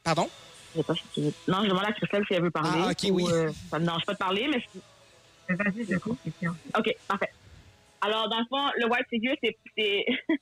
Pardon? 0.04 0.28
Je 0.74 0.80
sais 0.80 0.84
pas 0.84 0.96
si 0.96 1.04
tu 1.13 1.22
veux- 1.22 1.34
Non, 1.48 1.63
je 1.63 1.69
demande 1.69 1.86
à 1.86 1.91
Christelle 1.93 2.24
si 2.28 2.34
elle 2.34 2.43
veut 2.43 2.52
parler. 2.52 2.82
Ah, 2.86 2.91
ok, 2.91 3.12
ou, 3.12 3.15
oui. 3.15 3.24
euh, 3.32 3.52
ça 3.69 3.80
me 3.80 3.86
dérange 3.86 4.06
pas 4.06 4.13
de 4.13 4.17
parler, 4.17 4.48
mais 4.48 4.60
je- 4.60 4.80
Vas-y, 5.56 5.86
je 5.86 5.98
coupe, 5.98 6.19
Christian. 6.22 6.54
OK, 6.78 6.96
parfait. 7.08 7.30
Alors, 8.02 8.30
dans 8.30 8.39
le 8.39 8.46
fond, 8.50 8.65
le 8.78 8.86
white 8.88 9.06
c'est, 9.41 9.58
c'est, 9.78 10.06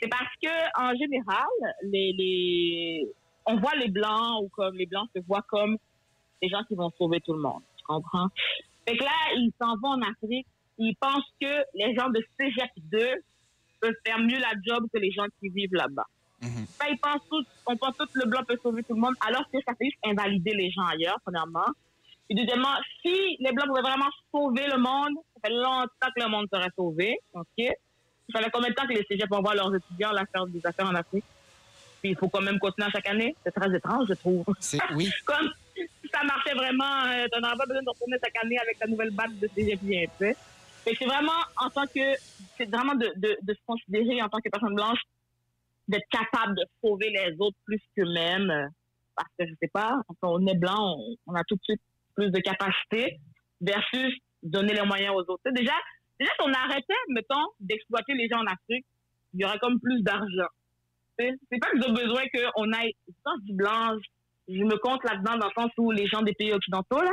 c'est 0.00 0.08
parce 0.08 0.30
que, 0.42 0.80
en 0.80 0.94
général, 0.96 1.46
les, 1.84 2.12
les, 2.12 3.08
on 3.46 3.56
voit 3.56 3.74
les 3.76 3.88
blancs 3.88 4.42
ou 4.42 4.48
comme 4.48 4.76
les 4.76 4.86
blancs 4.86 5.08
se 5.14 5.20
voient 5.26 5.44
comme 5.48 5.76
des 6.42 6.48
gens 6.48 6.62
qui 6.68 6.74
vont 6.74 6.90
sauver 6.98 7.20
tout 7.20 7.32
le 7.34 7.40
monde. 7.40 7.62
Tu 7.76 7.84
comprends? 7.84 8.28
Fait 8.86 8.96
que 8.96 9.04
là, 9.04 9.10
ils 9.36 9.52
s'en 9.60 9.76
vont 9.76 9.90
en 9.90 10.02
Afrique. 10.02 10.46
Ils 10.78 10.96
pensent 10.96 11.24
que 11.40 11.62
les 11.74 11.94
gens 11.94 12.08
de 12.10 12.20
Cégep 12.38 12.70
2 12.76 12.98
peuvent 13.80 13.92
faire 14.04 14.18
mieux 14.18 14.38
la 14.38 14.52
job 14.66 14.86
que 14.92 14.98
les 14.98 15.12
gens 15.12 15.26
qui 15.40 15.48
vivent 15.50 15.74
là-bas. 15.74 16.06
Mhm. 16.42 16.66
Ça, 16.78 16.88
ils 16.90 16.98
pensent 16.98 17.22
tous, 17.30 17.46
on 17.66 17.76
pense 17.76 17.96
que 17.96 18.04
le 18.14 18.26
blanc 18.26 18.42
peut 18.46 18.58
sauver 18.62 18.82
tout 18.82 18.94
le 18.94 19.00
monde, 19.00 19.14
alors 19.26 19.44
que 19.50 19.58
ça 19.66 19.74
fait 19.74 19.84
juste 19.86 19.98
invalider 20.04 20.52
les 20.54 20.70
gens 20.70 20.84
ailleurs, 20.84 21.18
premièrement. 21.24 21.66
Et 22.28 22.34
deuxièmement, 22.34 22.74
si 23.00 23.36
les 23.40 23.52
Blancs 23.52 23.68
pouvaient 23.68 23.82
vraiment 23.82 24.10
sauver 24.30 24.66
le 24.66 24.78
monde, 24.78 25.14
ça 25.34 25.48
fait 25.48 25.54
longtemps 25.54 26.12
que 26.16 26.22
le 26.22 26.28
monde 26.28 26.46
serait 26.52 26.70
sauvé. 26.74 27.18
OK? 27.34 27.66
Ça 28.32 28.40
fait 28.40 28.50
combien 28.50 28.70
de 28.70 28.74
temps 28.74 28.86
que 28.86 28.94
les 28.94 29.04
cégeps 29.04 29.30
envoient 29.30 29.54
leurs 29.54 29.74
étudiants 29.74 30.12
là, 30.12 30.24
faire 30.32 30.46
des 30.46 30.64
affaires 30.64 30.86
en 30.86 30.94
Afrique? 30.94 31.24
Puis 32.00 32.10
il 32.10 32.16
faut 32.16 32.28
quand 32.28 32.40
même 32.40 32.58
continuer 32.58 32.88
à 32.88 32.90
chaque 32.90 33.08
année. 33.08 33.36
C'est 33.44 33.52
très 33.52 33.74
étrange, 33.76 34.06
je 34.08 34.14
trouve. 34.14 34.44
C'est, 34.60 34.78
oui. 34.94 35.10
Comme 35.26 35.50
si 35.76 36.08
ça 36.12 36.24
marchait 36.24 36.54
vraiment, 36.54 37.04
euh, 37.06 37.26
t'en 37.30 37.46
as 37.46 37.56
pas 37.56 37.66
besoin 37.66 37.82
de 37.82 37.88
retourner 37.90 38.16
chaque 38.22 38.44
année 38.44 38.58
avec 38.58 38.78
ta 38.78 38.86
nouvelle 38.86 39.10
batte 39.10 39.38
de 39.38 39.48
cégep 39.54 39.80
bien 39.82 40.06
fait. 40.18 40.36
Fait 40.84 40.92
que 40.92 40.98
c'est 40.98 41.06
vraiment 41.06 41.32
en 41.60 41.70
tant 41.70 41.86
que, 41.86 42.16
c'est 42.56 42.68
vraiment 42.68 42.94
de, 42.94 43.12
de, 43.16 43.38
de 43.42 43.54
se 43.54 43.60
considérer 43.66 44.22
en 44.22 44.28
tant 44.28 44.38
que 44.38 44.48
personne 44.48 44.74
blanche, 44.74 45.00
d'être 45.88 46.06
capable 46.10 46.56
de 46.56 46.64
sauver 46.82 47.10
les 47.10 47.36
autres 47.38 47.56
plus 47.64 47.80
qu'eux-mêmes. 47.96 48.50
euh, 48.50 48.68
Parce 49.16 49.28
que 49.38 49.46
je 49.46 49.54
sais 49.60 49.70
pas, 49.72 49.96
quand 50.06 50.34
on 50.34 50.46
est 50.46 50.56
blanc, 50.58 50.96
on, 51.26 51.34
a 51.34 51.44
tout 51.44 51.56
de 51.56 51.62
suite 51.62 51.80
plus 52.14 52.30
de 52.30 52.40
capacité 52.40 53.18
versus 53.60 54.14
donner 54.42 54.74
les 54.74 54.82
moyens 54.82 55.14
aux 55.14 55.30
autres. 55.30 55.42
Déjà, 55.50 55.72
déjà, 56.18 56.30
si 56.32 56.46
on 56.46 56.52
arrêtait, 56.52 56.94
mettons, 57.08 57.46
d'exploiter 57.60 58.14
les 58.14 58.28
gens 58.28 58.40
en 58.40 58.46
Afrique, 58.46 58.86
il 59.34 59.40
y 59.40 59.44
aurait 59.44 59.58
comme 59.58 59.80
plus 59.80 60.02
d'argent. 60.02 60.48
C'est 61.18 61.58
pas 61.60 61.70
qu'ils 61.70 61.84
ont 61.88 61.92
besoin 61.92 62.22
qu'on 62.34 62.72
aille, 62.72 62.94
je 63.06 63.44
dis 63.44 63.52
blanc, 63.52 63.96
je 64.48 64.64
me 64.64 64.76
compte 64.78 65.04
là-dedans 65.04 65.38
dans 65.38 65.46
le 65.46 65.52
sens 65.52 65.70
où 65.78 65.92
les 65.92 66.06
gens 66.08 66.22
des 66.22 66.32
pays 66.32 66.52
occidentaux, 66.52 67.00
là, 67.00 67.12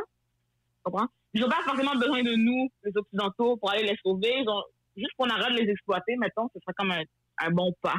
comprends? 0.84 1.08
Ils 1.34 1.42
n'ont 1.42 1.50
pas 1.50 1.62
forcément 1.64 1.94
besoin 1.96 2.24
de 2.24 2.36
nous, 2.36 2.70
les 2.84 2.92
occidentaux, 2.96 3.58
pour 3.58 3.72
aller 3.72 3.84
les 3.84 3.98
sauver. 4.04 4.34
Ils 4.40 5.02
juste 5.02 5.14
qu'on 5.18 5.30
arrête 5.30 5.54
de 5.56 5.62
les 5.62 5.72
exploiter, 5.72 6.16
mettons, 6.18 6.50
ce 6.54 6.60
serait 6.60 6.74
comme 6.76 6.92
un, 6.92 7.04
un 7.40 7.52
bon 7.52 7.74
pas. 7.82 7.96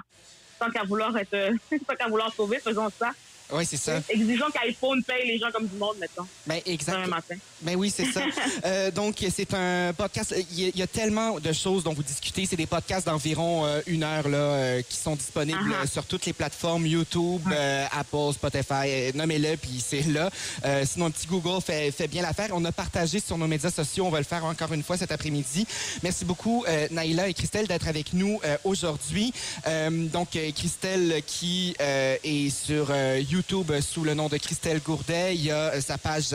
Tant 0.60 0.70
qu'à 0.70 0.84
vouloir 0.84 1.16
être, 1.16 1.54
tant 1.88 1.96
qu'à 1.96 2.06
vouloir 2.06 2.32
sauver, 2.32 2.60
faisons 2.60 2.88
ça. 2.90 3.10
Oui, 3.52 3.64
c'est 3.66 3.76
ça. 3.76 4.00
Exigeons 4.08 4.50
qu'iPhone 4.52 5.02
paye 5.02 5.26
les 5.26 5.38
gens 5.38 5.50
comme 5.52 5.66
du 5.66 5.76
monde, 5.76 5.96
mettons, 6.00 6.26
Ben, 6.46 6.60
exact. 6.66 7.06
matin. 7.08 7.34
Ben 7.62 7.76
oui, 7.76 7.92
c'est 7.94 8.06
ça. 8.06 8.22
Euh, 8.64 8.90
donc, 8.90 9.24
c'est 9.34 9.54
un 9.54 9.92
podcast. 9.96 10.34
Il 10.52 10.60
y, 10.60 10.66
a, 10.66 10.68
il 10.68 10.76
y 10.78 10.82
a 10.82 10.86
tellement 10.86 11.38
de 11.40 11.52
choses 11.52 11.82
dont 11.82 11.94
vous 11.94 12.02
discutez. 12.02 12.44
C'est 12.46 12.56
des 12.56 12.66
podcasts 12.66 13.06
d'environ 13.06 13.64
euh, 13.64 13.80
une 13.86 14.02
heure 14.04 14.28
là, 14.28 14.36
euh, 14.38 14.82
qui 14.88 14.96
sont 14.96 15.16
disponibles 15.16 15.72
euh, 15.72 15.86
sur 15.86 16.04
toutes 16.04 16.26
les 16.26 16.32
plateformes 16.32 16.86
YouTube, 16.86 17.40
euh, 17.50 17.86
Apple, 17.92 18.32
Spotify. 18.34 18.72
euh, 18.86 19.10
Nommez-le, 19.14 19.56
puis 19.56 19.82
c'est 19.84 20.02
là. 20.06 20.30
Euh, 20.64 20.84
sinon, 20.86 21.06
un 21.06 21.10
petit 21.10 21.26
Google 21.26 21.60
fait, 21.62 21.90
fait 21.90 22.06
bien 22.08 22.22
l'affaire. 22.22 22.48
On 22.52 22.64
a 22.64 22.72
partagé 22.72 23.18
sur 23.20 23.38
nos 23.38 23.46
médias 23.46 23.70
sociaux. 23.70 24.04
On 24.06 24.10
va 24.10 24.18
le 24.18 24.24
faire 24.24 24.44
encore 24.44 24.72
une 24.72 24.82
fois 24.82 24.96
cet 24.98 25.10
après-midi. 25.10 25.66
Merci 26.02 26.24
beaucoup, 26.24 26.64
euh, 26.68 26.86
Naïla 26.90 27.28
et 27.28 27.34
Christelle, 27.34 27.66
d'être 27.66 27.88
avec 27.88 28.12
nous 28.12 28.40
euh, 28.44 28.56
aujourd'hui. 28.64 29.32
Euh, 29.66 29.90
donc, 30.06 30.36
euh, 30.36 30.50
Christelle 30.52 31.22
qui 31.26 31.74
euh, 31.80 32.16
est 32.22 32.50
sur 32.50 32.88
euh, 32.90 33.18
YouTube 33.20 33.39
YouTube 33.40 33.72
sous 33.80 34.04
le 34.04 34.12
nom 34.12 34.28
de 34.28 34.36
Christelle 34.36 34.80
Gourdet. 34.84 35.34
Il 35.34 35.44
y 35.46 35.50
a 35.50 35.72
euh, 35.72 35.80
sa 35.80 35.96
page 35.96 36.26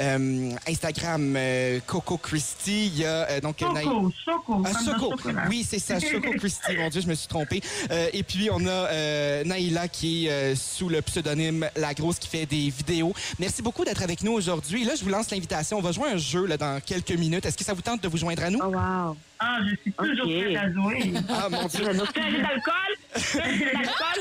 euh, 0.00 0.50
Instagram 0.66 1.34
euh, 1.36 1.80
Coco 1.86 2.16
Christie. 2.16 2.86
Il 2.86 2.98
y 3.00 3.04
a 3.04 3.28
euh, 3.28 3.40
donc 3.40 3.60
Naï- 3.60 3.84
Choco, 3.84 4.12
Choco. 4.24 4.62
ah, 4.64 4.70
Choco. 4.84 5.14
Oui, 5.50 5.66
c'est 5.68 5.78
ça, 5.78 6.00
Choco 6.00 6.30
Christie. 6.38 6.76
Mon 6.78 6.88
Dieu, 6.88 7.02
je 7.02 7.08
me 7.08 7.14
suis 7.14 7.28
trompé. 7.28 7.60
Euh, 7.90 8.08
et 8.14 8.22
puis, 8.22 8.48
on 8.50 8.64
a 8.66 8.70
euh, 8.70 9.44
Naïla 9.44 9.88
qui 9.88 10.26
est 10.26 10.30
euh, 10.30 10.54
sous 10.56 10.88
le 10.88 11.02
pseudonyme 11.02 11.68
La 11.76 11.92
Grosse 11.92 12.18
qui 12.18 12.28
fait 12.28 12.46
des 12.46 12.70
vidéos. 12.70 13.12
Merci 13.38 13.60
beaucoup 13.60 13.84
d'être 13.84 14.02
avec 14.02 14.22
nous 14.22 14.32
aujourd'hui. 14.32 14.84
Là, 14.84 14.94
je 14.98 15.04
vous 15.04 15.10
lance 15.10 15.30
l'invitation. 15.30 15.76
On 15.78 15.82
va 15.82 15.92
jouer 15.92 16.08
un 16.10 16.16
jeu 16.16 16.46
là, 16.46 16.56
dans 16.56 16.80
quelques 16.80 17.10
minutes. 17.12 17.44
Est-ce 17.44 17.56
que 17.58 17.64
ça 17.64 17.74
vous 17.74 17.82
tente 17.82 18.02
de 18.02 18.08
vous 18.08 18.16
joindre 18.16 18.42
à 18.44 18.48
nous? 18.50 18.60
Oh, 18.62 18.68
wow. 18.68 19.16
Ah, 19.38 19.58
je 19.68 19.76
suis 19.82 19.92
toujours 19.92 20.26
Ok. 20.26 20.44
prête 20.44 20.56
à 20.56 20.72
jouer. 20.72 21.12
Ah, 21.28 21.48
mon 21.50 21.66
Dieu. 21.66 21.84
Donc, 21.94 22.12
tu 22.12 22.20
as 22.20 22.30
de 22.30 22.36
l'alcool, 22.38 22.94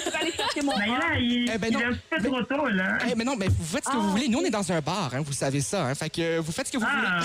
tu 0.03 0.09
vas 0.11 0.17
aller 0.19 0.31
chercher 0.31 0.61
mon 0.61 0.77
Mais 0.77 0.85
verre. 0.87 0.99
là, 0.99 1.19
il, 1.19 1.49
Eh 1.53 1.57
ben 1.57 1.71
non. 1.73 1.79
il 1.79 1.83
est 1.83 1.85
un 1.85 1.93
petit 1.93 2.01
peu 2.09 2.23
trop 2.29 2.43
tôt, 2.43 2.67
là. 2.67 2.97
Eh, 3.09 3.15
mais 3.15 3.23
non, 3.23 3.35
mais 3.37 3.47
vous 3.47 3.63
faites 3.65 3.85
ce 3.85 3.89
que 3.91 3.95
vous 3.95 4.07
Ah, 4.07 4.11
voulez. 4.11 4.27
Nous, 4.27 4.39
on 4.39 4.43
est 4.45 4.49
dans 4.49 4.71
un 4.71 4.81
bar, 4.81 5.11
hein, 5.13 5.21
vous 5.25 5.31
savez 5.33 5.61
ça. 5.61 5.85
Hein, 5.85 5.95
fait 5.95 6.09
que 6.09 6.39
vous 6.39 6.51
faites 6.51 6.67
ce 6.67 6.73
que 6.73 6.77
vous 6.77 6.85
Ah, 6.87 7.19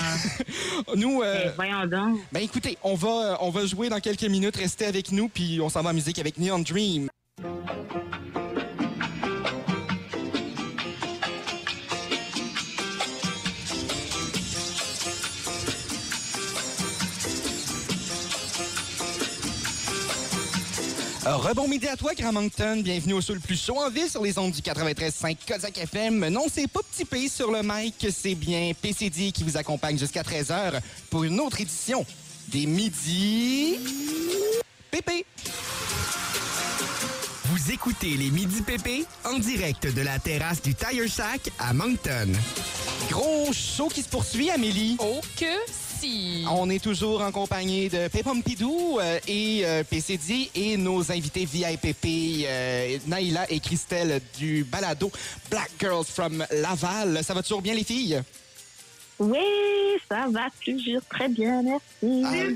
voulez. 0.87 1.01
Nous, 1.05 1.21
euh, 1.21 1.43
Eh, 1.45 1.49
voyons 1.55 1.85
donc. 1.85 2.19
ben 2.31 2.41
écoutez, 2.43 2.77
on 2.83 2.95
va, 2.95 3.37
on 3.41 3.49
va 3.49 3.65
jouer 3.65 3.89
dans 3.89 3.99
quelques 3.99 4.23
minutes. 4.23 4.55
Restez 4.55 4.85
avec 4.85 5.11
nous, 5.11 5.27
puis 5.27 5.59
on 5.61 5.69
s'en 5.69 5.81
va 5.81 5.89
en 5.89 5.93
musique 5.93 6.19
avec 6.19 6.37
Neon 6.37 6.59
Dream. 6.59 7.09
Rebond 21.41 21.67
midi 21.67 21.87
à 21.87 21.97
toi, 21.97 22.13
Grand 22.13 22.31
Moncton. 22.31 22.81
Bienvenue 22.83 23.13
au 23.13 23.21
show 23.21 23.33
le 23.33 23.39
plus 23.39 23.59
chaud 23.59 23.79
en 23.79 23.89
ville 23.89 24.07
sur 24.07 24.21
les 24.21 24.37
ondes 24.37 24.51
du 24.51 24.61
93.5 24.61 25.37
Kozak 25.47 25.75
FM. 25.75 26.27
Non, 26.27 26.45
c'est 26.53 26.67
pas 26.67 26.81
Petit 26.91 27.03
P 27.03 27.27
sur 27.27 27.51
le 27.51 27.61
mic, 27.63 27.95
c'est 28.15 28.35
bien 28.35 28.73
PCD 28.79 29.31
qui 29.31 29.43
vous 29.43 29.57
accompagne 29.57 29.97
jusqu'à 29.97 30.21
13h 30.21 30.79
pour 31.09 31.23
une 31.23 31.39
autre 31.39 31.59
édition 31.59 32.05
des 32.49 32.67
Midis 32.67 33.79
Pépé. 34.91 35.25
Vous 37.45 37.71
écoutez 37.71 38.17
les 38.17 38.29
Midi 38.29 38.61
PP 38.61 39.07
en 39.25 39.39
direct 39.39 39.91
de 39.91 40.01
la 40.03 40.19
terrasse 40.19 40.61
du 40.61 40.75
Tire 40.75 41.09
Shack 41.09 41.49
à 41.57 41.73
Moncton. 41.73 42.33
Gros 43.09 43.51
show 43.51 43.87
qui 43.87 44.03
se 44.03 44.09
poursuit, 44.09 44.51
Amélie. 44.51 44.95
Oh 44.99 45.21
que 45.35 45.90
On 46.49 46.69
est 46.69 46.83
toujours 46.83 47.21
en 47.21 47.31
compagnie 47.31 47.89
de 47.89 48.07
Pépompidou 48.07 48.99
euh, 48.99 49.19
et 49.27 49.61
euh, 49.65 49.83
PCD 49.83 50.49
et 50.55 50.77
nos 50.77 51.11
invités 51.11 51.45
VIPP, 51.45 52.45
euh, 52.45 53.45
et 53.49 53.59
Christelle 53.59 54.21
du 54.37 54.63
balado 54.63 55.11
Black 55.49 55.71
Girls 55.79 56.05
from 56.05 56.45
Laval. 56.51 57.23
Ça 57.23 57.33
va 57.33 57.43
toujours 57.43 57.61
bien, 57.61 57.73
les 57.73 57.83
filles? 57.83 58.21
Oui, 59.21 59.37
ça 60.09 60.25
va 60.31 60.47
toujours 60.65 61.01
très 61.07 61.29
bien, 61.29 61.61
merci. 61.61 62.49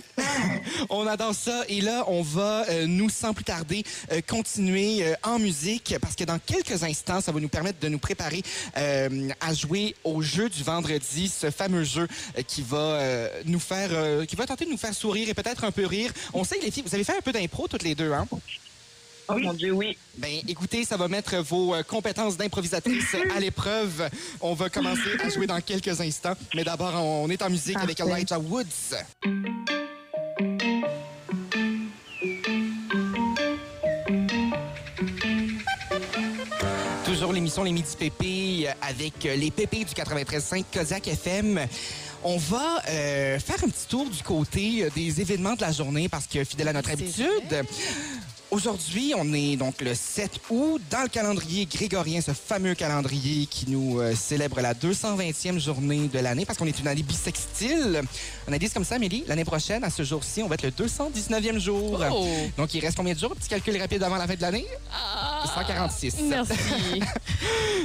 On 0.89 1.05
adore 1.05 1.35
ça. 1.35 1.63
Et 1.69 1.79
là, 1.79 2.05
on 2.07 2.23
va, 2.23 2.65
euh, 2.69 2.87
nous, 2.87 3.07
sans 3.07 3.35
plus 3.35 3.43
tarder, 3.43 3.83
euh, 4.11 4.19
continuer 4.27 5.05
euh, 5.05 5.13
en 5.21 5.37
musique 5.37 5.95
parce 6.01 6.15
que 6.15 6.23
dans 6.23 6.39
quelques 6.39 6.81
instants, 6.81 7.21
ça 7.21 7.31
va 7.31 7.39
nous 7.39 7.49
permettre 7.49 7.79
de 7.79 7.87
nous 7.87 7.99
préparer 7.99 8.41
à 8.75 9.53
jouer 9.53 9.95
au 10.03 10.23
jeu 10.23 10.49
du 10.49 10.63
vendredi, 10.63 11.27
ce 11.27 11.51
fameux 11.51 11.83
jeu 11.83 12.07
qui 12.47 12.63
va 12.63 12.99
nous 13.45 13.59
faire, 13.59 14.25
qui 14.25 14.35
va 14.35 14.45
tenter 14.45 14.65
de 14.65 14.71
nous 14.71 14.77
faire 14.77 14.93
sourire 14.93 15.29
et 15.29 15.33
peut-être 15.33 15.63
un 15.63 15.71
peu 15.71 15.85
rire. 15.85 16.11
On 16.33 16.43
sait 16.43 16.57
que 16.57 16.65
les 16.65 16.71
filles, 16.71 16.83
vous 16.85 16.95
avez 16.95 17.03
fait 17.03 17.17
un 17.17 17.21
peu 17.21 17.31
d'impro 17.31 17.67
toutes 17.67 17.83
les 17.83 17.93
deux, 17.93 18.11
hein? 18.11 18.27
Oh 19.27 19.37
mon 19.37 19.53
Dieu, 19.53 19.71
oui. 19.71 19.97
Ben, 20.17 20.41
écoutez, 20.47 20.85
ça 20.85 20.97
va 20.97 21.07
mettre 21.07 21.37
vos 21.37 21.73
euh, 21.73 21.83
compétences 21.83 22.37
d'improvisatrice 22.37 23.15
à 23.35 23.39
l'épreuve. 23.39 24.09
On 24.41 24.53
va 24.53 24.69
commencer 24.69 25.19
à 25.23 25.29
jouer 25.29 25.47
dans 25.47 25.59
quelques 25.61 25.99
instants. 25.99 26.35
Mais 26.53 26.63
d'abord, 26.63 26.93
on 26.95 27.29
est 27.29 27.41
en 27.41 27.49
musique 27.49 27.77
avec. 27.77 27.99
Elijah 27.99 28.37
Woods. 28.37 28.95
Toujours 37.05 37.33
l'émission 37.33 37.63
Les 37.63 37.71
Midi 37.71 37.95
Pépés 37.97 38.67
avec 38.81 39.25
euh, 39.25 39.35
les 39.35 39.49
Pépés 39.49 39.85
du 39.85 39.93
93.5 39.93 40.65
Kozak 40.71 41.07
FM. 41.07 41.67
On 42.27 42.37
va 42.37 42.81
euh, 42.89 43.39
faire 43.39 43.63
un 43.63 43.69
petit 43.69 43.87
tour 43.87 44.09
du 44.09 44.23
côté 44.23 44.83
euh, 44.83 44.89
des 44.95 45.21
événements 45.21 45.53
de 45.53 45.61
la 45.61 45.71
journée 45.71 46.09
parce 46.09 46.25
que, 46.25 46.43
fidèle 46.43 46.69
à 46.69 46.73
notre 46.73 46.89
habitude, 46.89 47.63
Aujourd'hui, 48.51 49.13
on 49.17 49.33
est 49.33 49.57
donc 49.57 49.81
le 49.81 49.93
7 49.95 50.39
août 50.49 50.81
dans 50.89 51.01
le 51.01 51.09
calendrier 51.09 51.65
grégorien, 51.65 52.21
ce 52.21 52.31
fameux 52.31 52.73
calendrier 52.75 53.47
qui 53.47 53.69
nous 53.69 53.99
euh, 53.99 54.13
célèbre 54.15 54.61
la 54.61 54.73
220e 54.73 55.59
journée 55.59 56.07
de 56.07 56.19
l'année 56.19 56.45
parce 56.45 56.57
qu'on 56.59 56.67
est 56.67 56.79
une 56.79 56.87
année 56.87 57.03
bisextile. 57.03 58.01
On 58.47 58.53
a 58.53 58.57
dit 58.59 58.69
comme 58.69 58.85
ça, 58.85 58.95
Amélie, 58.95 59.23
l'année 59.27 59.43
prochaine, 59.45 59.83
à 59.83 59.89
ce 59.89 60.03
jour-ci, 60.03 60.41
on 60.43 60.47
va 60.47 60.55
être 60.55 60.63
le 60.63 60.69
219e 60.71 61.59
jour. 61.59 62.01
Oh! 62.11 62.27
Donc, 62.55 62.73
il 62.75 62.79
reste 62.79 62.95
combien 62.95 63.13
de 63.13 63.19
jours? 63.19 63.35
Petit 63.35 63.49
calcul 63.49 63.77
rapide 63.81 64.03
avant 64.03 64.15
la 64.17 64.27
fin 64.27 64.35
de 64.35 64.41
l'année? 64.41 64.65
Ah! 64.93 65.43
146. 65.53 66.15
Merci. 66.29 66.53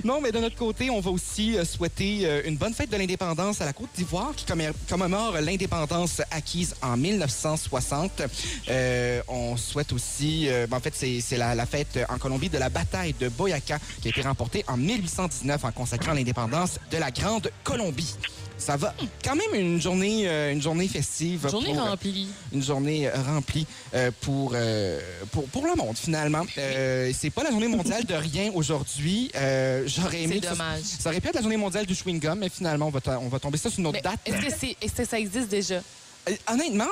Non, 0.03 0.19
mais 0.23 0.33
de 0.33 0.39
notre 0.39 0.57
côté, 0.57 0.89
on 0.89 1.01
va 1.01 1.11
aussi 1.11 1.59
euh, 1.59 1.65
souhaiter 1.67 2.21
euh, 2.25 2.41
une 2.47 2.57
bonne 2.57 2.73
fête 2.73 2.89
de 2.91 2.97
l'indépendance 2.97 3.61
à 3.61 3.67
la 3.67 3.75
Côte 3.75 3.91
d'Ivoire 3.95 4.33
qui 4.35 4.47
commé- 4.47 4.71
commémore 4.89 5.33
l'indépendance 5.43 6.23
acquise 6.31 6.75
en 6.81 6.97
1960. 6.97 8.23
Euh, 8.71 9.21
on 9.29 9.59
souhaite 9.59 9.93
aussi, 9.93 10.49
euh, 10.51 10.67
ben, 10.67 10.77
en 10.77 10.81
fait, 10.81 10.95
c'est 10.95 11.37
la, 11.37 11.55
la 11.55 11.67
fête 11.67 11.99
en 12.09 12.19
Colombie 12.19 12.49
de 12.49 12.59
la 12.59 12.69
bataille 12.69 13.15
de 13.19 13.29
Boyaca 13.29 13.79
qui 14.01 14.09
a 14.09 14.11
été 14.11 14.23
remportée 14.23 14.65
en 14.69 14.77
1819 14.77 15.65
en 15.65 15.73
consacrant 15.73 16.13
l'indépendance 16.13 16.79
de 16.91 16.97
la 16.99 17.11
Grande 17.11 17.51
Colombie. 17.65 18.15
Ça 18.59 18.77
va 18.77 18.95
quand 19.25 19.35
même 19.37 19.55
une 19.55 19.81
journée, 19.81 20.29
euh, 20.29 20.53
une 20.53 20.61
journée 20.61 20.87
festive. 20.87 21.49
Journée 21.49 21.73
pour- 21.73 21.83
remplie. 21.89 22.29
une 22.53 22.63
journée 22.63 23.09
euh, 23.09 23.13
remplie 23.27 23.67
euh, 23.95 24.11
pour, 24.21 24.53
euh, 24.55 25.01
pour, 25.33 25.45
pour 25.49 25.65
le 25.67 25.75
monde, 25.77 25.97
finalement. 25.97 26.45
Euh, 26.59 27.11
c'est 27.19 27.31
pas 27.31 27.43
la 27.43 27.51
journée 27.53 27.69
mondiale 27.69 28.05
de 28.05 28.13
rien 28.13 28.51
aujourd'hui. 28.55 29.31
Euh, 29.35 29.85
J'aurais 29.87 30.25
aimé 30.25 30.41
C'est 30.43 30.49
ça- 30.49 30.53
dommage. 30.53 30.83
Ça, 30.83 31.09
aurait 31.09 31.21
pu 31.23 31.29
être 31.29 31.37
la 31.37 31.41
journée 31.41 31.57
mondiale 31.57 31.87
du 31.87 31.95
chewing-gum, 31.95 32.35
mais 32.39 32.51
finalement, 32.51 32.89
on 32.89 32.91
va, 32.91 33.01
on 33.21 33.29
va 33.29 33.39
tomber 33.39 33.57
ça 33.57 33.71
sur 33.71 33.81
une 33.81 33.87
autre 33.87 33.97
Mais 33.97 34.03
date. 34.03 34.21
Est-ce 34.27 34.67
que, 34.97 35.03
que 35.03 35.09
ça 35.09 35.19
existe 35.19 35.49
déjà? 35.49 35.81
Euh, 36.29 36.35
honnêtement, 36.53 36.89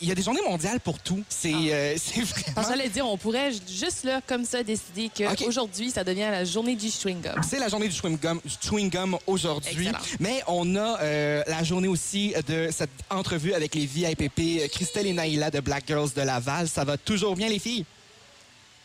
il 0.00 0.08
y 0.08 0.12
a 0.12 0.14
des 0.14 0.22
journées 0.22 0.40
mondiales 0.46 0.80
pour 0.80 0.98
tout. 0.98 1.22
C'est 1.28 1.52
euh, 1.52 1.94
c'est 1.98 2.20
Parce 2.20 2.32
que 2.32 2.50
vraiment... 2.50 2.68
j'allais 2.68 2.88
dire, 2.88 3.06
on 3.06 3.16
pourrait 3.16 3.52
juste 3.52 4.04
là, 4.04 4.20
comme 4.26 4.44
ça, 4.44 4.62
décider 4.62 5.10
qu'aujourd'hui, 5.14 5.90
ça 5.90 6.04
devient 6.04 6.28
la 6.30 6.44
journée 6.44 6.76
du 6.76 6.86
chewing-gum. 6.86 7.42
C'est 7.48 7.58
la 7.58 7.68
journée 7.68 7.88
du 7.88 7.94
chewing-gum 7.94 8.40
chewing-gum 8.62 9.18
aujourd'hui. 9.26 9.88
Mais 10.18 10.42
on 10.46 10.76
a 10.76 11.00
euh, 11.00 11.42
la 11.46 11.62
journée 11.62 11.88
aussi 11.88 12.34
de 12.46 12.68
cette 12.70 12.90
entrevue 13.10 13.52
avec 13.52 13.74
les 13.74 13.86
VIPP, 13.86 14.38
euh, 14.38 14.68
Christelle 14.68 15.06
et 15.06 15.12
Naïla 15.12 15.50
de 15.50 15.60
Black 15.60 15.84
Girls 15.86 16.10
de 16.14 16.22
Laval. 16.22 16.68
Ça 16.68 16.84
va 16.84 16.96
toujours 16.96 17.36
bien, 17.36 17.48
les 17.48 17.58
filles? 17.58 17.84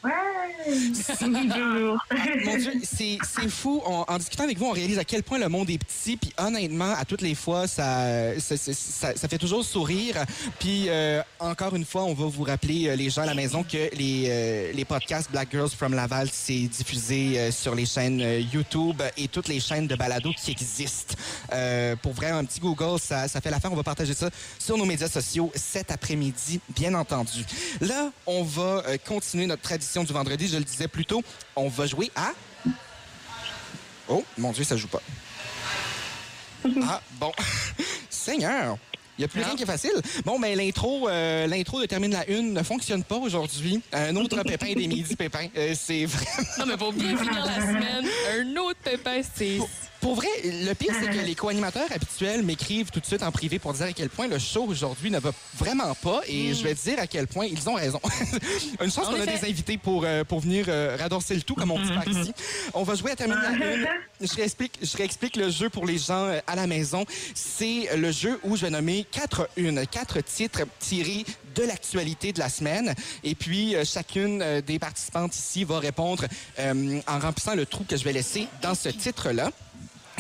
Ouais. 0.06 0.72
Toujours. 1.20 1.98
Mon 2.46 2.58
Dieu, 2.58 2.74
c'est 2.84 3.18
c'est 3.24 3.50
fou. 3.50 3.82
En 3.86 4.18
discutant 4.18 4.44
avec 4.46 4.58
vous, 4.58 4.66
on 4.66 4.72
réalise 4.72 4.98
à 4.98 5.04
quel 5.04 5.22
point 5.24 5.38
le 5.38 5.48
monde 5.50 5.70
est 5.70 5.78
petit. 5.78 6.18
Puis 6.18 6.34
honnêtement, 6.38 6.94
à 6.98 7.06
toutes 7.06 7.22
les 7.22 7.36
fois, 7.36 7.68
ça, 7.68 8.40
ça, 8.40 8.58
ça- 8.58 8.74
ça- 8.74 9.16
ça 9.16 9.28
fait 9.28 9.38
toujours 9.38 9.64
sourire. 9.64 10.16
Puis 10.60 10.86
euh, 10.90 11.22
encore 11.40 11.76
une 11.76 11.86
fois, 11.86 12.04
on 12.04 12.14
va 12.14 12.26
vous 12.26 12.44
rappeler, 12.44 12.88
euh, 12.90 12.96
les 12.96 13.10
gens 13.10 13.22
à 13.22 13.26
la 13.28 13.36
maison, 13.36 13.64
que 13.64 13.96
les, 13.96 14.26
euh, 14.28 14.72
les 14.74 14.86
podcasts 14.86 15.30
Black 15.32 15.50
Girls 15.52 15.70
from 15.70 15.94
Laval, 15.94 16.30
c'est 16.32 16.54
diffusé 16.68 17.40
euh, 17.40 17.52
sur 17.52 17.76
les 17.76 17.86
chaînes 17.86 18.22
YouTube 18.52 19.02
et 19.18 19.28
toutes 19.28 19.48
les 19.48 19.60
chaînes 19.60 19.88
de 19.88 19.96
balado 19.96 20.32
qui 20.36 20.52
existent. 20.52 21.14
Euh, 21.54 21.96
pour 21.96 22.14
vrai, 22.14 22.32
un 22.32 22.44
petit 22.44 22.60
Google, 22.60 23.00
ça, 23.00 23.28
ça 23.28 23.40
fait 23.40 23.52
l'affaire. 23.52 23.72
On 23.72 23.76
va 23.76 23.84
partager 23.84 24.14
ça 24.16 24.30
sur 24.58 24.78
nos 24.78 24.86
médias 24.86 25.08
sociaux 25.10 25.52
cet 25.56 25.92
après-midi, 25.92 26.60
bien 26.70 26.94
entendu. 26.96 27.46
Là, 27.82 28.10
on 28.26 28.44
va 28.44 28.84
euh, 28.88 28.98
continuer 29.06 29.46
notre 29.46 29.62
tradition 29.62 29.95
du 30.04 30.14
vendredi. 30.14 30.48
Je 30.48 30.58
le 30.58 30.64
disais 30.64 30.88
plus 30.88 31.06
tôt, 31.06 31.24
on 31.56 31.70
va 31.70 31.86
jouer 31.86 32.12
à... 32.16 32.32
Oh, 34.08 34.24
mon 34.38 34.52
Dieu, 34.52 34.64
ça 34.64 34.78
joue 34.78 34.88
pas. 34.88 35.02
Ah, 36.82 37.00
bon. 37.20 37.32
Seigneur! 38.10 38.78
Il 39.18 39.22
n'y 39.22 39.26
a 39.26 39.28
plus 39.30 39.42
rien 39.42 39.56
qui 39.56 39.64
est 39.64 39.68
facile. 39.68 39.94
Bon, 40.26 40.38
mais 40.40 40.56
l'intro, 40.56 41.08
euh, 41.08 41.48
l'intro 41.48 41.80
de 41.80 41.86
Termine 41.86 42.12
la 42.12 42.30
Une 42.30 42.54
ne 42.54 42.64
fonctionne 42.64 43.04
pas 43.04 43.16
aujourd'hui. 43.16 43.82
Un 43.94 44.16
autre 44.18 44.42
pépin 44.44 44.74
des 44.74 44.88
midi 44.88 45.16
pépins. 45.16 45.48
Euh, 45.56 45.74
c'est 45.78 46.06
vraiment... 46.06 46.48
Non, 46.60 46.66
mais 46.66 46.78
pour 46.78 46.92
bien 46.92 47.16
finir 47.16 47.46
la 47.46 47.62
semaine, 47.62 48.06
un 48.40 48.58
autre 48.58 48.80
pépin, 48.84 49.22
c'est. 49.36 49.60
Pour 50.06 50.14
vrai, 50.14 50.28
le 50.44 50.72
pire, 50.74 50.94
c'est 51.02 51.10
que 51.10 51.18
les 51.26 51.34
co-animateurs 51.34 51.92
habituels 51.92 52.44
m'écrivent 52.44 52.92
tout 52.92 53.00
de 53.00 53.06
suite 53.08 53.24
en 53.24 53.32
privé 53.32 53.58
pour 53.58 53.74
dire 53.74 53.88
à 53.88 53.92
quel 53.92 54.10
point 54.10 54.28
le 54.28 54.38
show 54.38 54.64
aujourd'hui 54.66 55.10
ne 55.10 55.18
va 55.18 55.32
vraiment 55.58 55.96
pas. 55.96 56.22
Et 56.28 56.54
je 56.54 56.64
vais 56.64 56.76
te 56.76 56.84
dire 56.84 57.00
à 57.00 57.08
quel 57.08 57.26
point 57.26 57.48
ils 57.48 57.68
ont 57.68 57.74
raison. 57.74 58.00
Une 58.84 58.92
chance 58.92 59.08
qu'on 59.08 59.20
a 59.20 59.26
des 59.26 59.50
invités 59.50 59.80
pour, 59.80 60.04
euh, 60.06 60.24
pour 60.24 60.42
venir 60.42 60.66
euh, 60.68 60.96
radorcer 61.00 61.34
le 61.34 61.42
tout, 61.42 61.56
comme 61.56 61.72
on 61.72 61.80
dit 61.80 61.92
par 61.92 62.08
ici. 62.08 62.32
On 62.76 62.84
va 62.84 62.94
jouer 62.94 63.14
à 63.14 63.16
terminer 63.16 63.48
une. 63.48 63.88
Je 64.22 64.36
réexplique, 64.36 64.78
je 64.80 64.96
réexplique 64.96 65.38
le 65.38 65.50
jeu 65.50 65.72
pour 65.72 65.88
les 65.88 65.98
gens 65.98 66.26
euh, 66.26 66.40
à 66.46 66.56
la 66.56 66.68
maison. 66.68 67.04
C'est 67.34 67.90
le 67.98 68.12
jeu 68.12 68.40
où 68.44 68.56
je 68.56 68.62
vais 68.62 68.70
nommer 68.70 69.08
quatre 69.12 69.50
une, 69.58 69.88
quatre 69.88 70.22
titres 70.22 70.62
tirés 70.80 71.26
de 71.56 71.64
l'actualité 71.64 72.34
de 72.34 72.40
la 72.40 72.50
semaine. 72.50 72.94
Et 73.24 73.34
puis, 73.34 73.76
euh, 73.76 73.84
chacune 73.86 74.42
euh, 74.42 74.62
des 74.62 74.78
participantes 74.78 75.36
ici 75.36 75.64
va 75.64 75.80
répondre 75.80 76.26
euh, 76.60 77.00
en 77.08 77.20
remplissant 77.20 77.56
le 77.56 77.66
trou 77.66 77.86
que 77.88 77.98
je 77.98 78.04
vais 78.04 78.14
laisser 78.14 78.48
dans 78.62 78.76
ce 78.76 78.90
titre-là. 78.90 79.52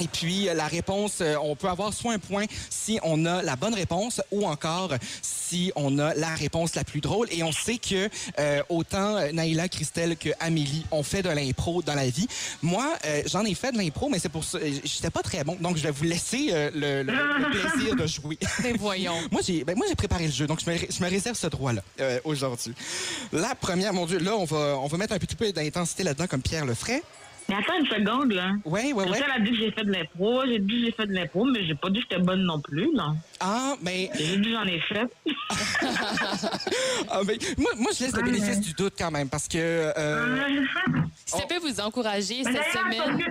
Et 0.01 0.07
puis, 0.07 0.49
euh, 0.49 0.53
la 0.53 0.67
réponse, 0.67 1.19
euh, 1.21 1.35
on 1.41 1.55
peut 1.55 1.69
avoir 1.69 1.93
soit 1.93 2.13
un 2.13 2.19
point 2.19 2.45
si 2.69 2.99
on 3.03 3.25
a 3.25 3.41
la 3.43 3.55
bonne 3.55 3.73
réponse 3.73 4.21
ou 4.31 4.45
encore 4.45 4.93
si 5.21 5.71
on 5.75 5.99
a 5.99 6.13
la 6.15 6.29
réponse 6.35 6.75
la 6.75 6.83
plus 6.83 7.01
drôle. 7.01 7.27
Et 7.31 7.43
on 7.43 7.51
sait 7.51 7.77
que 7.77 8.09
euh, 8.39 8.61
autant 8.69 9.17
euh, 9.17 9.31
Naïla, 9.31 9.69
Christelle 9.69 10.17
que 10.17 10.29
Amélie 10.39 10.85
ont 10.91 11.03
fait 11.03 11.21
de 11.21 11.29
l'impro 11.29 11.81
dans 11.81 11.95
la 11.95 12.07
vie. 12.09 12.27
Moi, 12.61 12.85
euh, 13.05 13.21
j'en 13.27 13.43
ai 13.45 13.53
fait 13.55 13.71
de 13.71 13.77
l'impro, 13.77 14.09
mais 14.09 14.19
c'est 14.19 14.29
pour 14.29 14.43
ça, 14.43 14.59
j'étais 14.83 15.09
pas 15.09 15.21
très 15.21 15.43
bon. 15.43 15.55
Donc, 15.59 15.77
je 15.77 15.83
vais 15.83 15.91
vous 15.91 16.03
laisser 16.03 16.49
euh, 16.51 16.71
le, 16.73 17.03
le- 17.03 17.13
le 17.13 17.49
plaisir 17.71 17.95
de 17.95 18.05
jouer. 18.07 18.37
Ben 18.63 18.75
voyons. 18.77 19.15
Moi, 19.31 19.41
j'ai 19.45 19.63
ben, 19.63 19.75
moi, 19.77 19.85
j'ai 19.87 19.95
préparé 19.95 20.25
le 20.25 20.31
jeu, 20.31 20.47
donc 20.47 20.59
je 20.65 20.69
me, 20.69 20.77
je 20.77 21.03
me 21.03 21.09
réserve 21.09 21.37
ce 21.37 21.47
droit-là 21.47 21.81
euh, 21.99 22.19
aujourd'hui. 22.23 22.73
La 23.31 23.53
première, 23.55 23.93
mon 23.93 24.05
Dieu, 24.05 24.17
là, 24.19 24.35
on 24.35 24.45
va, 24.45 24.77
on 24.79 24.87
va 24.87 24.97
mettre 24.97 25.13
un 25.13 25.19
petit 25.19 25.35
peu 25.35 25.51
d'intensité 25.51 26.03
là-dedans, 26.03 26.27
comme 26.27 26.41
Pierre 26.41 26.65
le 26.65 26.73
ferait. 26.73 27.03
Mais 27.47 27.55
attends 27.55 27.77
une 27.79 27.85
seconde, 27.85 28.31
là. 28.31 28.53
Ouais, 28.65 28.91
ouais, 28.91 28.93
ouais. 28.93 29.05
Christelle 29.05 29.31
a 29.35 29.39
dit 29.39 29.51
que 29.51 29.57
j'ai 29.57 29.71
fait 29.71 29.83
de 29.83 29.91
l'impro, 29.91 30.41
j'ai 30.47 30.57
dit 30.59 30.67
que 30.79 30.85
j'ai 30.85 30.91
fait 30.91 31.05
de 31.05 31.13
l'impro, 31.13 31.45
mais 31.45 31.63
j'ai 31.65 31.75
pas 31.75 31.89
dit 31.89 31.99
que 31.99 32.05
j'étais 32.09 32.21
bonne 32.23 32.41
non 32.43 32.59
plus, 32.59 32.89
là. 32.95 33.13
Ah, 33.39 33.75
mais 33.83 34.09
J'ai 34.15 34.37
dit 34.37 34.43
que 34.43 34.51
j'en 34.51 34.65
ai 34.65 34.79
fait. 34.79 35.07
Ah, 37.09 37.21
ben, 37.23 37.37
moi, 37.57 37.71
moi, 37.77 37.91
je 37.97 38.03
laisse 38.03 38.15
le 38.15 38.23
bénéfice 38.23 38.59
du 38.59 38.73
doute 38.73 38.93
quand 38.97 39.11
même 39.11 39.29
parce 39.29 39.47
que. 39.47 39.57
euh, 39.57 40.65
Si 41.25 41.37
ça 41.37 41.43
peut 41.47 41.59
vous 41.59 41.79
encourager, 41.79 42.41
Mais 42.45 42.51
cette 42.53 42.71
semaine, 42.73 43.21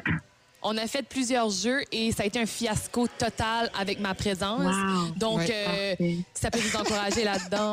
on 0.62 0.76
a 0.78 0.86
fait 0.86 1.02
plusieurs 1.02 1.50
jeux 1.50 1.80
et 1.92 2.12
ça 2.12 2.22
a 2.22 2.26
été 2.26 2.40
un 2.40 2.46
fiasco 2.46 3.06
total 3.18 3.70
avec 3.78 3.98
ma 4.00 4.14
présence. 4.14 4.74
Wow. 4.74 5.08
Donc, 5.16 5.38
Ouais. 5.40 5.96
euh, 6.00 6.12
ça 6.32 6.50
peut 6.50 6.58
vous 6.60 6.76
encourager 6.76 7.24
là-dedans. 7.24 7.72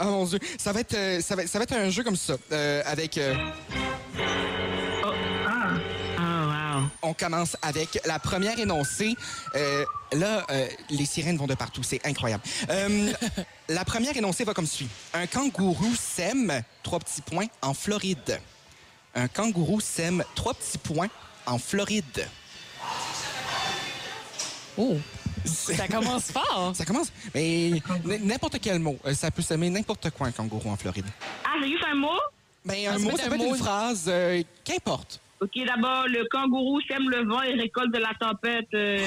oh 0.00 0.04
mon 0.04 0.24
Dieu. 0.26 0.38
Ça 0.58 0.72
va 0.72 0.80
être, 0.80 0.94
euh, 0.94 1.20
ça 1.20 1.34
va, 1.34 1.46
ça 1.46 1.58
va 1.58 1.64
être 1.64 1.74
un 1.74 1.88
jeu 1.90 2.04
comme 2.04 2.16
ça. 2.16 2.34
euh, 2.52 2.82
avec. 2.86 3.18
On 7.02 7.14
commence 7.14 7.56
avec 7.62 8.00
la 8.04 8.18
première 8.18 8.58
énoncée. 8.58 9.14
Euh, 9.54 9.84
là, 10.12 10.44
euh, 10.50 10.68
les 10.90 11.04
sirènes 11.06 11.36
vont 11.36 11.46
de 11.46 11.54
partout. 11.54 11.82
C'est 11.82 12.04
incroyable. 12.06 12.42
Euh, 12.70 13.12
la 13.68 13.84
première 13.84 14.16
énoncée 14.16 14.44
va 14.44 14.54
comme 14.54 14.66
suit. 14.66 14.88
Un 15.14 15.26
kangourou 15.26 15.92
sème 15.98 16.62
trois 16.82 16.98
petits 16.98 17.22
points 17.22 17.46
en 17.62 17.74
Floride. 17.74 18.40
Un 19.14 19.28
kangourou 19.28 19.80
sème 19.80 20.24
trois 20.34 20.54
petits 20.54 20.78
points 20.78 21.08
en 21.46 21.58
Floride. 21.58 22.28
Oh, 24.76 24.96
C'est- 25.44 25.74
ça 25.76 25.88
commence 25.88 26.30
fort. 26.30 26.72
Ça 26.76 26.84
commence. 26.84 27.08
Mais 27.34 27.70
n'importe 28.20 28.58
quel 28.60 28.78
mot. 28.78 28.98
Ça 29.14 29.30
peut 29.30 29.42
semer 29.42 29.70
n'importe 29.70 30.10
quoi, 30.10 30.26
un 30.28 30.32
kangourou 30.32 30.70
en 30.70 30.76
Floride. 30.76 31.06
Ah, 31.44 31.50
c'est 31.60 31.68
juste 31.68 31.84
un 31.90 31.94
mot? 31.94 32.08
Ben, 32.64 32.76
Ah, 32.86 32.90
un 32.94 32.98
ça 32.98 33.04
mot, 33.04 33.16
ça 33.16 33.24
peut 33.24 33.32
un 33.32 33.34
être 33.36 33.38
mot. 33.44 33.54
une 33.54 33.56
phrase. 33.56 34.04
euh, 34.08 34.42
Qu'importe. 34.64 35.20
OK, 35.40 35.50
d'abord, 35.66 36.04
le 36.08 36.26
kangourou 36.30 36.80
sème 36.82 37.08
le 37.10 37.24
vent 37.24 37.42
et 37.42 37.54
récolte 37.54 37.92
de 37.92 37.98
la 37.98 38.12
tempête. 38.18 38.66
Euh. 38.74 38.98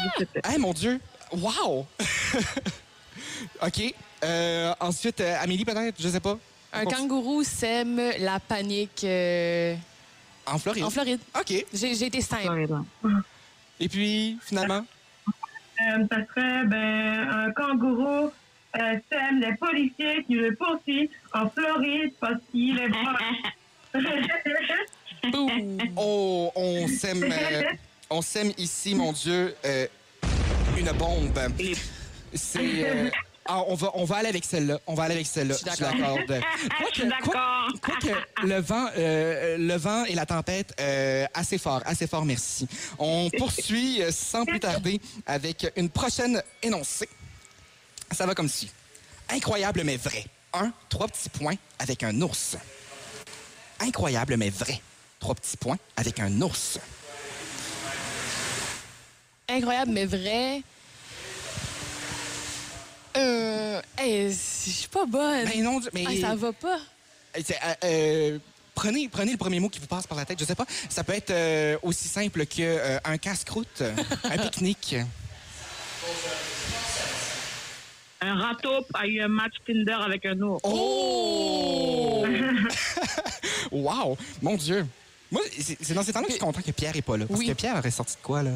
Hey, 0.44 0.58
mon 0.58 0.72
Dieu! 0.72 1.00
Wow! 1.32 1.86
OK. 3.62 3.94
Euh, 4.24 4.74
ensuite, 4.80 5.20
euh, 5.20 5.36
Amélie, 5.40 5.64
peut-être? 5.64 5.96
Je 6.00 6.08
sais 6.08 6.20
pas. 6.20 6.36
Un 6.72 6.84
Continue. 6.84 7.00
kangourou 7.08 7.42
sème 7.42 8.00
la 8.18 8.38
panique 8.40 9.02
euh, 9.04 9.74
En 10.46 10.58
Floride. 10.58 10.84
en 10.84 10.90
Floride. 10.90 11.20
OK. 11.38 11.64
J'ai 11.72 11.94
j'ai 11.94 12.06
été 12.06 12.20
simple. 12.20 12.68
Et 13.80 13.88
puis, 13.88 14.38
finalement? 14.42 14.84
euh, 15.26 16.04
ça 16.10 16.16
serait 16.26 16.64
ben, 16.66 17.28
un 17.30 17.50
kangourou 17.52 18.30
euh, 18.76 18.98
sème 19.10 19.40
les 19.40 19.54
policiers 19.54 20.22
qui 20.26 20.34
le 20.34 20.54
poursuivent 20.54 21.08
en 21.32 21.48
Floride 21.48 22.12
parce 22.20 22.40
qu'il 22.52 22.78
est 22.78 22.88
proche. 22.90 24.02
Oh, 25.96 26.50
on 26.54 26.88
sème, 26.88 27.24
euh, 27.32 27.62
on 28.08 28.22
sème 28.22 28.52
ici, 28.58 28.94
mon 28.94 29.12
Dieu, 29.12 29.54
euh, 29.64 29.86
une 30.78 30.90
bombe. 30.92 31.38
C'est... 32.34 32.58
euh, 32.60 33.10
ah, 33.52 33.64
on, 33.66 33.74
va, 33.74 33.90
on 33.94 34.04
va 34.04 34.18
aller 34.18 34.28
avec 34.28 34.44
celle-là. 34.44 34.78
On 34.86 34.94
va 34.94 35.04
aller 35.04 35.14
avec 35.14 35.26
celle-là. 35.26 35.54
Je 35.54 35.70
suis 35.72 35.82
l'accorde. 35.82 36.40
Je 36.94 37.00
suis 37.00 37.08
d'accord. 37.08 37.68
Quoique 37.82 38.46
le 38.46 38.60
vent, 38.60 38.86
euh, 38.96 39.56
le 39.58 39.74
vent 39.74 40.04
et 40.04 40.14
la 40.14 40.24
tempête, 40.24 40.72
euh, 40.80 41.26
assez 41.34 41.58
fort, 41.58 41.82
assez 41.84 42.06
fort, 42.06 42.24
merci. 42.24 42.68
On 42.98 43.28
poursuit 43.36 44.02
euh, 44.02 44.12
sans 44.12 44.44
plus 44.44 44.60
tarder 44.60 45.00
avec 45.26 45.66
une 45.74 45.88
prochaine 45.90 46.40
énoncée. 46.62 47.08
Ça 48.12 48.24
va 48.24 48.34
comme 48.36 48.48
ci. 48.48 48.70
Incroyable 49.28 49.82
mais 49.84 49.96
vrai. 49.96 50.24
Un, 50.52 50.72
trois 50.88 51.08
petits 51.08 51.28
points 51.28 51.56
avec 51.80 52.04
un 52.04 52.20
ours. 52.20 52.56
Incroyable 53.80 54.36
mais 54.36 54.50
vrai. 54.50 54.80
Trois 55.20 55.34
petits 55.34 55.56
points 55.56 55.78
avec 55.96 56.18
un 56.18 56.40
ours. 56.40 56.78
Incroyable, 59.48 59.90
mais 59.92 60.06
vrai. 60.06 60.62
Euh, 63.16 63.80
hey, 63.98 64.30
je 64.30 64.34
suis 64.36 64.88
pas 64.88 65.04
bonne. 65.04 65.44
Ben 65.44 65.62
non, 65.62 65.80
mais 65.92 66.04
Ah, 66.08 66.28
ça 66.28 66.34
va 66.36 66.52
pas. 66.52 66.78
euh, 67.36 67.40
euh, 67.84 68.38
prenez, 68.74 69.08
prenez 69.08 69.32
le 69.32 69.36
premier 69.38 69.60
mot 69.60 69.68
qui 69.68 69.78
vous 69.80 69.86
passe 69.86 70.06
par 70.06 70.16
la 70.16 70.24
tête. 70.24 70.38
Je 70.40 70.44
sais 70.44 70.54
pas. 70.54 70.64
Ça 70.88 71.04
peut 71.04 71.12
être 71.14 71.30
euh, 71.30 71.76
aussi 71.82 72.08
simple 72.08 72.46
que 72.46 72.60
euh, 72.62 72.98
un 73.04 73.18
casse-croûte, 73.18 73.82
un 74.24 74.38
pique-nique. 74.42 74.96
Un 78.22 78.34
râteau 78.36 78.86
a 78.94 79.06
eu 79.06 79.20
un 79.20 79.28
match 79.28 79.54
Tinder 79.66 79.96
avec 80.04 80.24
un 80.26 80.38
ours. 80.40 80.60
Oh! 80.62 82.24
wow! 83.72 84.16
Mon 84.40 84.56
Dieu! 84.56 84.86
Moi, 85.30 85.42
c'est 85.60 85.78
c'est 85.80 85.94
dans 85.94 86.02
ces 86.02 86.12
temps-là 86.12 86.24
que 86.26 86.32
je 86.32 86.36
suis 86.36 86.44
content 86.44 86.60
que 86.60 86.70
Pierre 86.72 86.94
n'est 86.94 87.02
pas 87.02 87.16
là. 87.16 87.26
Parce 87.26 87.38
Oui. 87.38 87.46
que 87.46 87.52
Pierre 87.52 87.76
aurait 87.76 87.90
sorti 87.90 88.16
de 88.16 88.20
quoi, 88.22 88.42
là? 88.42 88.50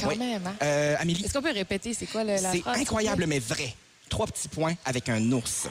Quand 0.00 0.08
Oui. 0.08 0.18
même, 0.18 0.46
hein? 0.46 0.54
Euh, 0.62 0.96
Amélie, 0.98 1.24
Est-ce 1.24 1.32
qu'on 1.34 1.42
peut 1.42 1.52
répéter 1.52 1.94
c'est 1.94 2.06
quoi 2.06 2.22
le- 2.24 2.30
la 2.40 2.52
c'est 2.52 2.62
incroyable 2.66 3.26
mais 3.26 3.38
vrai. 3.38 3.74
Trois 4.08 4.26
petits 4.26 4.48
points 4.48 4.74
avec 4.84 5.08
un 5.08 5.32
ours. 5.32 5.68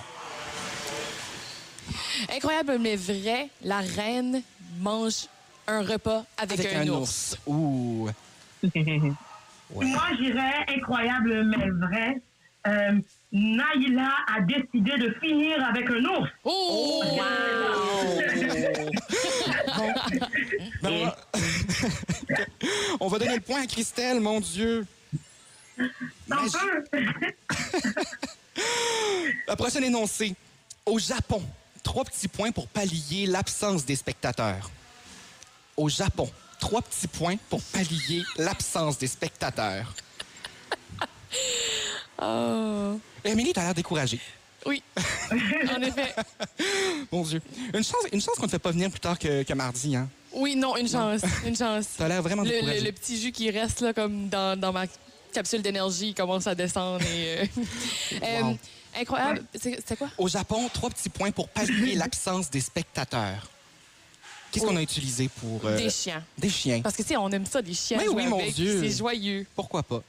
Incroyable, 2.34 2.78
mais 2.80 2.96
vrai, 2.96 3.50
la 3.64 3.80
reine 3.80 4.42
mange 4.80 5.28
un 5.68 5.82
repas 5.82 6.26
avec, 6.38 6.60
Avec 6.60 6.74
un, 6.76 6.88
ours. 6.90 7.38
Ouh! 7.46 8.10
Moi, 9.74 10.02
j'irais 10.20 10.66
incroyable 10.70 11.44
mais 11.46 11.70
vrai. 11.88 12.22
Euh, 12.68 13.00
Naïla 13.32 14.10
a 14.36 14.42
décidé 14.42 14.92
de 14.98 15.14
finir 15.22 15.58
avec 15.68 15.90
un 15.90 16.06
ours. 16.06 16.30
Oh! 16.46 17.04
Bon. 17.04 17.24
Ben, 20.82 20.92
on, 20.92 21.06
va... 21.06 21.18
on 23.00 23.08
va 23.08 23.20
donner 23.20 23.36
le 23.36 23.42
point 23.42 23.64
à 23.64 23.68
Christelle, 23.68 24.20
mon 24.20 24.40
Dieu. 24.40 24.86
La 29.48 29.56
prochaine 29.56 29.84
énoncée. 29.84 30.36
Au 30.86 31.00
Japon, 31.00 31.42
trois 31.82 32.04
petits 32.04 32.28
points 32.28 32.52
pour 32.52 32.68
pallier 32.68 33.26
l'absence 33.26 33.86
des 33.86 33.96
spectateurs. 33.96 34.70
Au 35.78 35.90
Japon, 35.90 36.30
trois 36.60 36.82
petits 36.82 37.08
points 37.08 37.38
pour 37.50 37.62
pallier 37.62 38.24
l'absence 38.38 38.98
des 38.98 39.08
spectateurs. 39.08 39.94
Oh. 42.22 43.00
Émilie, 43.26 43.54
t'as 43.54 43.64
l'air 43.64 43.74
découragée. 43.74 44.22
Oui, 44.66 44.82
en 45.32 45.82
effet. 45.82 46.14
Mon 47.12 47.24
Dieu. 47.24 47.42
Une 47.74 47.84
chance, 47.84 48.04
une 48.12 48.22
chance 48.22 48.36
qu'on 48.36 48.44
ne 48.44 48.48
te 48.48 48.52
fait 48.52 48.60
pas 48.60 48.72
venir 48.72 48.90
plus 48.90 49.00
tard 49.00 49.18
que, 49.20 49.44
que 49.44 49.54
mardi, 49.54 49.96
hein? 49.96 50.08
Oui, 50.34 50.56
non, 50.56 50.76
une 50.78 50.88
chance. 50.90 51.22
Une 51.46 51.56
chance. 51.56 51.86
T'as 51.98 52.08
l'air 52.08 52.22
vraiment 52.22 52.44
Le, 52.44 52.50
le- 52.50 52.84
le 52.84 52.92
petit 52.92 53.20
jus 53.22 53.32
qui 53.32 53.50
reste 53.52 53.82
là, 53.82 53.94
comme 53.94 54.30
dans, 54.30 54.60
dans 54.60 54.72
ma 54.74 54.86
capsule 55.34 55.62
d'énergie 55.62 56.14
commence 56.14 56.48
à 56.48 56.56
descendre. 56.56 57.04
Et, 57.06 57.40
euh, 57.40 57.46
euh, 58.24 58.54
incroyable. 59.00 59.44
C'est 59.54 59.80
c'est 59.86 59.96
quoi? 59.98 60.10
Au 60.18 60.28
Japon, 60.28 60.70
trois 60.74 60.90
petits 60.90 61.10
points 61.10 61.32
pour 61.32 61.50
pallier 61.50 61.96
l'absence 61.96 62.50
des 62.50 62.62
spectateurs. 62.62 63.50
Qu'est-ce 64.52 64.66
qu'on 64.66 64.76
a 64.78 64.82
utilisé 64.84 65.30
pour... 65.30 65.66
euh, 65.66 65.78
Des 65.78 65.90
chiens. 65.90 66.24
Des 66.38 66.50
chiens. 66.50 66.82
Parce 66.82 66.96
que, 66.96 67.02
tu 67.02 67.08
sais, 67.10 67.18
on 67.18 67.30
aime 67.32 67.46
ça, 67.48 67.60
des 67.62 67.74
chiens. 67.74 67.98
Oui, 68.00 68.06
jouer 68.06 68.24
oui, 68.24 68.28
mon 68.28 68.40
avec. 68.40 68.54
Dieu. 68.54 68.80
C'est 68.84 68.96
joyeux. 68.98 69.48
Pourquoi 69.56 69.82
pas? 69.82 70.04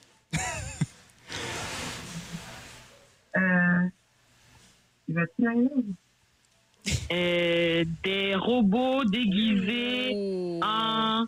Euh, 7.11 7.85
va 7.85 7.85
des 8.03 8.35
robots 8.35 9.05
déguisés 9.05 10.11
Oh. 10.15 10.61
en, 10.63 11.25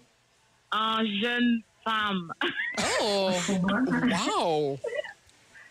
en 0.72 0.98
jeunes 1.20 1.60
femme. 1.84 2.32
Oh! 3.02 3.30
Wow! 4.38 4.78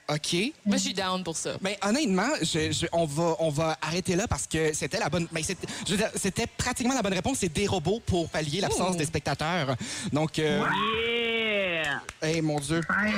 OK. 0.07 0.35
Moi, 0.65 0.77
je 0.77 0.81
suis 0.83 0.93
down 0.93 1.23
pour 1.23 1.35
ça. 1.35 1.57
Mais 1.61 1.77
honnêtement, 1.83 2.29
je- 2.41 2.71
je- 2.71 2.85
on, 2.93 3.05
va, 3.05 3.35
on 3.39 3.49
va 3.49 3.75
arrêter 3.81 4.15
là 4.15 4.27
parce 4.27 4.45
que 4.45 4.71
c'était 4.73 4.99
la 4.99 5.09
bonne. 5.09 5.27
mais 5.31 5.41
c'était- 5.41 5.67
dire, 5.97 6.09
c'était 6.15 6.45
pratiquement 6.47 6.93
la 6.93 7.01
bonne 7.01 7.13
réponse. 7.13 7.39
C'est 7.39 7.51
des 7.53 7.65
robots 7.67 8.01
pour 8.05 8.29
pallier 8.29 8.61
l'absence 8.61 8.91
Oh. 8.93 8.97
des 8.97 9.05
spectateurs. 9.05 9.75
Donc, 10.13 10.37
euh, 10.39 10.63
Yeah! 11.83 12.01
hey, 12.21 12.41
mon 12.41 12.59
Dieu, 12.59 12.81
Ouais. 12.89 13.13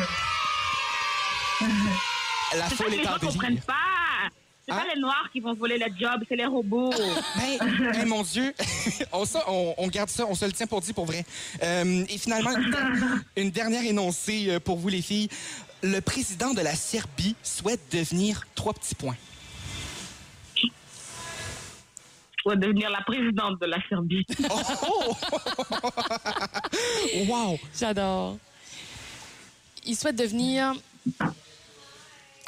la 2.58 2.70
foule 2.70 2.94
est 2.94 3.08
en 3.08 3.18
délire. 3.18 3.64
pas. 3.66 3.74
C'est 4.68 4.74
Hein? 4.74 4.80
pas 4.86 4.94
les 4.94 5.00
noirs 5.00 5.30
qui 5.32 5.40
vont 5.40 5.54
voler 5.54 5.78
le 5.78 5.86
job, 5.98 6.24
c'est 6.28 6.36
les 6.36 6.46
robots. 6.46 6.90
Ben, 7.38 7.94
hey, 7.94 8.06
mon 8.06 8.22
Dieu, 8.24 8.54
on, 9.14 9.24
ça, 9.24 9.44
on, 9.48 9.74
on 9.78 9.88
garde 9.88 10.10
ça, 10.10 10.26
on 10.28 10.36
se 10.36 10.44
le 10.44 10.52
tient 10.52 10.68
pour 10.68 10.82
dit 10.82 10.92
pour 10.92 11.06
vrai. 11.06 11.26
Euh, 11.64 12.04
et 12.10 12.18
finalement, 12.18 12.52
une, 12.52 13.24
une 13.44 13.52
dernière 13.52 13.84
énoncée 13.84 14.48
euh, 14.50 14.60
pour 14.60 14.78
vous, 14.78 14.90
les 14.90 15.02
filles. 15.02 15.30
Le 15.84 16.00
président 16.02 16.54
de 16.54 16.62
la 16.62 16.76
Serbie 16.76 17.36
souhaite 17.44 17.80
devenir 17.94 18.44
trois 18.56 18.74
petits 18.74 18.96
points. 18.96 19.16
Vais 22.46 22.56
devenir 22.56 22.90
la 22.90 23.02
présidente 23.02 23.60
de 23.60 23.66
la 23.66 23.78
Serbie. 23.90 24.26
Oh! 24.50 25.16
wow! 27.28 27.60
J'adore. 27.78 28.38
Il 29.86 29.96
souhaite 29.98 30.16
devenir 30.16 30.74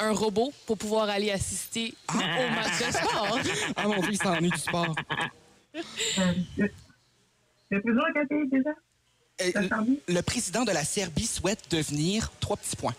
un 0.00 0.12
robot 0.12 0.52
pour 0.66 0.78
pouvoir 0.78 1.08
aller 1.08 1.30
assister 1.30 1.94
au 2.12 2.16
match 2.54 2.78
de 2.78 2.92
sport. 2.92 3.38
Ah 3.76 3.86
mon 3.86 4.00
Dieu, 4.00 4.12
il 4.12 4.18
s'ennuie 4.18 4.50
du 4.50 4.58
sport. 4.58 4.94
Euh, 5.74 6.32
le- 6.56 7.80
président 7.80 8.02
de 8.14 8.26
pays 8.26 8.48
déjà? 8.50 8.70
Euh, 9.42 9.50
La 9.54 9.68
Serbie? 9.68 10.00
le 10.08 10.20
président 10.22 10.64
de 10.64 10.72
la 10.72 10.84
Serbie 10.84 11.26
souhaite 11.26 11.70
devenir 11.70 12.30
trois 12.40 12.56
petits 12.56 12.76
points. 12.76 12.94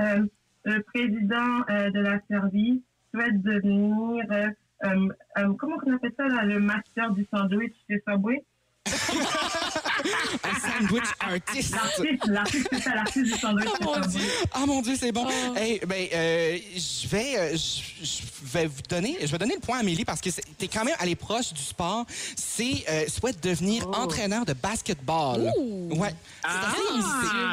Euh, 0.00 0.24
le 0.64 0.82
président 0.82 1.62
euh, 1.70 1.90
de 1.90 2.00
la 2.00 2.18
Serbie 2.30 2.82
souhaite 3.12 3.42
devenir, 3.42 4.24
euh, 4.30 4.48
euh, 4.84 5.08
euh, 5.38 5.52
comment 5.58 5.76
on 5.86 5.94
appelle 5.94 6.12
ça, 6.16 6.26
là, 6.28 6.42
le 6.44 6.60
master 6.60 7.10
du 7.10 7.26
sandwich 7.32 7.74
chez 7.88 8.02
Subway? 8.08 8.44
Un 10.44 10.80
sandwich 10.80 11.04
artiste. 11.20 11.74
L'artiste, 11.74 12.26
l'artiste, 12.26 12.68
c'est 12.72 12.80
ça, 12.80 12.94
l'artiste 12.94 13.24
du 13.24 13.38
sandwich 13.38 13.68
Oh 13.80 13.84
mon. 13.84 14.00
Dieu! 14.06 14.20
Ah 14.52 14.66
mon 14.66 14.82
Dieu, 14.82 14.94
c'est 14.98 15.12
bon. 15.12 15.26
Oh. 15.26 15.54
Hey, 15.56 15.80
ben, 15.86 16.06
euh, 16.12 16.58
je 16.74 17.08
vais, 17.08 17.38
euh, 17.38 17.56
je 17.56 18.22
vais 18.52 18.66
vous 18.66 18.82
donner, 18.88 19.18
je 19.20 19.26
vais 19.26 19.38
donner 19.38 19.54
le 19.54 19.60
point 19.60 19.78
à 19.78 19.80
Amélie 19.80 20.04
parce 20.04 20.20
que 20.20 20.30
t'es 20.58 20.68
quand 20.68 20.84
même 20.84 20.96
allée 20.98 21.16
proche 21.16 21.52
du 21.52 21.62
sport. 21.62 22.04
C'est 22.36 22.84
euh, 22.88 23.04
souhaite 23.08 23.42
devenir 23.42 23.88
entraîneur 23.88 24.44
de 24.44 24.52
basketball. 24.52 25.52
Ouh. 25.58 25.94
Ouais. 25.96 26.14
Ah, 26.42 26.72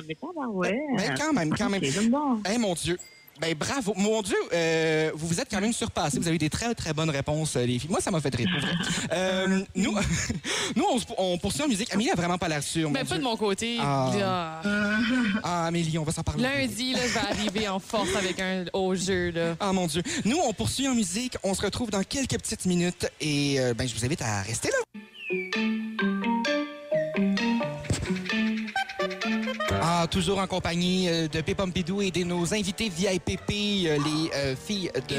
mais 0.08 0.18
ouais. 0.48 0.80
Ben, 0.98 1.16
quand 1.18 1.34
même, 1.34 1.56
quand 1.56 1.70
même. 1.70 1.82
Ok, 1.82 1.90
j'aime 1.90 2.10
bien. 2.10 2.40
Hey, 2.46 2.58
mon 2.58 2.74
Dieu. 2.74 2.98
Ben, 3.42 3.56
bravo. 3.56 3.94
Mon 3.98 4.22
Dieu, 4.22 4.38
euh, 4.54 5.10
vous 5.16 5.26
vous 5.26 5.40
êtes 5.42 5.50
quand 5.50 5.60
même 5.60 5.74
surpassé. 5.74 6.20
Vous 6.20 6.28
avez 6.28 6.36
eu 6.36 6.40
des 6.40 6.52
très, 6.52 6.76
très 6.76 6.94
bonnes 6.94 7.10
réponses, 7.10 7.56
euh, 7.56 7.66
les 7.66 7.80
filles. 7.80 7.90
Moi, 7.90 8.00
ça 8.00 8.12
m'a 8.12 8.22
fait 8.22 8.36
rire, 8.36 8.48
pour 8.52 8.62
vrai. 8.62 8.78
Euh, 9.14 9.64
nous, 9.76 9.96
nous 10.76 10.86
on, 11.18 11.38
poursuit 11.40 11.64
en 11.64 11.68
musique. 11.68 11.92
Amélie 11.92 12.12
a 12.12 12.16
vraiment 12.16 12.38
pas 12.38 12.48
l'air 12.48 12.62
sûre. 12.62 12.92
Ben, 12.92 13.04
pas 13.04 13.18
de 13.18 13.24
mon 13.24 13.36
côté. 13.36 13.78
Ah. 13.82 14.12
Là. 14.16 14.62
Ah, 15.44 15.66
Amélie, 15.66 15.98
on 15.98 16.04
va 16.04 16.12
s'en 16.12 16.22
parler. 16.22 16.44
Lundi, 16.44 16.94
là, 16.94 17.00
je 17.08 17.14
vais 17.14 17.20
arriver 17.20 17.68
en 17.68 17.80
force 17.80 18.16
avec 18.16 18.40
un 18.40 18.66
haut 18.74 18.94
jeu. 18.94 19.32
Là. 19.32 19.56
Ah 19.60 19.74
mon 19.74 19.88
Dieu. 19.88 20.04
Nous, 20.24 20.38
on 20.38 20.54
poursuit 20.54 20.88
en 20.88 20.94
musique. 20.94 21.36
On 21.42 21.56
se 21.56 21.64
retrouve 21.64 21.90
dans 21.90 22.04
quelques 22.04 22.38
petites 22.38 22.66
minutes 22.66 23.10
et 23.20 23.60
euh, 23.60 23.74
ben, 23.74 23.88
je 23.88 23.96
vous 23.96 24.06
invite 24.06 24.22
à 24.22 24.44
rester 24.44 24.70
là. 24.70 25.02
Toujours 30.08 30.40
en 30.40 30.48
compagnie 30.48 31.08
euh, 31.10 31.28
de 31.28 31.42
Pompidou 31.54 32.02
et 32.02 32.12
de 32.12 32.24
nos 32.24 32.54
invités 32.54 32.90
VIPP, 32.90 33.50
euh, 33.50 33.98
les 33.98 34.32
euh, 34.36 34.56
filles 34.56 34.92
de... 35.08 35.16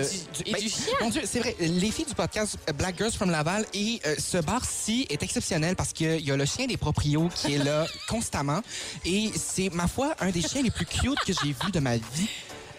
Et 0.47 0.53
du- 0.61 0.69
chien. 0.69 0.93
Mon 1.01 1.11
Dieu, 1.11 1.23
c'est 1.25 1.39
vrai, 1.41 1.55
les 1.61 1.91
filles 1.91 2.07
du 2.07 2.15
podcast 2.15 2.57
Black 2.77 2.97
Girls 2.99 3.13
from 3.13 3.31
Laval 3.31 3.65
et 3.75 4.01
euh, 4.07 4.15
ce 4.19 4.39
bar-ci 4.39 5.07
est 5.11 5.23
exceptionnel 5.23 5.77
parce 5.77 5.93
qu'il 5.93 6.21
y 6.21 6.31
a 6.31 6.37
le 6.37 6.45
chien 6.45 6.67
des 6.67 6.77
proprios 6.77 7.29
qui 7.35 7.55
est 7.55 7.65
là 7.65 7.87
constamment 8.09 8.61
et 9.05 9.31
c'est, 9.35 9.71
ma 9.73 9.87
foi, 9.89 10.15
un 10.21 10.31
des 10.31 10.43
chiens 10.43 10.63
les 10.63 10.71
plus 10.71 10.87
cute 10.87 11.19
que 11.27 11.33
j'ai 11.33 11.49
vu 11.53 11.71
de 11.73 11.81
ma 11.81 11.97
vie. 11.97 12.29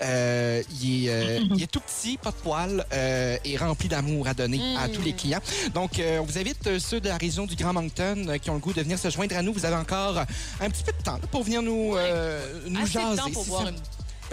Euh, 0.03 0.61
il, 0.81 1.07
est, 1.07 1.09
euh, 1.09 1.39
il 1.55 1.63
est 1.63 1.71
tout 1.71 1.79
petit, 1.79 2.17
pas 2.17 2.31
de 2.31 2.35
poils 2.35 2.85
euh, 2.93 3.37
et 3.45 3.57
rempli 3.57 3.87
d'amour 3.87 4.27
à 4.27 4.33
donner 4.33 4.59
à 4.77 4.89
tous 4.89 5.01
les 5.01 5.13
clients. 5.13 5.41
Donc, 5.73 6.01
on 6.19 6.23
vous 6.23 6.37
invite, 6.37 6.79
ceux 6.79 6.99
de 6.99 7.07
la 7.07 7.17
région 7.17 7.45
du 7.45 7.55
Grand 7.55 7.73
Moncton 7.73 8.37
qui 8.41 8.49
ont 8.49 8.55
le 8.55 8.59
goût 8.59 8.73
de 8.73 8.81
venir 8.81 8.99
se 8.99 9.09
joindre 9.09 9.35
à 9.35 9.41
nous. 9.41 9.53
Vous 9.53 9.65
avez 9.65 9.75
encore 9.75 10.17
un 10.17 10.69
petit 10.69 10.83
peu 10.83 10.91
de 10.91 11.03
temps 11.03 11.13
là, 11.13 11.27
pour 11.31 11.43
venir 11.43 11.61
nous, 11.61 11.95
euh, 11.95 12.59
nous 12.67 12.81
Assez 12.81 12.97
de 12.97 13.15
jaser. 13.15 13.17
temps 13.17 13.43
pour 13.43 13.61
une 13.61 13.75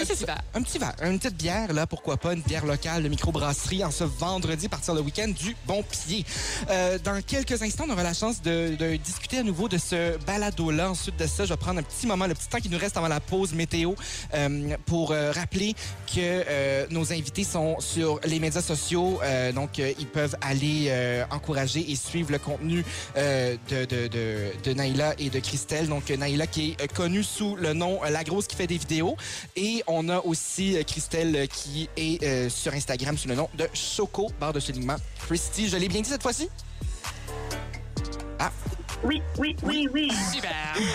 Un 0.01 0.05
petit 0.05 0.25
verre. 0.25 0.43
un 0.55 0.63
petit 0.63 0.79
une 1.03 1.19
petite 1.19 1.37
bière, 1.37 1.73
là, 1.75 1.87
pourquoi 1.87 2.17
pas, 2.17 2.33
une 2.33 2.41
bière 2.41 2.65
locale 2.65 3.03
de 3.03 3.09
microbrasserie 3.09 3.85
en 3.85 3.91
ce 3.91 4.05
vendredi, 4.05 4.67
partir 4.67 4.95
le 4.95 5.03
week-end 5.03 5.29
du 5.29 5.55
bon 5.67 5.83
pied. 5.83 6.25
Euh, 6.71 6.99
dans 7.05 7.21
quelques 7.21 7.61
instants, 7.61 7.85
on 7.87 7.93
aura 7.93 8.03
la 8.03 8.15
chance 8.15 8.41
de, 8.41 8.77
de 8.77 8.97
discuter 8.97 9.39
à 9.39 9.43
nouveau 9.43 9.69
de 9.69 9.77
ce 9.77 10.17
balado-là. 10.25 10.91
Ensuite 10.91 11.19
de 11.19 11.27
ça, 11.27 11.45
je 11.45 11.51
vais 11.51 11.57
prendre 11.59 11.81
un 11.81 11.83
petit 11.83 12.07
moment, 12.07 12.27
le 12.27 12.35
petit 12.35 12.49
temps 12.49 12.61
qui 12.61 12.71
nous 12.71 12.79
reste 12.79 12.97
avant 12.97 13.09
la 13.09 13.21
pause 13.21 13.53
météo, 13.53 13.93
euh, 14.33 14.75
pour 14.87 15.13
euh, 15.13 15.33
rappeler 15.33 15.75
que 16.07 16.19
euh, 16.19 16.87
nos 16.91 17.13
invités 17.13 17.45
sont 17.45 17.79
sur 17.79 18.21
les 18.25 18.41
médias 18.41 18.63
sociaux. 18.63 19.21
Euh, 19.23 19.53
donc, 19.53 19.79
euh, 19.79 19.93
ils 19.99 20.07
peuvent 20.07 20.37
aller 20.41 20.91
encourager 21.31 21.91
et 21.91 21.95
suivre 21.95 22.33
le 22.33 22.39
contenu 22.39 22.85
de, 23.17 23.59
de, 23.69 24.09
de, 24.09 24.53
de 24.65 24.73
Naïla 24.73 25.15
et 25.19 25.29
de 25.29 25.41
Christelle. 25.41 25.89
Donc, 25.89 26.09
Naïla 26.09 26.47
qui 26.47 26.75
est 26.79 26.93
connue 26.93 27.23
sous 27.23 27.57
le 27.57 27.75
nom 27.75 28.01
La 28.05 28.25
Grosse 28.25 28.47
qui 28.47 28.57
fait 28.57 28.67
des 28.67 28.79
vidéos. 28.79 29.17
Et 29.57 29.83
on 29.91 30.09
a 30.09 30.21
aussi 30.21 30.77
euh, 30.77 30.83
Christelle 30.83 31.37
euh, 31.37 31.47
qui 31.47 31.89
est 31.97 32.23
euh, 32.23 32.49
sur 32.49 32.73
Instagram 32.73 33.17
sous 33.17 33.29
le 33.29 33.35
nom 33.35 33.49
de 33.55 33.69
Choco, 33.75 34.31
barre 34.41 34.53
de 34.53 34.61
soulignement 34.61 34.97
Christy. 35.27 35.69
Je 35.69 35.77
l'ai 35.77 35.89
bien 35.89 36.01
dit 36.01 36.09
cette 36.09 36.23
fois-ci? 36.23 36.49
Ah, 38.39 38.51
Oui, 39.03 39.23
oui, 39.39 39.57
oui, 39.63 39.89
oui. 39.95 40.13
Super. 40.33 40.53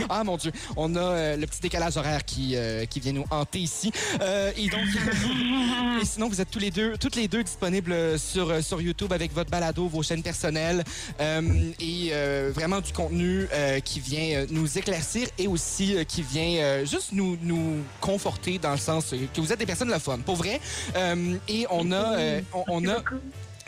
ah 0.09 0.23
mon 0.23 0.37
Dieu, 0.37 0.51
on 0.77 0.95
a 0.95 0.99
euh, 0.99 1.37
le 1.37 1.47
petit 1.47 1.61
décalage 1.61 1.97
horaire 1.97 2.23
qui, 2.23 2.55
euh, 2.55 2.85
qui 2.85 2.99
vient 2.99 3.13
nous 3.13 3.25
hanter 3.31 3.59
ici. 3.59 3.91
Euh, 4.21 4.51
et 4.55 4.67
donc, 4.69 4.81
et 6.01 6.05
sinon, 6.05 6.29
vous 6.29 6.39
êtes 6.39 6.51
tous 6.51 6.59
les 6.59 6.71
deux, 6.71 6.97
toutes 6.97 7.15
les 7.15 7.27
deux 7.27 7.43
disponibles 7.43 8.19
sur, 8.19 8.63
sur 8.63 8.81
YouTube 8.81 9.11
avec 9.11 9.33
votre 9.33 9.49
balado, 9.49 9.87
vos 9.87 10.03
chaînes 10.03 10.21
personnelles 10.23 10.83
euh, 11.19 11.41
et 11.79 12.09
euh, 12.11 12.51
vraiment 12.53 12.79
du 12.81 12.93
contenu 12.93 13.47
euh, 13.51 13.79
qui 13.79 13.99
vient 13.99 14.45
nous 14.49 14.77
éclaircir 14.77 15.27
et 15.37 15.47
aussi 15.47 15.95
euh, 15.95 16.03
qui 16.03 16.21
vient 16.21 16.61
euh, 16.63 16.85
juste 16.85 17.11
nous, 17.11 17.37
nous 17.41 17.77
conforter 18.01 18.59
dans 18.59 18.71
le 18.71 18.77
sens 18.77 19.13
que 19.33 19.41
vous 19.41 19.51
êtes 19.51 19.59
des 19.59 19.65
personnes 19.65 19.91
le 19.91 19.99
fun, 19.99 20.19
pour 20.19 20.35
vrai. 20.35 20.59
Euh, 20.95 21.35
et 21.47 21.65
on 21.71 21.91
a, 21.91 22.17
euh, 22.17 22.41
on, 22.53 22.63
on 22.67 22.87
a 22.87 23.03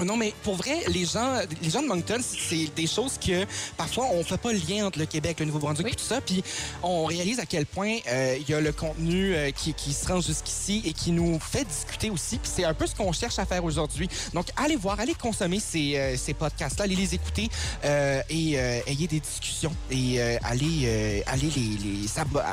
non, 0.06 0.16
mais 0.18 0.34
pour 0.44 0.56
vrai, 0.56 0.78
les 0.90 1.06
gens, 1.06 1.40
les 1.62 1.70
gens 1.70 1.82
de 1.82 1.88
Moncton, 1.88 2.20
c'est 2.22 2.68
des 2.76 2.86
choses 2.88 3.18
que 3.18 3.46
parfois 3.78 4.06
on 4.14 4.24
fait 4.24 4.38
pas 4.38 4.54
le 4.54 4.60
lien 4.60 4.86
entre 4.86 5.00
le 5.00 5.06
Québec, 5.06 5.40
le 5.40 5.46
Nouveau-Brunswick 5.48 5.88
Oui. 5.88 5.94
et 5.94 5.96
tout 5.96 6.04
ça, 6.06 6.22
puis 6.22 6.44
on 6.84 7.06
réalise 7.06 7.40
à 7.40 7.46
quel 7.46 7.66
point 7.66 7.98
euh, 8.08 8.38
il 8.40 8.48
y 8.50 8.54
a 8.54 8.62
le 8.62 8.72
contenu 8.72 9.34
euh, 9.34 9.50
qui, 9.52 9.74
qui 9.74 9.94
se 9.94 10.08
rend 10.08 10.22
jusqu'ici 10.22 10.84
et 10.86 10.94
qui 10.94 11.12
nous 11.12 11.40
fait 11.40 11.66
discuter 11.66 12.10
aussi. 12.10 12.38
Puis 12.38 12.52
c'est 12.54 12.64
un 12.64 12.74
peu 12.74 12.86
ce 12.86 12.94
qu'on 12.96 13.12
cherche 13.12 13.40
à 13.40 13.46
faire 13.46 13.64
aujourd'hui. 13.66 14.08
Donc 14.34 14.46
allez 14.56 14.76
voir, 14.76 15.00
allez 15.00 15.16
consommer 15.16 15.60
ces, 15.60 15.98
euh, 15.98 16.16
ces 16.18 16.34
podcasts-là, 16.34 16.84
allez 16.86 16.96
les 16.96 17.16
écouter 17.16 17.50
euh, 17.84 18.22
et 18.30 18.60
euh, 18.60 18.80
ayez 18.88 19.08
des 19.08 19.20
discussions 19.20 19.74
et 19.90 20.22
euh, 20.22 20.38
allez, 20.44 20.82
euh, 20.86 21.22
allez 21.28 21.50
les, 21.56 21.78
les 22.04 22.08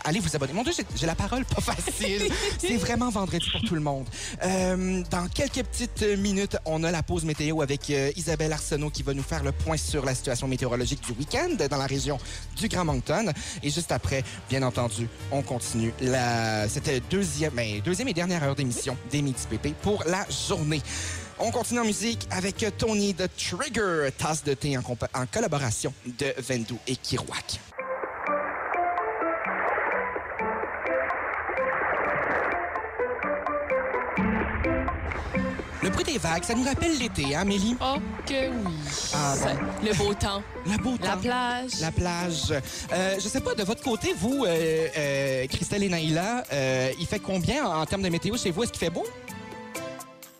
allez 0.05 0.21
vous 0.21 0.35
abonner. 0.35 0.53
Mon 0.55 0.63
Dieu, 0.63 0.73
j'ai- 0.97 1.07
la 1.07 1.15
parole 1.15 1.45
pas 1.45 1.61
facile. 1.61 2.23
c'est 2.59 2.77
vraiment 2.77 3.11
vendredi 3.11 3.47
pour 3.53 3.61
tout 3.63 3.75
le 3.75 3.81
monde. 3.83 4.07
Euh, 4.43 5.03
dans 5.11 5.29
quelques 5.29 5.63
petites 5.65 6.03
minutes, 6.19 6.57
on 6.65 6.83
a 6.85 6.91
la 6.91 7.03
pause 7.03 7.25
météo 7.35 7.63
avec 7.63 7.91
euh, 7.91 8.13
Isabelle 8.15 8.53
Arsenault 8.53 8.91
qui 8.91 9.03
va 9.03 9.13
nous 9.13 9.25
faire 9.25 9.43
le 9.43 9.51
point 9.51 9.77
sur 9.77 10.05
la 10.05 10.15
situation 10.15 10.47
météorologique 10.47 11.01
du 11.05 11.13
week-end 11.19 11.49
dans 11.69 11.77
la 11.77 11.87
région 11.87 12.17
du 12.57 12.69
Grand 12.69 12.85
Moncton. 12.85 13.33
Et 13.61 13.71
juste 13.71 13.91
après, 13.91 14.23
bien 14.49 14.63
entendu, 14.63 15.09
on 15.33 15.43
continue. 15.43 15.93
La... 16.01 16.69
C'était 16.69 17.01
deuxième, 17.11 17.53
ben, 17.55 17.81
deuxième 17.85 18.07
et 18.07 18.15
dernière 18.15 18.45
heure 18.45 18.55
d'émission 18.55 18.97
des 19.11 19.21
Midi 19.21 19.47
PP 19.51 19.75
pour 19.83 20.05
la 20.07 20.25
journée. 20.49 20.81
On 21.41 21.51
continue 21.51 21.81
en 21.81 21.85
musique 21.85 22.29
avec 22.31 22.65
Tony 22.79 23.15
The 23.15 23.29
Trigger, 23.37 24.11
tasse 24.17 24.45
de 24.45 24.55
thé 24.55 24.79
en, 24.79 24.83
collaboration 25.27 25.93
de 26.07 26.33
Vendou 26.41 26.79
et 26.87 26.95
Kirouac. 26.95 27.59
Bruit 35.95 36.05
des 36.05 36.19
vagues, 36.19 36.45
ça 36.45 36.55
nous 36.55 36.65
rappelle 36.65 36.99
l'été, 36.99 37.35
hein, 37.35 37.41
Amélie? 37.41 37.77
Oh 37.81 37.97
que 38.27 38.51
oui. 38.51 38.75
Ah, 39.15 39.35
Ça- 39.35 39.55
Le 39.83 39.97
beau 39.97 40.13
temps. 40.15 40.43
La 40.67 40.77
beau 40.77 40.95
La 41.03 41.09
temps. 41.13 41.21
plage. 41.21 41.81
La 41.81 41.91
plage. 41.93 42.53
Euh, 42.93 43.15
je 43.17 43.21
sais 43.29 43.41
pas, 43.41 43.55
de 43.55 43.63
votre 43.63 43.83
côté, 43.83 44.13
vous, 44.17 44.45
euh, 44.45 44.89
euh, 44.97 45.47
Christelle 45.47 45.83
et 45.85 45.89
Naïla, 45.89 46.43
euh, 46.53 46.91
il 47.01 47.07
fait 47.07 47.19
combien 47.21 47.65
en, 47.67 47.81
en 47.83 47.87
termes 47.87 48.03
de 48.03 48.09
météo 48.09 48.37
chez 48.37 48.51
vous? 48.51 48.63
Est-ce 48.65 48.73
qu'il 48.73 48.81
fait 48.81 48.91
beau? 48.91 49.05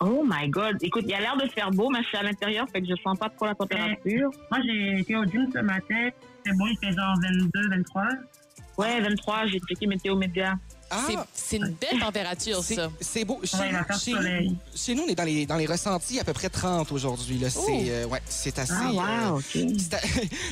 Oh 0.01 0.23
my 0.27 0.49
God. 0.49 0.77
Écoute, 0.81 1.03
il 1.05 1.11
y 1.11 1.13
a 1.13 1.21
l'air 1.21 1.37
de 1.37 1.47
faire 1.49 1.71
beau, 1.71 1.89
mais 1.89 1.99
je 2.03 2.07
suis 2.09 2.17
à 2.17 2.23
l'intérieur, 2.23 2.67
fait 2.71 2.81
que 2.81 2.87
je 2.87 2.95
sens 3.01 3.17
pas 3.17 3.29
trop 3.29 3.45
la 3.45 3.55
température. 3.55 4.29
Moi, 4.51 4.59
j'ai 4.65 4.99
été 4.99 5.15
au 5.15 5.23
gym 5.23 5.49
ce 5.53 5.59
matin. 5.59 6.09
C'est 6.45 6.55
bon, 6.57 6.65
il 6.67 6.77
fait 6.77 6.93
genre 6.93 7.15
22, 7.21 7.69
23. 7.69 8.03
Ouais, 8.77 8.99
23, 9.01 9.45
j'ai 9.47 9.59
checké 9.59 9.87
Météo 9.87 10.15
Média. 10.17 10.55
Ah, 10.89 11.25
C'est- 11.33 11.57
une 11.57 11.75
belle 11.79 11.99
température, 11.99 12.63
c'est 12.63 12.75
ça. 12.75 12.89
c'est 12.99 13.25
beau. 13.25 13.39
Chez, 13.43 13.57
Ouais, 13.57 13.71
nous, 14.95 15.03
on 15.03 15.07
est 15.07 15.15
dans 15.15 15.23
les, 15.23 15.45
dans 15.45 15.55
les 15.57 15.65
ressentis 15.65 16.19
à 16.19 16.23
peu 16.23 16.33
près 16.33 16.49
30 16.49 16.91
aujourd'hui. 16.91 17.41
C'est 17.49 17.59
Oh. 17.59 17.69
euh, 17.87 18.05
ouais, 18.05 18.21
c'est 18.27 18.57
assez... 18.59 18.73
Ah, 18.75 18.89
euh, 19.25 19.31
wow, 19.31 19.41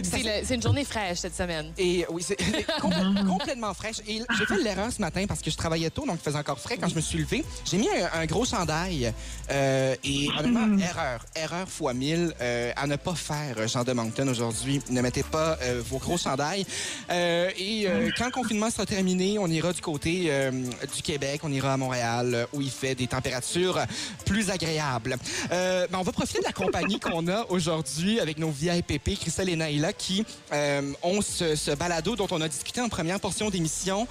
c'est 0.04 0.56
une 0.56 0.62
journée 0.62 0.84
fraîche 0.86 1.20
cette 1.20 1.36
semaine. 1.36 1.72
Et 1.78 2.06
oui, 2.10 2.24
c'est 2.26 2.40
complè- 2.82 3.28
complètement 3.28 3.74
fraîche. 3.74 3.98
Et 4.08 4.22
j'ai 4.38 4.46
fait 4.46 4.58
l'erreur 4.64 4.92
ce 4.92 5.02
matin 5.02 5.26
parce 5.28 5.42
que 5.42 5.52
je 5.52 5.58
travaillais 5.58 5.90
tôt, 5.90 6.06
donc 6.06 6.18
il 6.20 6.24
faisait 6.24 6.38
encore 6.38 6.60
frais 6.60 6.78
quand 6.78 6.88
je 6.88 6.96
me 6.96 7.02
suis 7.02 7.20
levé. 7.20 7.44
J'ai 7.66 7.78
mis 7.78 7.90
un, 7.90 8.20
un 8.22 8.26
gros 8.26 8.46
chandail. 8.46 9.14
euh, 9.52 9.96
et 10.04 10.30
honnêtement, 10.40 10.78
erreur, 10.80 11.26
erreur 11.36 11.68
fois 11.70 11.94
mille 11.94 12.34
euh, 12.42 12.72
à 12.76 12.88
ne 12.88 12.96
pas 12.96 13.16
faire, 13.16 13.68
Jean 13.68 13.84
de 13.84 13.94
Moncton, 13.94 14.28
aujourd'hui. 14.28 14.82
Ne 14.90 15.02
mettez 15.02 15.24
pas 15.24 15.58
euh, 15.62 15.82
vos 15.86 15.98
gros 15.98 16.18
chandails. 16.18 16.66
Euh, 17.10 17.50
et 17.58 17.88
euh, 17.88 18.10
quand 18.18 18.26
le 18.26 18.32
confinement 18.32 18.70
sera 18.70 18.86
terminé, 18.86 19.38
on 19.40 19.48
ira 19.48 19.74
du 19.74 19.82
côté 19.82 20.23
euh, 20.30 20.52
du 20.52 21.02
Québec, 21.02 21.42
on 21.44 21.52
ira 21.52 21.74
à 21.74 21.78
Montréal, 21.78 22.34
euh, 22.34 22.46
où 22.54 22.62
il 22.62 22.70
fait 22.70 22.96
des 22.96 23.08
températures 23.08 23.80
plus 24.26 24.50
agréables. 24.50 25.18
Euh, 25.52 25.88
ben, 25.90 26.00
on 26.00 26.04
va 26.04 26.12
profiter 26.12 26.40
de 26.40 26.46
la 26.46 26.52
compagnie 26.52 27.00
qu'on 27.02 27.28
a 27.28 27.46
aujourd'hui 27.50 28.20
avec 28.20 28.38
nos 28.38 28.50
VIPP, 28.50 29.20
Christelle 29.20 29.50
et 29.50 29.56
Naïla, 29.56 29.94
qui 29.94 30.26
euh, 30.52 30.94
ont 31.02 31.22
ce, 31.22 31.76
balado 31.76 32.16
dont 32.16 32.28
on 32.32 32.42
a 32.42 32.48
discuté 32.48 32.82
en 32.82 32.90
première 32.90 33.20
portion 33.20 33.50
d'émission. 33.50 34.08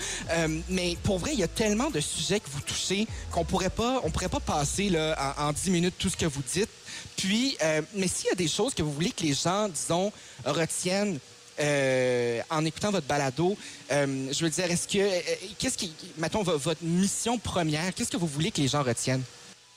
Mais 0.68 0.96
pour 1.02 1.18
vrai, 1.18 1.30
il 1.32 1.38
y 1.38 1.42
a 1.42 1.48
tellement 1.48 1.90
de 1.90 2.00
sujets 2.00 2.40
que 2.40 2.48
vous 2.50 2.60
touchez 2.60 3.06
qu'on 3.30 3.44
pourrait 3.44 3.70
pas, 3.70 4.00
on 4.04 4.10
pourrait 4.10 4.28
pas 4.28 4.40
passer 4.40 4.88
là, 4.88 5.34
en, 5.38 5.48
en 5.48 5.52
10 5.52 5.70
minutes 5.70 5.94
tout 5.98 6.08
ce 6.08 6.16
que 6.16 6.26
vous 6.26 6.42
dites. 6.42 6.70
Puis, 7.16 7.56
mais 7.94 8.08
s'il 8.08 8.28
y 8.28 8.32
a 8.32 8.34
des 8.34 8.48
choses 8.48 8.74
que 8.74 8.82
vous 8.82 8.92
voulez 8.92 9.10
que 9.10 9.22
les 9.22 9.34
gens, 9.34 9.68
disons, 9.68 10.12
retiennent 10.44 11.18
euh, 11.60 12.40
en 12.50 12.64
écoutant 12.64 12.90
votre 12.90 13.06
balado, 13.06 13.56
euh, 13.90 14.32
je 14.32 14.44
veux 14.44 14.50
dire, 14.50 14.64
est-ce 14.70 14.88
que, 14.88 14.98
euh, 14.98 15.48
qu'est-ce 15.58 15.78
qui, 15.78 15.92
mettons, 16.18 16.42
vo- 16.42 16.58
votre 16.58 16.82
mission 16.82 17.38
première, 17.38 17.94
qu'est-ce 17.94 18.10
que 18.10 18.16
vous 18.16 18.26
voulez 18.26 18.50
que 18.50 18.60
les 18.60 18.68
gens 18.68 18.82
retiennent? 18.82 19.22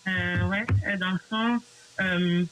Euh, 0.07 0.37
dans 0.99 1.11
le 1.11 1.59
euh, 2.01 2.45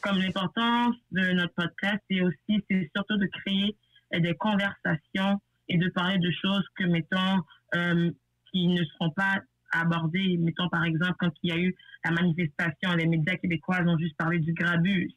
comme 0.00 0.18
l'importance 0.18 0.94
de 1.12 1.32
notre 1.32 1.54
podcast, 1.54 2.02
c'est 2.10 2.20
aussi, 2.20 2.64
c'est 2.70 2.90
surtout 2.94 3.16
de 3.16 3.26
créer 3.26 3.76
des 4.12 4.34
conversations 4.34 5.40
et 5.68 5.78
de 5.78 5.88
parler 5.90 6.18
de 6.18 6.30
choses 6.42 6.64
que, 6.76 6.84
mettons, 6.84 7.42
qui 8.52 8.68
ne 8.68 8.84
seront 8.84 9.10
pas 9.10 9.40
abordées. 9.72 10.36
Mettons, 10.38 10.68
par 10.68 10.84
exemple, 10.84 11.14
quand 11.18 11.30
il 11.42 11.50
y 11.50 11.52
a 11.52 11.58
eu 11.58 11.74
la 12.04 12.12
manifestation, 12.12 12.94
les 12.96 13.06
médias 13.06 13.36
québécois 13.36 13.80
ont 13.86 13.98
juste 13.98 14.16
parlé 14.16 14.38
du 14.38 14.52
grabus. 14.52 15.10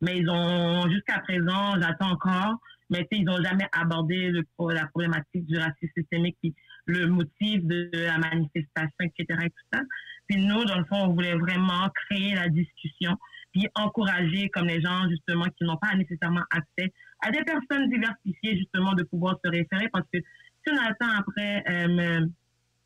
Mais 0.00 0.18
ils 0.18 0.28
ont, 0.30 0.88
jusqu'à 0.90 1.18
présent, 1.20 1.78
j'attends 1.80 2.12
encore, 2.12 2.54
mais 2.90 3.06
ils 3.12 3.24
n'ont 3.24 3.42
jamais 3.42 3.68
abordé 3.72 4.30
le, 4.30 4.44
la 4.72 4.86
problématique 4.86 5.46
du 5.46 5.56
racisme 5.56 5.92
systémique, 5.96 6.36
puis 6.42 6.54
le 6.86 7.06
motif 7.06 7.64
de 7.64 7.90
la 7.92 8.18
manifestation, 8.18 8.90
etc. 9.00 9.26
et 9.44 9.50
tout 9.50 9.66
ça. 9.72 9.80
Puis 10.28 10.44
nous, 10.44 10.64
dans 10.64 10.78
le 10.78 10.84
fond, 10.84 11.04
on 11.04 11.12
voulait 11.12 11.34
vraiment 11.34 11.88
créer 12.08 12.34
la 12.34 12.48
discussion, 12.48 13.16
puis 13.52 13.66
encourager 13.74 14.48
comme 14.50 14.66
les 14.66 14.80
gens, 14.80 15.08
justement, 15.08 15.46
qui 15.56 15.64
n'ont 15.64 15.76
pas 15.76 15.94
nécessairement 15.94 16.44
accès 16.50 16.92
à 17.22 17.30
des 17.30 17.42
personnes 17.44 17.88
diversifiées, 17.88 18.58
justement, 18.58 18.94
de 18.94 19.02
pouvoir 19.04 19.38
se 19.44 19.50
référer, 19.50 19.88
parce 19.92 20.06
que 20.12 20.18
si 20.20 20.72
on 20.72 20.78
attend 20.78 21.18
après, 21.18 21.64
euh, 21.68 22.26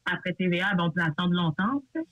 après 0.06 0.32
TVA, 0.34 0.74
ben, 0.74 0.84
on 0.84 0.90
peut 0.90 1.02
attendre 1.02 1.34
longtemps. 1.34 1.82
sais. 1.94 2.02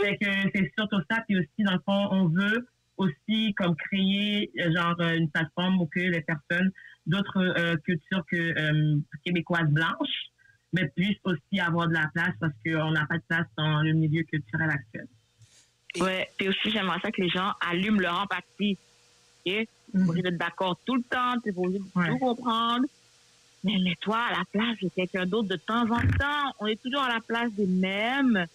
Fait 0.00 0.16
que 0.18 0.30
c'est 0.54 0.72
surtout 0.78 1.00
ça, 1.10 1.22
puis 1.26 1.38
aussi, 1.38 1.62
dans 1.64 1.74
le 1.74 1.80
fond, 1.86 2.08
on 2.10 2.28
veut 2.28 2.66
aussi 2.96 3.54
comme 3.54 3.74
créer 3.76 4.50
euh, 4.60 4.72
genre 4.74 5.00
une 5.00 5.30
plateforme 5.30 5.80
où 5.80 5.86
que 5.86 6.00
les 6.00 6.20
personnes 6.20 6.70
d'autres 7.10 7.38
euh, 7.38 7.76
cultures 7.84 8.24
que 8.30 8.36
euh, 8.36 8.98
québécoises 9.24 9.68
blanches 9.68 10.26
mais 10.72 10.86
puissent 10.94 11.18
aussi 11.24 11.58
avoir 11.60 11.88
de 11.88 11.94
la 11.94 12.08
place 12.14 12.32
parce 12.38 12.52
qu'on 12.64 12.92
n'a 12.92 13.04
pas 13.06 13.16
de 13.18 13.22
place 13.28 13.46
dans 13.58 13.82
le 13.82 13.92
milieu 13.92 14.22
culturel 14.22 14.70
actuel. 14.70 15.06
Ouais, 15.98 16.30
puis 16.38 16.48
aussi, 16.48 16.70
j'aimerais 16.70 17.00
ça 17.02 17.10
que 17.10 17.20
les 17.20 17.28
gens 17.28 17.52
allument 17.68 17.98
leur 18.00 18.20
empathie. 18.20 18.78
OK? 19.44 19.66
Obligé 19.92 20.22
d'être 20.22 20.38
d'accord 20.38 20.78
tout 20.86 20.94
le 20.94 21.02
temps, 21.02 21.34
t'es 21.42 21.50
obligé 21.56 21.80
de 21.80 21.84
Ouais. 21.96 22.08
tout 22.10 22.18
comprendre. 22.18 22.84
Mais 23.64 23.76
mets-toi 23.82 24.16
à 24.16 24.38
la 24.38 24.44
place 24.52 24.78
de 24.80 24.88
quelqu'un 24.94 25.26
d'autre 25.26 25.48
de 25.48 25.56
temps 25.56 25.82
en 25.90 26.00
temps. 26.00 26.54
On 26.60 26.66
est 26.66 26.80
toujours 26.80 27.02
à 27.02 27.12
la 27.12 27.20
place 27.20 27.50
des 27.54 27.66
mêmes. 27.66 28.46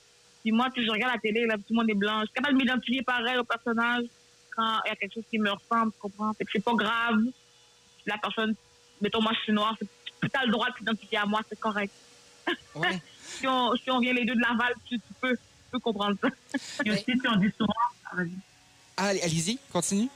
Puis 0.42 0.54
moi, 0.54 0.70
tu 0.74 0.86
je 0.86 0.90
regarde 0.90 1.14
la 1.16 1.20
télé, 1.20 1.46
là, 1.46 1.58
tout 1.58 1.64
le 1.72 1.76
monde 1.76 1.90
est 1.90 1.96
blanc. 1.96 2.22
Je 2.22 2.28
suis 2.28 2.34
capable 2.36 2.58
de 2.58 2.64
m'identifier 2.64 3.02
pareil 3.02 3.38
au 3.38 3.44
personnage 3.44 4.06
quand 4.56 4.80
il 4.86 4.90
y 4.90 4.92
a 4.92 4.96
quelque 4.96 5.16
chose 5.16 5.26
qui 5.30 5.38
me 5.38 5.50
ressemble, 5.52 5.92
tu 5.92 6.00
comprends? 6.00 6.32
Fait 6.34 6.46
que 6.46 6.52
c'est 6.54 6.64
pas 6.64 6.74
grave. 6.76 7.20
La 8.06 8.18
personne, 8.18 8.54
mettons, 9.02 9.22
moi, 9.22 9.32
je 9.36 9.40
suis 9.42 9.54
noire, 9.54 9.76
tu 9.80 10.30
as 10.34 10.46
le 10.46 10.52
droit 10.52 10.70
de 10.70 10.76
t'identifier 10.76 11.18
à 11.20 11.26
moi, 11.26 11.42
c'est 11.50 11.60
correct. 11.60 11.94
Ouais. 12.76 13.02
Si 13.26 13.48
on, 13.48 13.76
si 13.76 13.90
on 13.92 14.00
vient 14.00 14.14
les 14.14 14.24
deux 14.24 14.36
de 14.36 14.40
Laval, 14.40 14.74
tu, 14.86 14.98
tu 15.00 15.14
peux, 15.20 15.36
tu 15.36 15.42
peux 15.72 15.80
comprendre 15.80 16.16
ça. 16.22 16.30
Et 16.86 16.92
aussi, 16.92 17.04
sais, 17.04 17.28
on 17.28 17.38
dit 17.38 17.52
souvent, 17.58 17.74
ah. 18.06 18.18
Ah, 18.98 19.08
allez-y, 19.08 19.58
continue. 19.74 20.10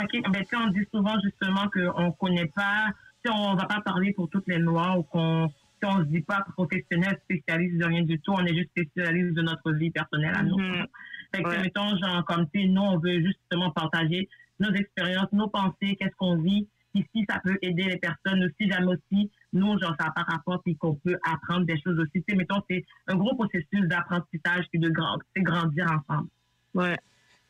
OK, 0.00 0.10
ben, 0.12 0.32
tu 0.44 0.48
sais, 0.50 0.56
on 0.56 0.68
dit 0.68 0.86
souvent 0.94 1.16
justement 1.24 1.68
qu'on 1.70 2.06
ne 2.06 2.10
connaît 2.12 2.46
pas, 2.46 2.88
sais, 3.24 3.32
on 3.32 3.54
va 3.54 3.64
pas 3.64 3.80
parler 3.80 4.12
pour 4.12 4.28
toutes 4.28 4.46
les 4.48 4.58
Noirs 4.58 4.98
ou 4.98 5.02
qu'on 5.02 5.48
sais, 5.82 5.86
on 5.88 5.98
se 6.00 6.04
dit 6.04 6.20
pas 6.20 6.44
professionnel, 6.54 7.18
spécialiste 7.24 7.78
de 7.78 7.84
rien 7.84 8.02
du 8.02 8.20
tout, 8.20 8.32
on 8.32 8.44
est 8.44 8.54
juste 8.54 8.70
spécialiste 8.70 9.34
de 9.34 9.42
notre 9.42 9.72
vie 9.72 9.90
personnelle 9.90 10.34
à 10.34 10.42
nous. 10.42 10.58
Mhm. 10.58 10.86
Fait 11.34 11.42
que, 11.42 11.48
Ouais. 11.48 11.62
mettons, 11.62 11.96
genre, 11.96 12.24
comme, 12.26 12.46
tu 12.52 12.66
nous, 12.68 12.82
on 12.82 12.98
veut 12.98 13.20
justement 13.24 13.70
partager 13.70 14.28
nos 14.60 14.72
expériences, 14.74 15.32
nos 15.32 15.48
pensées, 15.48 15.96
qu'est-ce 15.98 16.14
qu'on 16.16 16.36
vit, 16.36 16.68
puis 16.92 17.06
si 17.14 17.24
ça 17.28 17.40
peut 17.44 17.56
aider 17.62 17.84
les 17.84 17.98
personnes 17.98 18.44
aussi, 18.44 18.70
jamais 18.70 18.92
aussi, 18.92 19.30
nous, 19.52 19.78
genre, 19.78 19.94
ça 19.98 20.10
pas 20.10 20.22
rapport, 20.22 20.62
puis 20.62 20.76
qu'on 20.76 20.94
peut 20.94 21.16
apprendre 21.24 21.66
des 21.66 21.80
choses 21.80 21.98
aussi. 21.98 22.22
Tu 22.26 22.36
mettons, 22.36 22.62
c'est 22.68 22.84
un 23.06 23.16
gros 23.16 23.34
processus 23.34 23.86
d'apprentissage, 23.88 24.66
puis 24.70 24.78
de 24.80 24.88
grand, 24.90 25.18
grandir 25.36 25.86
ensemble. 25.86 26.28
Ouais. 26.74 26.96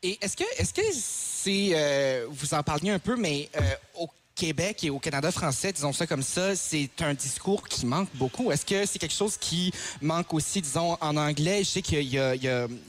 Et 0.03 0.17
est-ce 0.21 0.35
que 0.35 0.43
est-ce 0.59 0.73
que 0.73 0.81
c'est 0.91 1.71
euh, 1.75 2.25
vous 2.29 2.53
en 2.55 2.63
parliez 2.63 2.89
un 2.89 2.99
peu, 2.99 3.15
mais 3.15 3.49
euh, 3.55 3.59
au 3.99 4.07
Québec 4.41 4.83
et 4.83 4.89
au 4.89 4.97
Canada 4.97 5.31
français, 5.31 5.71
disons 5.71 5.93
ça 5.93 6.07
comme 6.07 6.23
ça, 6.23 6.55
c'est 6.55 6.89
un 7.01 7.13
discours 7.13 7.61
qui 7.67 7.85
manque 7.85 8.09
beaucoup. 8.15 8.51
Est-ce 8.51 8.65
que 8.65 8.87
c'est 8.87 8.97
quelque 8.97 9.13
chose 9.13 9.37
qui 9.37 9.71
manque 10.01 10.33
aussi, 10.33 10.63
disons, 10.63 10.97
en 10.99 11.15
anglais? 11.15 11.59
Je 11.59 11.69
sais 11.69 11.81
qu'il 11.83 12.01
y 12.01 12.15
y 12.15 12.39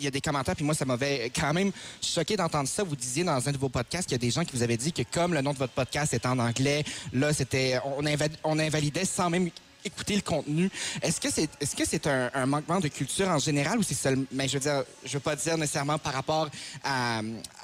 y 0.00 0.06
a 0.06 0.10
des 0.10 0.20
commentaires, 0.22 0.56
puis 0.56 0.64
moi, 0.64 0.74
ça 0.74 0.86
m'avait 0.86 1.28
quand 1.28 1.52
même 1.52 1.70
choqué 2.00 2.38
d'entendre 2.38 2.70
ça. 2.70 2.82
Vous 2.82 2.96
disiez 2.96 3.22
dans 3.22 3.46
un 3.46 3.52
de 3.52 3.58
vos 3.58 3.68
podcasts 3.68 4.08
qu'il 4.08 4.14
y 4.14 4.20
a 4.22 4.26
des 4.26 4.30
gens 4.30 4.46
qui 4.46 4.56
vous 4.56 4.62
avaient 4.62 4.78
dit 4.78 4.94
que 4.94 5.02
comme 5.02 5.34
le 5.34 5.42
nom 5.42 5.52
de 5.52 5.58
votre 5.58 5.74
podcast 5.74 6.14
est 6.14 6.24
en 6.24 6.38
anglais, 6.38 6.84
là, 7.12 7.34
c'était 7.34 7.78
on 7.84 8.58
invalidait 8.58 9.04
sans 9.04 9.28
même 9.28 9.50
écouter 9.84 10.16
le 10.16 10.22
contenu. 10.22 10.70
Est-ce 11.02 11.20
que 11.20 11.30
c'est 11.30 11.48
est-ce 11.60 11.76
que 11.76 11.84
c'est 11.84 12.06
un, 12.06 12.46
manquement 12.46 12.80
de 12.80 12.88
culture 12.88 13.28
en 13.28 13.38
général 13.38 13.78
ou 13.78 13.82
c'est 13.82 13.94
seulement 13.94 14.24
mais 14.32 14.48
je 14.48 14.54
veux 14.54 14.60
dire 14.60 14.82
je 15.04 15.12
veux 15.14 15.20
pas 15.20 15.36
dire 15.36 15.56
nécessairement 15.56 15.98
par 15.98 16.12
rapport 16.12 16.48
à, 16.84 17.20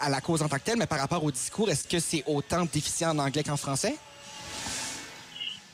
la 0.09 0.21
cause 0.21 0.43
en 0.43 0.49
tant 0.49 0.59
que 0.59 0.65
telle 0.65 0.79
mais 0.79 0.87
par 0.87 0.99
rapport 0.99 1.23
au 1.23 1.31
discours 1.31 1.69
est-ce 1.71 1.87
que 1.87 1.99
c'est 1.99 2.23
autant 2.27 2.65
déficient 2.65 3.11
en 3.11 3.19
anglais 3.19 3.43
qu'en 3.43 3.57
français? 3.57 3.97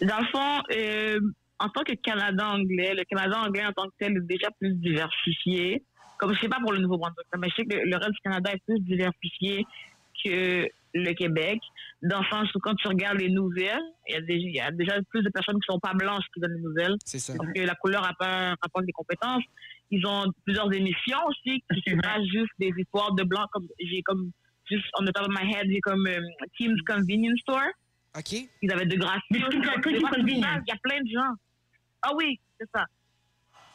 Dans 0.01 0.19
le 0.19 0.27
fond, 0.27 0.63
euh, 0.73 1.21
en 1.59 1.69
tant 1.69 1.83
que 1.83 1.95
Canada 1.95 2.47
anglais, 2.49 2.95
le 2.95 3.05
Canada 3.05 3.39
anglais 3.39 3.65
en 3.65 3.73
tant 3.73 3.85
que 3.85 3.95
tel 3.99 4.17
est 4.17 4.21
déjà 4.21 4.49
plus 4.59 4.75
diversifié. 4.75 5.83
Comme 6.19 6.35
je 6.35 6.41
sais 6.41 6.49
pas 6.49 6.59
pour 6.61 6.73
le 6.73 6.81
Nouveau-Brunswick, 6.81 7.27
mais 7.39 7.49
je 7.51 7.55
sais 7.57 7.65
que 7.65 7.77
le 7.77 7.97
reste 7.97 8.13
du 8.13 8.21
Canada 8.23 8.51
est 8.53 8.63
plus 8.67 8.81
diversifié 8.81 9.67
que 10.25 10.69
le 10.95 11.13
Québec. 11.13 11.59
Dans 12.03 12.21
le 12.21 12.27
sens 12.27 12.55
où 12.55 12.59
quand 12.61 12.75
tu 12.75 12.87
regardes 12.89 13.19
les 13.19 13.29
nouvelles, 13.31 13.83
il 14.09 14.53
y 14.55 14.61
a, 14.61 14.71
y 14.71 14.77
déjà 14.77 14.95
plus 15.11 15.23
de 15.23 15.31
personnes 15.31 15.57
qui 15.57 15.67
sont 15.73 15.79
pas 15.81 15.93
blanches 15.95 16.25
qui 16.33 16.41
donnent 16.41 16.55
les 16.55 16.63
nouvelles. 16.63 16.97
C'est 17.05 17.19
ça. 17.19 17.35
Parce 17.37 17.53
que 17.53 17.61
la 17.61 17.75
couleur 17.75 18.05
a 18.07 18.13
pas 18.15 18.29
un 18.29 18.51
rapport 18.51 18.79
avec 18.81 18.87
les 18.89 18.93
compétences. 18.93 19.43
Ils 19.91 20.07
ont 20.07 20.25
plusieurs 20.45 20.73
émissions 20.73 21.19
aussi 21.29 21.61
qui 21.71 21.83
C'est 21.87 21.93
sont 21.93 21.99
pas 22.01 22.23
juste 22.25 22.53
des 22.59 22.73
histoires 22.77 23.13
de 23.15 23.25
blancs. 23.25 23.49
Comme 23.53 23.67
j'ai 23.81 24.03
comme 24.03 24.31
juste 24.71 24.85
on 24.99 25.05
the 25.05 25.13
top 25.13 25.27
of 25.29 25.35
my 25.39 25.51
head, 25.53 25.67
j'ai 25.71 25.81
comme 25.81 26.07
euh, 26.07 26.21
Team's 26.59 26.81
Convenience 26.87 27.41
Store. 27.41 27.69
OK 28.17 28.33
Ils 28.63 28.73
avaient 28.73 28.87
de 28.87 28.97
grâce. 28.97 29.21
Il 29.31 29.41
y 29.41 29.43
a 29.43 30.77
plein 30.83 31.01
de 31.03 31.09
gens. 31.11 31.35
Ah 32.03 32.11
oui, 32.15 32.39
c'est 32.61 32.69
ça. 32.75 32.85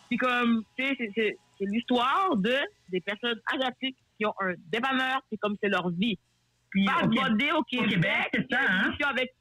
Puis 0.07 0.17
comme, 0.17 0.63
tu 0.77 0.85
sais, 0.87 0.95
c'est- 0.97 1.11
c'est 1.15 1.37
c'est 1.57 1.65
l'histoire 1.65 2.37
de 2.37 2.55
des 2.89 3.01
personnes 3.01 3.37
asiatiques 3.53 3.97
qui 4.17 4.25
ont 4.25 4.33
un 4.39 4.53
dépanneur, 4.71 5.19
c'est 5.29 5.37
comme 5.37 5.55
c'est 5.61 5.67
leur 5.69 5.89
vie. 5.89 6.17
Puis, 6.71 6.85
Pas 6.85 7.03
OK, 7.03 7.15
modé 7.15 7.51
au 7.51 7.63
Québec, 7.63 7.89
Québec, 7.89 8.29
c'est 8.33 8.45
il 8.49 8.51
y 8.51 8.55
a 8.55 8.57
ça, 8.59 8.71
hein? 8.71 8.83
émission 8.87 9.07
avec 9.09 9.33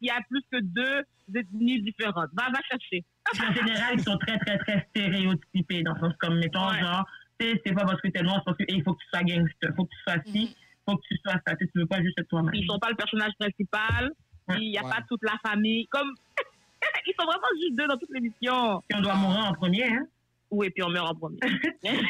il 0.00 0.06
y 0.08 0.10
a 0.10 0.20
plus 0.28 0.42
que 0.52 0.58
deux 0.60 1.02
ethnies 1.34 1.80
différentes. 1.82 2.30
Va, 2.34 2.48
va 2.50 2.60
chercher. 2.70 3.04
en 3.48 3.52
général, 3.54 3.94
ils 3.94 4.02
sont 4.02 4.18
très, 4.18 4.38
très, 4.38 4.58
très 4.58 4.86
stéréotypés. 4.90 5.82
Dans 5.82 5.94
le 5.94 6.00
sens 6.00 6.12
comme, 6.18 6.38
mettons, 6.38 6.68
Ouais. 6.68 6.80
genre, 6.80 7.04
tu 7.38 7.46
sais, 7.50 7.62
c'est 7.64 7.72
pas 7.74 7.84
parce 7.84 8.00
que 8.02 8.08
t'es 8.08 8.22
noir, 8.22 8.36
c'est 8.40 8.44
parce 8.44 8.58
que, 8.58 8.64
hey, 8.64 8.78
il 8.78 8.82
faut 8.82 8.92
que 8.92 9.00
tu 9.02 9.08
sois 9.08 9.22
gangster, 9.22 9.68
il 9.70 9.74
faut 9.74 9.84
que 9.86 9.90
tu 9.90 10.02
sois 10.02 10.22
ci, 10.26 10.42
il 10.56 10.56
faut 10.86 10.96
que 10.96 11.02
tu 11.08 11.16
sois 11.24 11.32
ça. 11.46 11.56
Tu 11.56 11.64
sais, 11.64 11.70
tu 11.72 11.78
veux 11.80 11.86
pas 11.86 12.02
juste 12.02 12.18
être 12.18 12.28
toi-même. 12.28 12.54
Ils 12.54 12.66
sont 12.66 12.78
pas 12.78 12.90
le 12.90 12.96
personnage 12.96 13.32
principal. 13.38 14.10
Ouais. 14.48 14.56
Il 14.60 14.70
n'y 14.70 14.78
a 14.78 14.84
Ouais. 14.84 14.90
pas 14.90 15.00
toute 15.08 15.22
la 15.22 15.36
famille. 15.48 15.86
Comme 15.88 16.12
ils 17.06 17.14
sont 17.18 17.24
vraiment 17.26 17.48
juste 17.58 17.76
deux 17.76 17.86
dans 17.86 17.96
toute 17.96 18.10
l'émission. 18.12 18.82
Puis 18.88 18.98
on 18.98 19.00
doit 19.00 19.14
mourir 19.14 19.46
en 19.46 19.54
premier, 19.54 19.84
hein? 19.84 20.06
Oui, 20.50 20.66
et 20.66 20.70
puis 20.70 20.82
on 20.82 20.90
meurt 20.90 21.10
en 21.10 21.14
premier. 21.14 21.38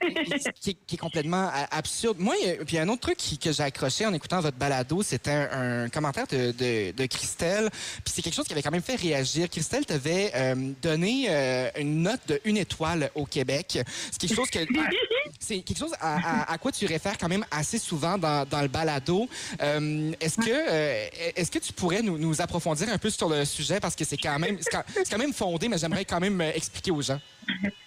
qui, 0.60 0.70
est, 0.70 0.76
qui 0.86 0.94
est 0.94 0.98
complètement 0.98 1.50
absurde. 1.70 2.18
Moi, 2.18 2.34
il 2.42 2.48
y 2.48 2.50
a- 2.52 2.64
puis 2.64 2.78
un 2.78 2.88
autre 2.88 3.00
truc 3.02 3.16
qui- 3.16 3.38
que 3.38 3.52
j'ai 3.52 3.62
accroché 3.62 4.06
en 4.06 4.12
écoutant 4.14 4.40
votre 4.40 4.56
balado, 4.56 5.02
c'était 5.02 5.30
un, 5.30 5.84
un 5.84 5.88
commentaire 5.88 6.26
de, 6.26 6.52
de, 6.52 6.92
de 6.92 7.06
Christelle. 7.06 7.70
Puis 8.04 8.12
c'est 8.14 8.22
quelque 8.22 8.34
chose 8.34 8.46
qui 8.46 8.52
avait 8.52 8.62
quand 8.62 8.70
même 8.70 8.82
fait 8.82 8.96
réagir. 8.96 9.48
Christelle 9.50 9.86
t'avait 9.86 10.32
euh, 10.34 10.54
donné 10.82 11.26
euh, 11.28 11.70
une 11.78 12.02
note 12.02 12.20
de 12.28 12.40
une 12.44 12.56
étoile 12.56 13.10
au 13.14 13.24
Québec. 13.26 13.78
C'est 14.10 14.18
quelque 14.20 14.34
chose 14.36 14.50
que 14.50 14.58
c'est 15.40 15.60
quelque 15.60 15.78
chose 15.78 15.94
à, 16.00 16.42
à- 16.42 16.52
à 16.52 16.58
quoi 16.58 16.72
tu 16.72 16.86
réfères 16.86 17.18
quand 17.18 17.28
même 17.28 17.44
assez 17.50 17.78
souvent 17.78 18.18
dans, 18.18 18.46
dans 18.48 18.62
le 18.62 18.68
balado. 18.68 19.28
Euh, 19.62 20.12
est-ce 20.20 20.36
que 20.36 21.38
est-ce 21.38 21.50
que 21.50 21.58
tu 21.58 21.72
pourrais 21.72 22.02
nous, 22.02 22.18
nous 22.18 22.40
approfondir 22.40 22.88
un 22.88 22.98
peu 22.98 23.10
sur 23.10 23.28
le 23.28 23.44
sujet? 23.44 23.80
Parce 23.80 23.94
que 23.96 24.04
c'est 24.04 24.16
quand 24.16 24.38
même 24.38 24.58
c'est 24.60 24.70
quand, 25.10 25.18
même 25.18 25.32
fondé, 25.32 25.68
mais 25.68 25.78
j'aimerais 25.78 26.04
quand 26.04 26.20
même 26.20 26.40
expliquer 26.40 26.90
aux 26.90 27.02
gens. 27.02 27.20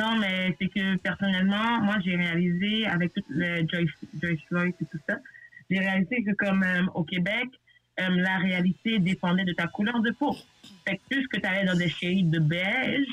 Non, 0.00 0.16
mais 0.18 0.56
c'est 0.58 0.68
que 0.68 0.96
personnellement, 0.96 1.82
moi, 1.82 1.96
j'ai 2.02 2.16
réalisé 2.16 2.86
avec 2.86 3.12
tout 3.12 3.22
le 3.28 3.68
Joyce, 3.68 3.90
Joyce 4.20 4.40
Floyd 4.48 4.74
et 4.80 4.84
tout 4.86 4.98
ça, 5.06 5.18
j'ai 5.68 5.78
réalisé 5.78 6.22
que 6.24 6.32
comme 6.32 6.62
euh, 6.62 6.86
au 6.94 7.04
Québec, 7.04 7.48
euh, 8.00 8.08
la 8.08 8.38
réalité 8.38 8.98
dépendait 8.98 9.44
de 9.44 9.52
ta 9.52 9.66
couleur 9.66 10.00
de 10.00 10.10
peau. 10.12 10.34
Fait 10.88 10.96
que 10.96 11.02
plus 11.10 11.28
que 11.28 11.38
tu 11.38 11.46
allais 11.46 11.66
dans 11.66 11.76
des 11.76 11.90
shades 11.90 12.30
de 12.30 12.38
beige, 12.38 13.08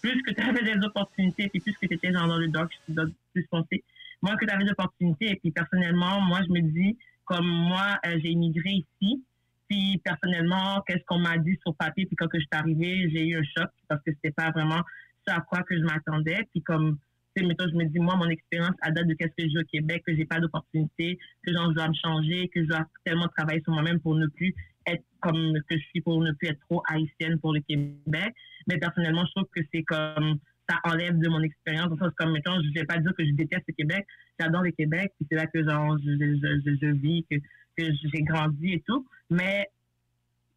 plus 0.00 0.22
que 0.22 0.30
tu 0.30 0.40
avais 0.40 0.62
des 0.62 0.80
opportunités, 0.86 1.48
puis 1.48 1.58
plus 1.58 1.72
que 1.72 1.86
tu 1.86 1.94
étais 1.94 2.12
dans, 2.12 2.26
le 2.26 2.46
dark, 2.46 2.70
dans 2.88 3.10
plus 3.32 3.46
foncé, 3.50 3.82
moins 4.22 4.36
que 4.36 4.44
tu 4.44 4.54
avais 4.54 4.64
d'opportunités. 4.64 5.30
Et 5.32 5.36
puis 5.36 5.50
personnellement, 5.50 6.20
moi, 6.20 6.40
je 6.46 6.52
me 6.52 6.60
dis, 6.60 6.96
comme 7.24 7.48
moi, 7.48 7.98
euh, 8.06 8.16
j'ai 8.22 8.30
immigré 8.30 8.84
ici, 9.02 9.24
puis 9.68 10.00
personnellement, 10.04 10.84
qu'est-ce 10.86 11.04
qu'on 11.04 11.18
m'a 11.18 11.36
dit 11.36 11.58
sur 11.62 11.74
papier, 11.74 12.06
puis 12.06 12.14
quand 12.14 12.28
que 12.28 12.38
je 12.38 12.44
suis 12.44 12.60
arrivée, 12.60 13.10
j'ai 13.10 13.26
eu 13.26 13.38
un 13.38 13.42
choc 13.42 13.70
parce 13.88 14.00
que 14.04 14.12
c'était 14.12 14.30
pas 14.30 14.52
vraiment 14.52 14.82
à 15.30 15.40
quoi 15.40 15.62
que 15.62 15.76
je 15.76 15.82
m'attendais. 15.82 16.46
Puis 16.52 16.62
comme, 16.62 16.98
tu 17.36 17.44
sais, 17.44 17.54
je 17.58 17.76
me 17.76 17.84
dis, 17.84 17.98
moi, 17.98 18.16
mon 18.16 18.28
expérience 18.28 18.74
à 18.82 18.90
date 18.90 19.06
de 19.06 19.14
qu'est-ce 19.14 19.34
que 19.36 19.44
je 19.44 19.48
vis 19.48 19.58
au 19.58 19.64
Québec, 19.64 20.02
que 20.06 20.14
j'ai 20.14 20.24
pas 20.24 20.40
d'opportunité, 20.40 21.18
que 21.44 21.52
genre, 21.52 21.70
je 21.70 21.74
dois 21.74 21.88
me 21.88 21.94
changer, 21.94 22.48
que 22.48 22.62
je 22.62 22.68
dois 22.68 22.86
tellement 23.04 23.28
travailler 23.36 23.62
sur 23.62 23.72
moi-même 23.72 24.00
pour 24.00 24.14
ne 24.14 24.26
plus 24.26 24.54
être 24.86 25.04
comme 25.20 25.52
que 25.68 25.76
je 25.76 25.84
suis, 25.90 26.00
pour 26.00 26.20
ne 26.20 26.32
plus 26.32 26.48
être 26.48 26.60
trop 26.68 26.82
haïtienne 26.88 27.38
pour 27.40 27.52
le 27.52 27.60
Québec. 27.60 28.34
Mais 28.66 28.78
personnellement, 28.78 29.24
je 29.26 29.32
trouve 29.32 29.48
que 29.54 29.60
c'est 29.72 29.82
comme, 29.82 30.38
ça 30.68 30.78
enlève 30.84 31.18
de 31.18 31.28
mon 31.28 31.42
expérience. 31.42 31.90
Le 31.90 31.96
sens, 31.96 32.12
comme, 32.16 32.32
mettons, 32.32 32.60
je 32.62 32.72
vais 32.72 32.84
pas 32.84 32.98
dire 32.98 33.12
que 33.16 33.24
je 33.24 33.32
déteste 33.32 33.64
le 33.68 33.74
Québec. 33.74 34.06
J'adore 34.38 34.62
le 34.62 34.70
Québec, 34.70 35.12
puis 35.16 35.26
c'est 35.30 35.36
là 35.36 35.46
que, 35.46 35.62
genre, 35.62 35.96
je, 35.98 36.10
je, 36.12 36.76
je, 36.80 36.86
vis, 36.92 37.24
que, 37.30 37.36
que 37.76 37.92
j'ai 38.02 38.22
grandi 38.22 38.74
et 38.74 38.82
tout. 38.86 39.06
Mais 39.30 39.66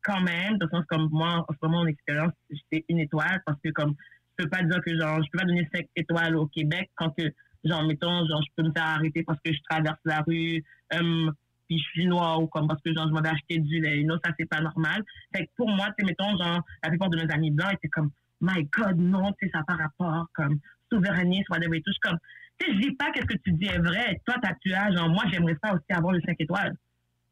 quand 0.03 0.21
même, 0.21 0.57
dans 0.57 0.65
le 0.65 0.77
sens 0.77 0.85
comme 0.87 1.09
moi, 1.11 1.45
en 1.47 1.69
mon 1.69 1.85
expérience, 1.85 2.33
j'étais 2.49 2.85
une 2.89 2.99
étoile 2.99 3.41
parce 3.45 3.59
que 3.63 3.69
comme 3.69 3.95
je 4.37 4.43
peux 4.43 4.49
pas 4.49 4.63
dire 4.63 4.81
que 4.85 4.97
genre 4.97 5.21
je 5.23 5.29
peux 5.31 5.39
pas 5.39 5.45
donner 5.45 5.67
cinq 5.73 5.87
étoiles 5.95 6.35
au 6.35 6.47
Québec 6.47 6.89
quand 6.95 7.09
que 7.11 7.23
genre 7.63 7.83
mettons 7.83 8.25
genre 8.27 8.41
je 8.41 8.51
peux 8.55 8.67
me 8.67 8.73
faire 8.73 8.87
arrêter 8.87 9.23
parce 9.23 9.39
que 9.43 9.53
je 9.53 9.59
traverse 9.69 9.99
la 10.05 10.21
rue 10.21 10.63
euh, 10.93 11.31
puis 11.67 11.79
je 11.79 11.83
suis 11.91 12.05
noire 12.05 12.41
ou 12.41 12.47
comme 12.47 12.67
parce 12.67 12.81
que 12.81 12.93
genre 12.93 13.07
je 13.07 13.13
m'avais 13.13 13.29
acheté 13.29 13.57
du 13.59 13.79
lait. 13.79 14.03
Non 14.03 14.17
ça 14.23 14.31
c'est 14.37 14.45
pas 14.45 14.61
normal. 14.61 15.03
Fait 15.33 15.45
que 15.45 15.51
pour 15.55 15.69
moi 15.69 15.87
tu 15.97 16.05
mettons 16.05 16.37
genre 16.37 16.61
la 16.83 16.89
plupart 16.89 17.09
de 17.09 17.17
mes 17.17 17.31
amis 17.31 17.51
blancs 17.51 17.73
étaient 17.73 17.89
comme 17.89 18.11
my 18.41 18.67
god 18.77 18.97
non 18.97 19.31
tu 19.33 19.45
sais 19.45 19.51
ça 19.53 19.63
pas 19.67 19.75
rapport 19.75 20.27
comme 20.33 20.59
souverainiste 20.91 21.49
whatever 21.49 21.77
et 21.77 21.81
tout. 21.81 21.91
Je 21.93 22.09
comme 22.09 22.19
tu 22.59 22.73
je 22.73 22.79
dis 22.79 22.95
pas 22.95 23.11
qu'est-ce 23.11 23.25
que 23.25 23.37
tu 23.43 23.51
dis 23.53 23.67
est 23.67 23.79
vrai. 23.79 24.21
Toi 24.25 24.35
t'as 24.41 24.53
tu 24.61 24.73
as 24.73 24.91
genre 24.91 25.09
moi 25.09 25.23
j'aimerais 25.31 25.57
ça 25.63 25.73
aussi 25.73 25.91
avoir 25.91 26.13
le 26.13 26.21
5 26.21 26.35
étoiles. 26.39 26.75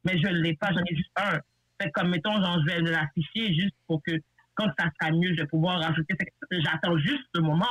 Mais 0.05 0.17
je 0.17 0.27
l'ai 0.27 0.55
pas 0.55 0.71
j'en 0.71 0.81
ai 0.81 0.95
juste 0.95 1.11
un. 1.17 1.39
Fait 1.81 1.91
comme 1.91 2.09
mettons 2.09 2.33
genre 2.41 2.59
je 2.61 2.65
vais 2.65 2.81
l'afficher 2.81 3.53
juste 3.53 3.75
pour 3.87 4.01
que 4.03 4.11
quand 4.59 4.71
ça 4.77 4.89
sera 5.01 5.11
mieux, 5.11 5.33
je 5.35 5.41
vais 5.41 5.47
pouvoir 5.47 5.79
rajouter. 5.81 6.13
J'attends 6.51 6.97
juste 6.97 7.23
ce 7.33 7.41
moment 7.41 7.65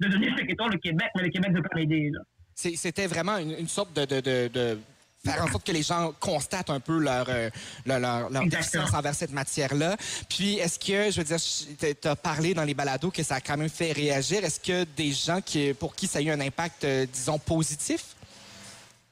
de 0.00 0.08
donner 0.08 0.28
5 0.36 0.48
étoiles 0.48 0.74
au 0.74 0.78
Québec, 0.78 1.08
mais 1.16 1.22
le 1.22 1.28
Québec 1.30 1.50
ne 1.52 1.60
peut 1.60 1.68
pas 1.68 1.76
m'aider. 1.78 2.10
là. 2.12 2.20
C'est- 2.54 2.76
C'était 2.76 3.06
vraiment 3.06 3.38
une, 3.38 3.52
une 3.52 3.68
sorte 3.68 3.92
de, 3.94 4.04
de, 4.04 4.20
de, 4.20 4.48
de 4.52 4.78
faire 5.24 5.42
en 5.44 5.48
sorte 5.48 5.66
que 5.66 5.72
les 5.72 5.82
gens 5.82 6.12
constatent 6.20 6.70
un 6.70 6.80
peu 6.80 6.98
leur, 7.00 7.26
euh, 7.28 7.50
leur, 7.86 7.98
leur, 8.00 8.30
leur 8.30 8.42
Exactement. 8.42 8.48
déficience 8.84 8.94
envers 8.94 9.14
cette 9.14 9.32
matière-là. 9.32 9.96
Puis, 10.28 10.54
est-ce 10.58 10.78
que, 10.78 11.10
je 11.10 11.18
veux 11.20 11.24
dire, 11.24 11.96
tu 12.00 12.08
as 12.08 12.16
parlé 12.16 12.54
dans 12.54 12.64
les 12.64 12.74
balados 12.74 13.10
que 13.10 13.22
ça 13.22 13.36
a 13.36 13.40
quand 13.40 13.56
même 13.56 13.68
fait 13.68 13.92
réagir. 13.92 14.44
Est-ce 14.44 14.60
que 14.60 14.84
des 14.96 15.10
gens 15.12 15.40
qui, 15.40 15.72
pour 15.74 15.94
qui 15.96 16.06
ça 16.06 16.18
a 16.20 16.22
eu 16.22 16.30
un 16.30 16.40
impact, 16.40 16.84
euh, 16.84 17.06
disons, 17.12 17.38
positif 17.38 18.14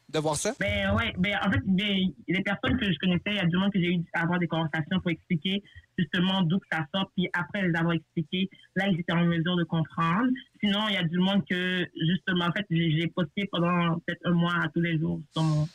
de 0.09 0.19
voir 0.21 0.37
ça? 0.37 0.53
Ben 0.61 0.93
ouais, 0.95 1.12
ben 1.19 1.37
en 1.45 1.51
fait, 1.51 1.61
ben, 1.67 1.97
les 2.29 2.43
personnes 2.43 2.79
que 2.79 2.87
je 2.87 2.99
connaissais, 3.01 3.23
il 3.27 3.37
y 3.37 3.41
a 3.41 3.47
du 3.47 3.57
monde 3.57 3.73
que 3.73 3.81
j'ai 3.81 3.93
eu 3.95 4.05
à 4.14 4.23
avoir 4.23 4.39
des 4.39 4.47
conversations 4.47 5.01
pour 5.01 5.11
expliquer 5.11 5.62
justement 5.99 6.43
d'où 6.43 6.59
que 6.59 6.67
ça 6.71 6.87
sort, 6.95 7.11
puis 7.17 7.29
après 7.33 7.67
les 7.67 7.75
avoir 7.75 7.95
expliqués, 7.95 8.49
là, 8.75 8.89
ils 8.89 9.01
étaient 9.01 9.13
en 9.13 9.25
mesure 9.25 9.57
de 9.57 9.65
comprendre. 9.65 10.31
Sinon, 10.61 10.89
il 10.89 10.95
y 10.95 10.99
a 10.99 11.03
du 11.03 11.19
monde 11.19 11.45
que, 11.49 11.87
justement, 12.01 12.47
en 12.47 12.53
fait, 12.53 12.67
j'ai 12.71 13.07
posté 13.09 13.49
pendant 13.51 13.99
peut-être 14.01 14.21
un 14.25 14.33
mois 14.33 14.55
tous 14.75 14.81
les 14.81 14.99
jours 14.99 15.21
sur 15.33 15.43
mon, 15.43 15.67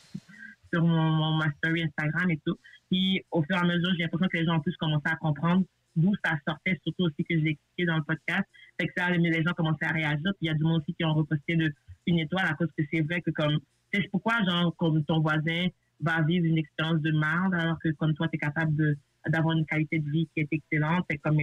sur 0.72 0.84
mon, 0.84 1.36
ma 1.36 1.50
story 1.52 1.82
Instagram 1.82 2.30
et 2.30 2.40
tout. 2.44 2.56
Puis, 2.90 3.22
au 3.30 3.42
fur 3.42 3.56
et 3.56 3.60
à 3.60 3.64
mesure, 3.64 3.90
j'ai 3.96 4.02
l'impression 4.02 4.28
que 4.28 4.36
les 4.36 4.44
gens 4.44 4.56
ont 4.56 4.60
plus 4.60 4.76
commencé 4.76 5.04
à 5.06 5.16
comprendre 5.16 5.64
d'où 5.94 6.14
ça 6.24 6.32
sortait, 6.46 6.78
surtout 6.84 7.04
aussi 7.04 7.24
que 7.24 7.38
j'ai 7.38 7.50
expliqué 7.50 7.84
dans 7.84 7.96
le 7.96 8.02
podcast. 8.02 8.44
Fait 8.80 8.86
que 8.86 8.92
ça, 8.96 9.10
les 9.10 9.42
gens 9.42 9.52
commençaient 9.52 9.86
à 9.86 9.92
réagir. 9.92 10.32
Puis, 10.38 10.42
il 10.42 10.46
y 10.46 10.50
a 10.50 10.54
du 10.54 10.62
monde 10.62 10.80
aussi 10.80 10.94
qui 10.94 11.04
ont 11.04 11.14
reposté 11.14 11.58
une 12.06 12.18
étoile 12.18 12.46
à 12.46 12.54
cause 12.54 12.68
que 12.76 12.84
c'est 12.90 13.00
vrai 13.02 13.20
que 13.20 13.30
comme, 13.30 13.58
sais, 13.92 14.08
pourquoi, 14.10 14.42
genre, 14.48 14.74
comme 14.76 15.04
ton 15.04 15.20
voisin 15.20 15.66
va 16.00 16.22
vivre 16.22 16.46
une 16.46 16.58
expérience 16.58 17.00
de 17.00 17.12
merde 17.12 17.54
alors 17.54 17.78
que 17.78 17.90
comme 17.90 18.14
toi, 18.14 18.28
tu 18.28 18.36
es 18.36 18.38
capable 18.38 18.74
de 18.74 18.96
d'avoir 19.28 19.56
une 19.56 19.66
qualité 19.66 19.98
de 19.98 20.10
vie 20.10 20.28
qui 20.34 20.40
est 20.40 20.48
excellente. 20.50 21.06
Que, 21.08 21.16
comme 21.16 21.38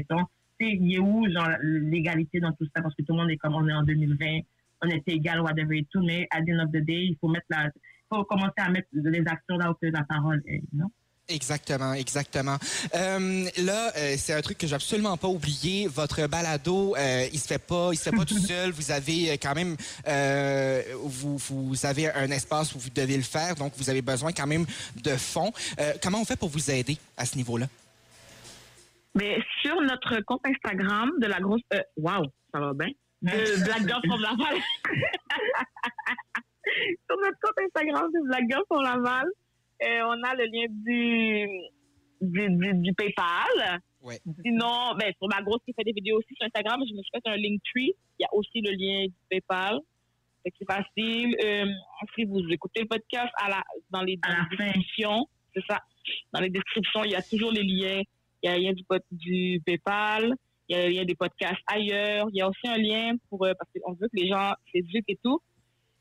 sais, 0.59 0.71
il 0.73 0.93
est 0.93 0.99
où, 0.99 1.29
genre, 1.29 1.49
l'égalité 1.61 2.39
dans 2.39 2.51
tout 2.53 2.65
ça? 2.75 2.81
Parce 2.81 2.95
que 2.95 3.01
tout 3.03 3.13
le 3.13 3.19
monde 3.19 3.31
est 3.31 3.37
comme 3.37 3.55
on 3.55 3.67
est 3.67 3.73
en 3.73 3.83
2020, 3.83 4.39
on 4.81 4.89
était 4.89 5.13
égal, 5.13 5.41
whatever 5.41 5.77
et 5.77 5.87
tout, 5.91 6.01
mais 6.03 6.27
à 6.31 6.41
the 6.41 6.49
end 6.49 6.65
of 6.65 6.71
the 6.71 6.83
day, 6.83 7.05
il 7.05 7.17
faut 7.19 7.27
mettre 7.27 7.45
la, 7.49 7.71
faut 8.09 8.23
commencer 8.25 8.53
à 8.57 8.69
mettre 8.69 8.87
les 8.93 9.23
actions 9.27 9.57
là 9.57 9.71
où 9.71 9.73
que 9.75 9.87
la 9.87 10.03
parole 10.03 10.41
est, 10.45 10.63
non? 10.73 10.89
Exactement, 11.29 11.93
exactement. 11.93 12.57
Euh, 12.95 13.45
là, 13.57 13.91
euh, 13.95 14.15
c'est 14.17 14.33
un 14.33 14.41
truc 14.41 14.57
que 14.57 14.65
j'ai 14.65 14.73
absolument 14.75 15.15
pas 15.15 15.27
oublié. 15.27 15.87
Votre 15.87 16.25
balado, 16.27 16.95
euh, 16.97 17.27
il 17.31 17.39
se 17.39 17.47
fait 17.47 17.59
pas, 17.59 17.89
il 17.93 17.97
se 17.97 18.09
fait 18.09 18.15
pas 18.15 18.25
tout 18.25 18.39
seul. 18.47 18.71
Vous 18.71 18.91
avez 18.91 19.37
quand 19.37 19.53
même, 19.53 19.77
euh, 20.07 20.81
vous, 21.03 21.37
vous 21.37 21.85
avez 21.85 22.11
un 22.11 22.31
espace 22.31 22.73
où 22.73 22.79
vous 22.79 22.89
devez 22.89 23.15
le 23.15 23.23
faire, 23.23 23.53
donc 23.55 23.73
vous 23.77 23.89
avez 23.91 24.01
besoin 24.01 24.31
quand 24.31 24.47
même 24.47 24.65
de 25.03 25.15
fonds. 25.15 25.53
Euh, 25.79 25.93
comment 26.01 26.19
on 26.21 26.25
fait 26.25 26.39
pour 26.39 26.49
vous 26.49 26.71
aider 26.71 26.97
à 27.15 27.25
ce 27.25 27.37
niveau-là? 27.37 27.67
Mais 29.15 29.37
sur 29.61 29.79
notre 29.81 30.19
compte 30.21 30.41
Instagram 30.45 31.11
de 31.19 31.27
la 31.27 31.39
grosse. 31.39 31.61
Euh, 31.73 31.81
wow, 31.97 32.23
ça 32.53 32.59
va 32.59 32.73
bien? 32.73 32.89
De 33.21 33.63
Black 33.65 33.87
Girl 33.87 34.01
from 34.07 34.21
Laval. 34.21 34.57
sur 37.07 37.17
notre 37.17 37.37
compte 37.41 37.59
Instagram 37.65 38.07
de 38.13 38.27
Black 38.27 38.43
Girl 38.49 38.63
from 38.67 38.83
Laval, 38.83 39.27
on 39.81 40.23
a 40.23 40.35
le 40.35 40.45
lien 40.45 40.65
du, 40.69 41.47
du, 42.21 42.49
du, 42.49 42.73
du 42.81 42.93
PayPal. 42.93 43.81
Ouais. 44.01 44.17
Sinon, 44.43 44.95
ben, 44.97 45.13
sur 45.17 45.27
ma 45.27 45.41
grosse 45.41 45.61
qui 45.65 45.73
fait 45.73 45.83
des 45.83 45.91
vidéos 45.91 46.17
aussi 46.19 46.33
sur 46.35 46.45
Instagram, 46.45 46.81
je 46.87 46.93
me 46.93 47.01
suis 47.01 47.11
fait 47.11 47.29
un 47.29 47.35
Linktree. 47.35 47.93
Il 48.17 48.21
y 48.21 48.25
a 48.25 48.33
aussi 48.33 48.61
le 48.61 48.71
lien 48.71 49.05
du 49.07 49.13
PayPal. 49.29 49.79
Fait 50.43 50.51
que 50.51 50.55
c'est 50.59 50.71
facile. 50.71 51.35
Euh, 51.43 51.65
si 52.15 52.23
vous 52.25 52.41
écoutez 52.49 52.81
le 52.81 52.87
podcast 52.87 53.31
à 53.37 53.49
la, 53.49 53.63
dans 53.89 54.01
les, 54.01 54.17
dans 54.17 54.57
descriptions, 54.57 55.27
c'est 55.53 55.63
ça. 55.69 55.79
Dans 56.33 56.39
les 56.39 56.49
descriptions, 56.49 57.03
il 57.03 57.11
y 57.11 57.15
a 57.15 57.21
toujours 57.21 57.51
les 57.51 57.63
liens. 57.63 58.01
Il 58.41 58.49
y 58.49 58.53
a 58.53 58.57
le 58.57 58.63
lien 58.63 58.73
du 59.11 59.61
PayPal. 59.65 60.33
Il 60.69 60.77
y 60.77 60.79
a 60.79 60.85
le 60.87 60.93
lien 60.93 61.03
des 61.03 61.15
podcasts 61.15 61.61
ailleurs. 61.67 62.27
Il 62.31 62.37
y 62.37 62.41
a 62.41 62.47
aussi 62.47 62.67
un 62.67 62.77
lien 62.77 63.13
pour, 63.29 63.45
euh, 63.45 63.53
parce 63.57 63.69
qu'on 63.81 63.93
veut 63.93 64.07
que 64.07 64.15
les 64.15 64.29
gens 64.29 64.53
s'éduquent 64.71 65.09
et 65.09 65.19
tout. 65.21 65.41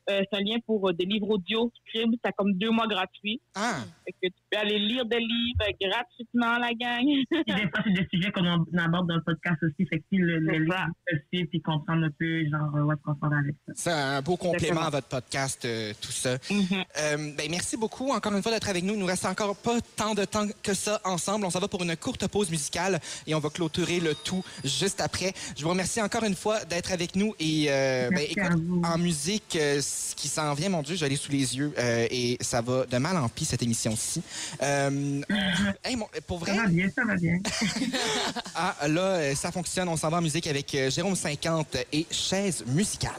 Euh, 0.09 0.23
c'est 0.31 0.37
un 0.37 0.41
lien 0.41 0.57
pour 0.65 0.89
euh, 0.89 0.93
des 0.93 1.05
livres 1.05 1.29
audio. 1.29 1.71
Scribd, 1.87 2.15
t'as 2.21 2.31
comme 2.31 2.53
deux 2.53 2.71
mois 2.71 2.87
gratuits. 2.87 3.41
Ah, 3.55 3.83
Fait 4.09 4.29
que 4.29 4.33
tu 4.33 4.41
peux 4.51 4.57
aller 4.57 4.79
lire 4.79 5.05
des 5.05 5.19
livres 5.19 5.65
gratuitement, 5.81 6.57
la 6.57 6.73
gang. 6.73 7.05
Des 7.31 7.69
fois, 7.69 7.83
c'est 7.85 7.93
des 7.93 8.07
sujets 8.11 8.31
qu'on 8.31 8.45
aborde 8.77 9.07
dans 9.07 9.15
le 9.15 9.23
podcast 9.23 9.57
aussi. 9.63 9.87
Fait 9.87 9.99
que 9.99 10.03
le, 10.11 10.45
C'est 10.45 10.57
le, 10.57 10.65
le 10.65 11.21
suivre 11.31 11.47
puis 11.49 11.61
comprendre 11.61 12.05
un 12.05 12.11
peu, 12.17 12.45
genre, 12.49 12.75
euh, 12.75 12.95
s'en 13.05 13.29
va 13.29 13.37
avec 13.37 13.55
ça. 13.67 13.73
c'est 13.75 13.91
un 13.91 14.21
beau 14.21 14.35
complément 14.37 14.55
Exactement. 14.55 14.81
à 14.81 14.89
votre 14.89 15.07
podcast, 15.07 15.65
euh, 15.65 15.93
tout 16.01 16.11
ça. 16.11 16.37
Mhm. 16.49 16.83
Euh, 16.99 17.17
ben, 17.37 17.47
merci 17.49 17.77
beaucoup 17.77 18.11
encore 18.11 18.33
une 18.33 18.41
fois 18.41 18.51
d'être 18.51 18.69
avec 18.69 18.83
nous. 18.83 18.93
Il 18.93 18.99
nous 18.99 19.05
reste 19.05 19.25
encore 19.25 19.55
pas 19.55 19.79
tant 19.95 20.15
de 20.15 20.25
temps 20.25 20.47
que 20.63 20.73
ça 20.73 20.99
ensemble. 21.05 21.45
On 21.45 21.49
s'en 21.49 21.59
va 21.59 21.67
pour 21.67 21.83
une 21.83 21.95
courte 21.95 22.27
pause 22.27 22.49
musicale 22.49 22.99
et 23.27 23.35
on 23.35 23.39
va 23.39 23.49
clôturer 23.49 23.99
le 23.99 24.15
tout 24.15 24.43
juste 24.63 25.01
après. 25.01 25.33
Je 25.57 25.63
vous 25.63 25.69
remercie 25.69 26.01
encore 26.01 26.23
une 26.23 26.35
fois 26.35 26.63
d'être 26.65 26.91
avec 26.91 27.15
nous 27.15 27.33
et 27.39 27.67
euh, 27.69 28.09
ben, 28.09 28.25
écoute, 28.29 28.83
en 28.83 28.97
musique, 28.97 29.55
euh, 29.55 29.81
ce 29.81 30.15
qui 30.15 30.27
s'en 30.27 30.53
vient, 30.53 30.69
mon 30.69 30.81
Dieu, 30.81 30.95
je 30.95 31.05
l'ai 31.05 31.15
sous 31.15 31.31
les 31.31 31.57
yeux 31.57 31.73
euh, 31.77 32.07
et 32.09 32.37
ça 32.41 32.61
va 32.61 32.85
de 32.85 32.97
mal 32.97 33.17
en 33.17 33.29
pis 33.29 33.45
cette 33.45 33.61
Euh, 34.61 35.21
hey, 35.83 35.95
mon- 35.95 36.07
pour 36.27 36.39
vrai, 36.39 36.55
Ça 36.55 36.63
va 36.63 36.67
bien, 36.69 36.89
ça 36.95 37.03
va 37.05 37.15
bien. 37.15 37.37
ah, 38.55 38.75
là, 38.87 39.01
euh, 39.01 39.35
ça 39.35 39.51
fonctionne. 39.51 39.87
On 39.89 39.97
s'en 39.97 40.09
va 40.09 40.17
en 40.17 40.21
musique 40.21 40.47
avec 40.47 40.73
euh, 40.75 40.89
Jérôme 40.89 41.15
50 41.15 41.77
et 41.93 42.05
Chaise 42.11 42.63
musicale. 42.67 43.11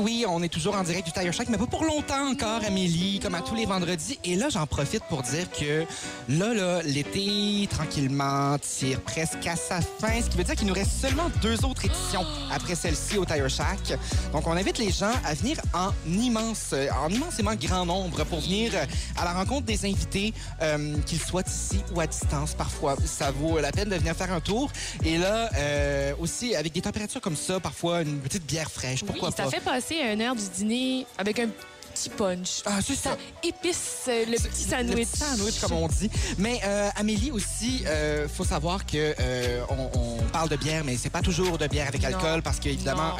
Oui, 0.00 0.24
on 0.28 0.42
est 0.42 0.48
toujours 0.48 0.74
en 0.76 0.82
direct 0.82 1.06
du 1.06 1.12
Tire 1.12 1.32
Shack, 1.32 1.48
mais 1.48 1.58
pas 1.58 1.66
pour 1.66 1.84
longtemps 1.84 2.30
encore, 2.30 2.62
Amélie, 2.66 3.20
comme 3.22 3.34
à 3.34 3.40
tous 3.42 3.54
les 3.54 3.66
vendredis. 3.66 4.18
Et 4.24 4.34
là, 4.34 4.48
j'en 4.48 4.66
profite 4.66 5.02
pour 5.04 5.22
dire 5.22 5.50
que 5.50 5.84
là, 6.28 6.54
là, 6.54 6.82
l'été, 6.82 7.68
tranquillement, 7.70 8.56
tire 8.58 9.00
presque 9.02 9.46
à 9.46 9.56
sa 9.56 9.80
fin, 9.80 10.20
ce 10.22 10.30
qui 10.30 10.36
veut 10.38 10.44
dire 10.44 10.54
qu'il 10.56 10.66
nous 10.66 10.74
reste 10.74 10.92
seulement 11.00 11.30
deux 11.42 11.64
autres 11.64 11.84
éditions 11.84 12.24
après 12.50 12.74
celle-ci 12.74 13.18
au 13.18 13.24
Tire 13.24 13.48
Shack. 13.50 13.98
Donc, 14.32 14.46
on 14.46 14.52
invite 14.52 14.78
les 14.78 14.90
gens 14.90 15.12
à 15.24 15.34
venir 15.34 15.58
en 15.74 15.90
immense, 16.10 16.74
en 17.04 17.08
immensément 17.10 17.54
grand 17.54 17.84
nombre 17.86 18.24
pour 18.24 18.40
venir 18.40 18.72
à 19.16 19.24
la 19.24 19.32
rencontre 19.34 19.66
des 19.66 19.84
invités, 19.84 20.32
euh, 20.62 20.96
qu'ils 21.06 21.20
soient 21.20 21.42
ici 21.46 21.80
ou 21.94 22.00
à 22.00 22.06
distance. 22.06 22.54
Parfois, 22.54 22.96
ça 23.04 23.30
vaut 23.30 23.58
la 23.60 23.72
peine 23.72 23.88
de 23.88 23.96
venir 23.96 24.14
faire 24.16 24.32
un 24.32 24.40
tour. 24.40 24.70
Et 25.04 25.18
là, 25.18 25.50
euh, 25.56 26.12
aussi, 26.18 26.54
avec 26.54 26.72
des 26.72 26.80
températures 26.80 27.20
comme 27.20 27.36
ça, 27.36 27.60
parfois 27.60 28.02
une 28.02 28.18
petite 28.18 28.46
bière 28.46 28.70
fraîche, 28.70 29.04
pourquoi 29.04 29.28
Oui, 29.28 29.34
ça 29.36 29.44
pas? 29.44 29.50
fait 29.50 29.60
passer 29.60 29.89
une 29.98 30.22
heure 30.22 30.36
du 30.36 30.48
dîner 30.48 31.06
avec 31.18 31.38
un 31.38 31.48
petit 31.92 32.08
punch. 32.10 32.62
Ah, 32.66 32.78
c'est 32.84 32.94
ça. 32.94 33.10
Ça 33.10 33.16
épice 33.42 34.02
euh, 34.08 34.24
le 34.26 34.36
petit 34.36 34.62
sandwich. 34.62 34.96
Le 34.96 35.04
petit 35.04 35.18
sandwich, 35.18 35.60
comme 35.60 35.72
on 35.72 35.88
dit. 35.88 36.10
Mais 36.38 36.60
euh, 36.64 36.88
Amélie 36.96 37.30
aussi, 37.30 37.82
euh, 37.86 38.28
faut 38.28 38.44
savoir 38.44 38.86
que 38.86 39.14
euh, 39.18 39.62
on, 39.68 39.90
on 39.98 40.22
parle 40.32 40.48
de 40.48 40.56
bière, 40.56 40.84
mais 40.84 40.96
c'est 40.96 41.10
pas 41.10 41.22
toujours 41.22 41.58
de 41.58 41.66
bière 41.66 41.88
avec 41.88 42.02
Non. 42.02 42.08
alcool 42.08 42.42
parce 42.42 42.58
qu'évidemment, 42.60 43.16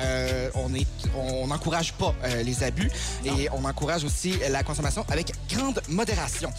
on 0.54 0.72
est, 0.74 0.86
on 1.16 1.46
n'encourage 1.48 1.92
pas 1.94 2.14
les 2.44 2.62
abus 2.62 2.90
et 3.24 3.48
on 3.52 3.64
encourage 3.64 4.04
aussi 4.04 4.34
la 4.50 4.62
consommation 4.62 5.04
avec 5.10 5.32
grande 5.48 5.80
modération. 5.88 6.50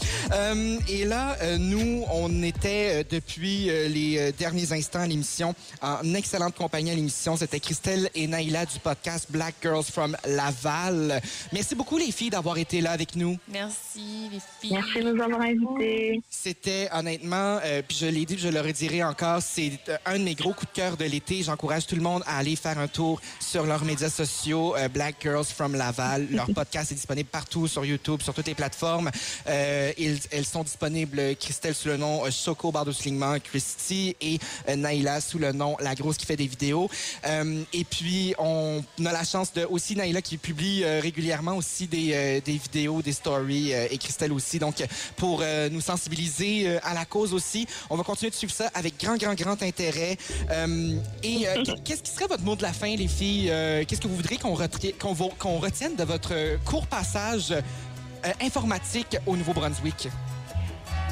Et 0.87 1.05
là, 1.05 1.37
nous, 1.57 2.03
on 2.11 2.43
était 2.43 3.03
depuis 3.09 3.65
les 3.65 4.31
derniers 4.37 4.71
instants 4.73 4.99
à 5.01 5.07
l'émission 5.07 5.55
en 5.81 6.13
excellente 6.13 6.55
compagnie 6.55 6.91
à 6.91 6.95
l'émission. 6.95 7.37
C'était 7.37 7.59
Christelle 7.59 8.09
et 8.15 8.27
Naïla 8.27 8.65
du 8.65 8.79
podcast 8.79 9.27
Black 9.29 9.55
Girls 9.61 9.83
from 9.85 10.17
Laval. 10.25 11.21
Merci 11.53 11.75
beaucoup 11.75 11.97
les 12.05 12.11
filles 12.11 12.29
d'avoir 12.29 12.57
été 12.57 12.81
là 12.81 12.91
avec 12.91 13.15
nous. 13.15 13.37
Merci, 13.47 14.29
les 14.31 14.39
filles. 14.59 14.71
Merci 14.73 15.03
de 15.03 15.11
nous 15.11 15.21
avoir 15.21 15.41
invités. 15.41 16.21
C'était 16.29 16.89
honnêtement, 16.91 17.59
euh, 17.63 17.81
puis 17.87 17.97
je 17.97 18.05
l'ai 18.07 18.25
dit, 18.25 18.37
je 18.37 18.47
le 18.47 18.59
redirai 18.61 19.03
encore, 19.03 19.41
c'est 19.41 19.73
euh, 19.89 19.97
un 20.05 20.17
de 20.19 20.23
mes 20.23 20.33
gros 20.35 20.53
coups 20.53 20.71
de 20.71 20.75
cœur 20.75 20.97
de 20.97 21.05
l'été. 21.05 21.43
J'encourage 21.43 21.85
tout 21.85 21.95
le 21.95 22.01
monde 22.01 22.23
à 22.25 22.37
aller 22.37 22.55
faire 22.55 22.79
un 22.79 22.87
tour 22.87 23.21
sur 23.39 23.65
leurs 23.65 23.85
médias 23.85 24.09
sociaux, 24.09 24.75
euh, 24.75 24.87
Black 24.87 25.15
Girls 25.21 25.45
from 25.45 25.75
Laval. 25.75 26.27
Leur 26.31 26.47
podcast 26.55 26.91
est 26.91 26.95
disponible 26.95 27.29
partout 27.29 27.67
sur 27.67 27.85
YouTube, 27.85 28.21
sur 28.21 28.33
toutes 28.33 28.47
les 28.47 28.55
plateformes. 28.55 29.11
Euh, 29.47 29.91
ils- 29.97 30.19
elles 30.31 30.45
sont 30.45 30.63
disponibles, 30.63 31.35
Christelle 31.39 31.75
sous 31.75 31.87
le 31.89 31.97
nom 31.97 32.23
Choco 32.31 32.71
Bardo 32.71 32.91
Slingman, 32.91 33.39
Christy 33.41 34.15
et 34.21 34.39
euh, 34.69 34.75
Naïla 34.75 35.21
sous 35.21 35.37
le 35.37 35.51
nom 35.51 35.77
La 35.79 35.93
Grosse 35.95 36.17
qui 36.17 36.25
fait 36.25 36.37
des 36.37 36.47
vidéos. 36.47 36.89
Euh, 37.25 37.63
et 37.73 37.83
puis, 37.83 38.33
on 38.39 38.83
a 39.05 39.11
la 39.11 39.23
chance 39.23 39.53
de 39.53 39.65
aussi 39.65 39.95
Naïla 39.95 40.21
qui 40.21 40.37
publie 40.37 40.83
euh, 40.83 40.99
régulièrement 40.99 41.55
aussi 41.55 41.87
des, 41.91 42.11
euh, 42.13 42.41
des 42.43 42.53
vidéos, 42.57 43.01
des 43.03 43.11
stories 43.13 43.73
euh, 43.73 43.87
et 43.91 43.97
Christelle 43.99 44.31
aussi. 44.33 44.57
Donc, 44.57 44.75
pour 45.17 45.41
euh, 45.43 45.69
nous 45.69 45.81
sensibiliser 45.81 46.67
euh, 46.67 46.79
à 46.83 46.93
la 46.95 47.05
cause 47.05 47.33
aussi, 47.33 47.67
on 47.89 47.97
va 47.97 48.03
continuer 48.03 48.31
de 48.31 48.35
suivre 48.35 48.53
ça 48.53 48.69
avec 48.73 48.99
grand, 48.99 49.17
grand, 49.17 49.35
grand 49.35 49.61
intérêt. 49.61 50.17
Euh, 50.49 50.95
et 51.21 51.47
euh, 51.47 51.63
qu'est-ce 51.85 52.01
qui 52.01 52.11
serait 52.11 52.27
votre 52.27 52.43
mot 52.43 52.55
de 52.55 52.63
la 52.63 52.73
fin, 52.73 52.95
les 52.95 53.07
filles? 53.07 53.49
Euh, 53.51 53.83
qu'est-ce 53.87 54.01
que 54.01 54.07
vous 54.07 54.15
voudriez 54.15 54.39
qu'on 54.39 54.55
retrie- 54.55 54.93
qu'on 54.97 55.13
vo- 55.13 55.33
qu'on 55.37 55.59
retienne 55.59 55.95
de 55.95 56.03
votre 56.03 56.33
court 56.65 56.87
passage 56.87 57.51
euh, 57.51 58.31
informatique 58.41 59.17
au 59.27 59.35
Nouveau-Brunswick? 59.35 60.07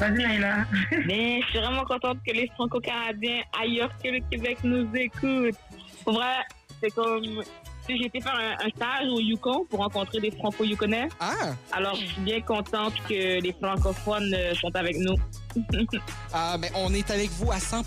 Mais 0.00 1.42
je 1.42 1.46
suis 1.50 1.58
vraiment 1.58 1.84
contente 1.84 2.18
que 2.26 2.32
les 2.32 2.48
Franco-Canadiens 2.54 3.42
ailleurs 3.62 3.90
que 4.02 4.08
le 4.08 4.20
Québec 4.30 4.58
nous 4.64 4.88
écoutent. 4.94 5.58
Pour 6.04 6.14
vrai, 6.14 6.36
c'est 6.82 6.90
comme 6.90 7.42
été 7.96 8.20
faire 8.20 8.34
un, 8.34 8.66
un 8.66 8.68
stage 8.70 9.08
au 9.10 9.20
Yukon 9.20 9.64
pour 9.68 9.80
rencontrer 9.80 10.20
des 10.20 10.30
Franco-Yukonais. 10.30 11.08
Ah! 11.20 11.54
Alors, 11.72 11.94
je 11.94 12.06
suis 12.06 12.20
bien 12.20 12.40
contente 12.40 12.94
que 13.08 13.40
les 13.40 13.52
francophones 13.52 14.34
euh, 14.34 14.54
sont 14.54 14.74
avec 14.74 14.96
nous. 14.98 15.16
Ah, 16.32 16.56
mais 16.58 16.70
on 16.76 16.92
est 16.94 17.10
avec 17.10 17.30
vous 17.32 17.50
à 17.50 17.58
100 17.58 17.82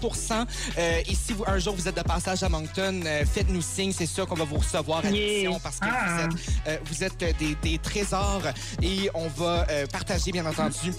Euh, 0.78 1.02
Et 1.08 1.16
si 1.16 1.34
vous, 1.34 1.44
un 1.48 1.60
jour 1.60 1.76
vous 1.76 1.88
êtes 1.88 1.96
de 1.96 2.02
passage 2.02 2.44
à 2.44 2.50
Moncton, 2.50 3.02
euh, 3.06 3.24
faites-nous 3.26 3.62
signe. 3.62 3.92
C'est 3.94 4.06
sûr 4.06 4.28
qu'on 4.28 4.36
va 4.36 4.44
vous 4.44 4.58
recevoir 4.58 5.00
à 5.00 5.10
l'émission 5.10 5.60
parce 5.62 5.80
que 5.80 5.86
Ah. 5.90 6.28
vous 6.28 6.36
êtes, 6.36 6.40
euh, 6.68 6.78
vous 6.86 7.04
êtes 7.04 7.24
euh, 7.24 7.32
des, 7.40 7.56
des 7.64 7.78
trésors 7.78 8.44
et 8.82 9.10
on 9.14 9.28
va 9.30 9.66
euh, 9.70 9.86
partager, 9.88 10.32
bien 10.32 10.46
entendu, 10.46 10.94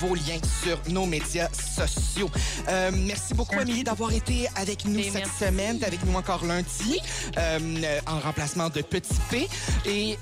vos 0.00 0.14
liens 0.14 0.40
sur 0.62 0.78
nos 0.88 1.06
médias 1.06 1.48
sociaux. 1.52 2.30
Merci 2.92 3.34
beaucoup, 3.34 3.58
Amélie, 3.58 3.84
d'avoir 3.84 4.12
été 4.12 4.48
avec 4.56 4.84
nous 4.84 4.98
Et 4.98 5.04
cette 5.04 5.14
merci. 5.26 5.44
semaine. 5.44 5.82
Avec 5.84 6.04
nous 6.04 6.14
encore 6.16 6.44
lundi 6.44 7.00
en 8.06 8.18
remplacement 8.20 8.68
de 8.68 8.82
Petit 8.82 9.14
P. 9.30 9.48
Et 9.86 10.18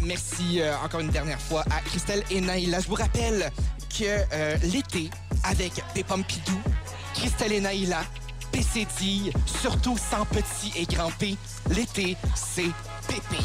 merci 0.00 0.60
encore 0.84 1.00
une 1.00 1.10
dernière 1.10 1.40
fois 1.40 1.64
à 1.70 1.80
Christelle 1.80 2.22
et 2.30 2.40
Naïla. 2.40 2.80
Je 2.80 2.88
vous 2.88 2.94
rappelle 2.94 3.50
euh, 4.00 4.56
l'été 4.72 5.10
avec 5.44 5.72
des 5.94 6.02
Pompidou, 6.02 6.58
Christelle 7.14 7.52
et 7.52 7.60
Naïla, 7.60 8.02
PCD, 8.50 9.32
surtout 9.44 9.98
sans 9.98 10.24
petit 10.24 10.72
et 10.76 10.86
grand 10.86 11.10
P. 11.18 11.36
L'été, 11.68 12.16
c'est 12.34 12.70
pépé. 13.06 13.42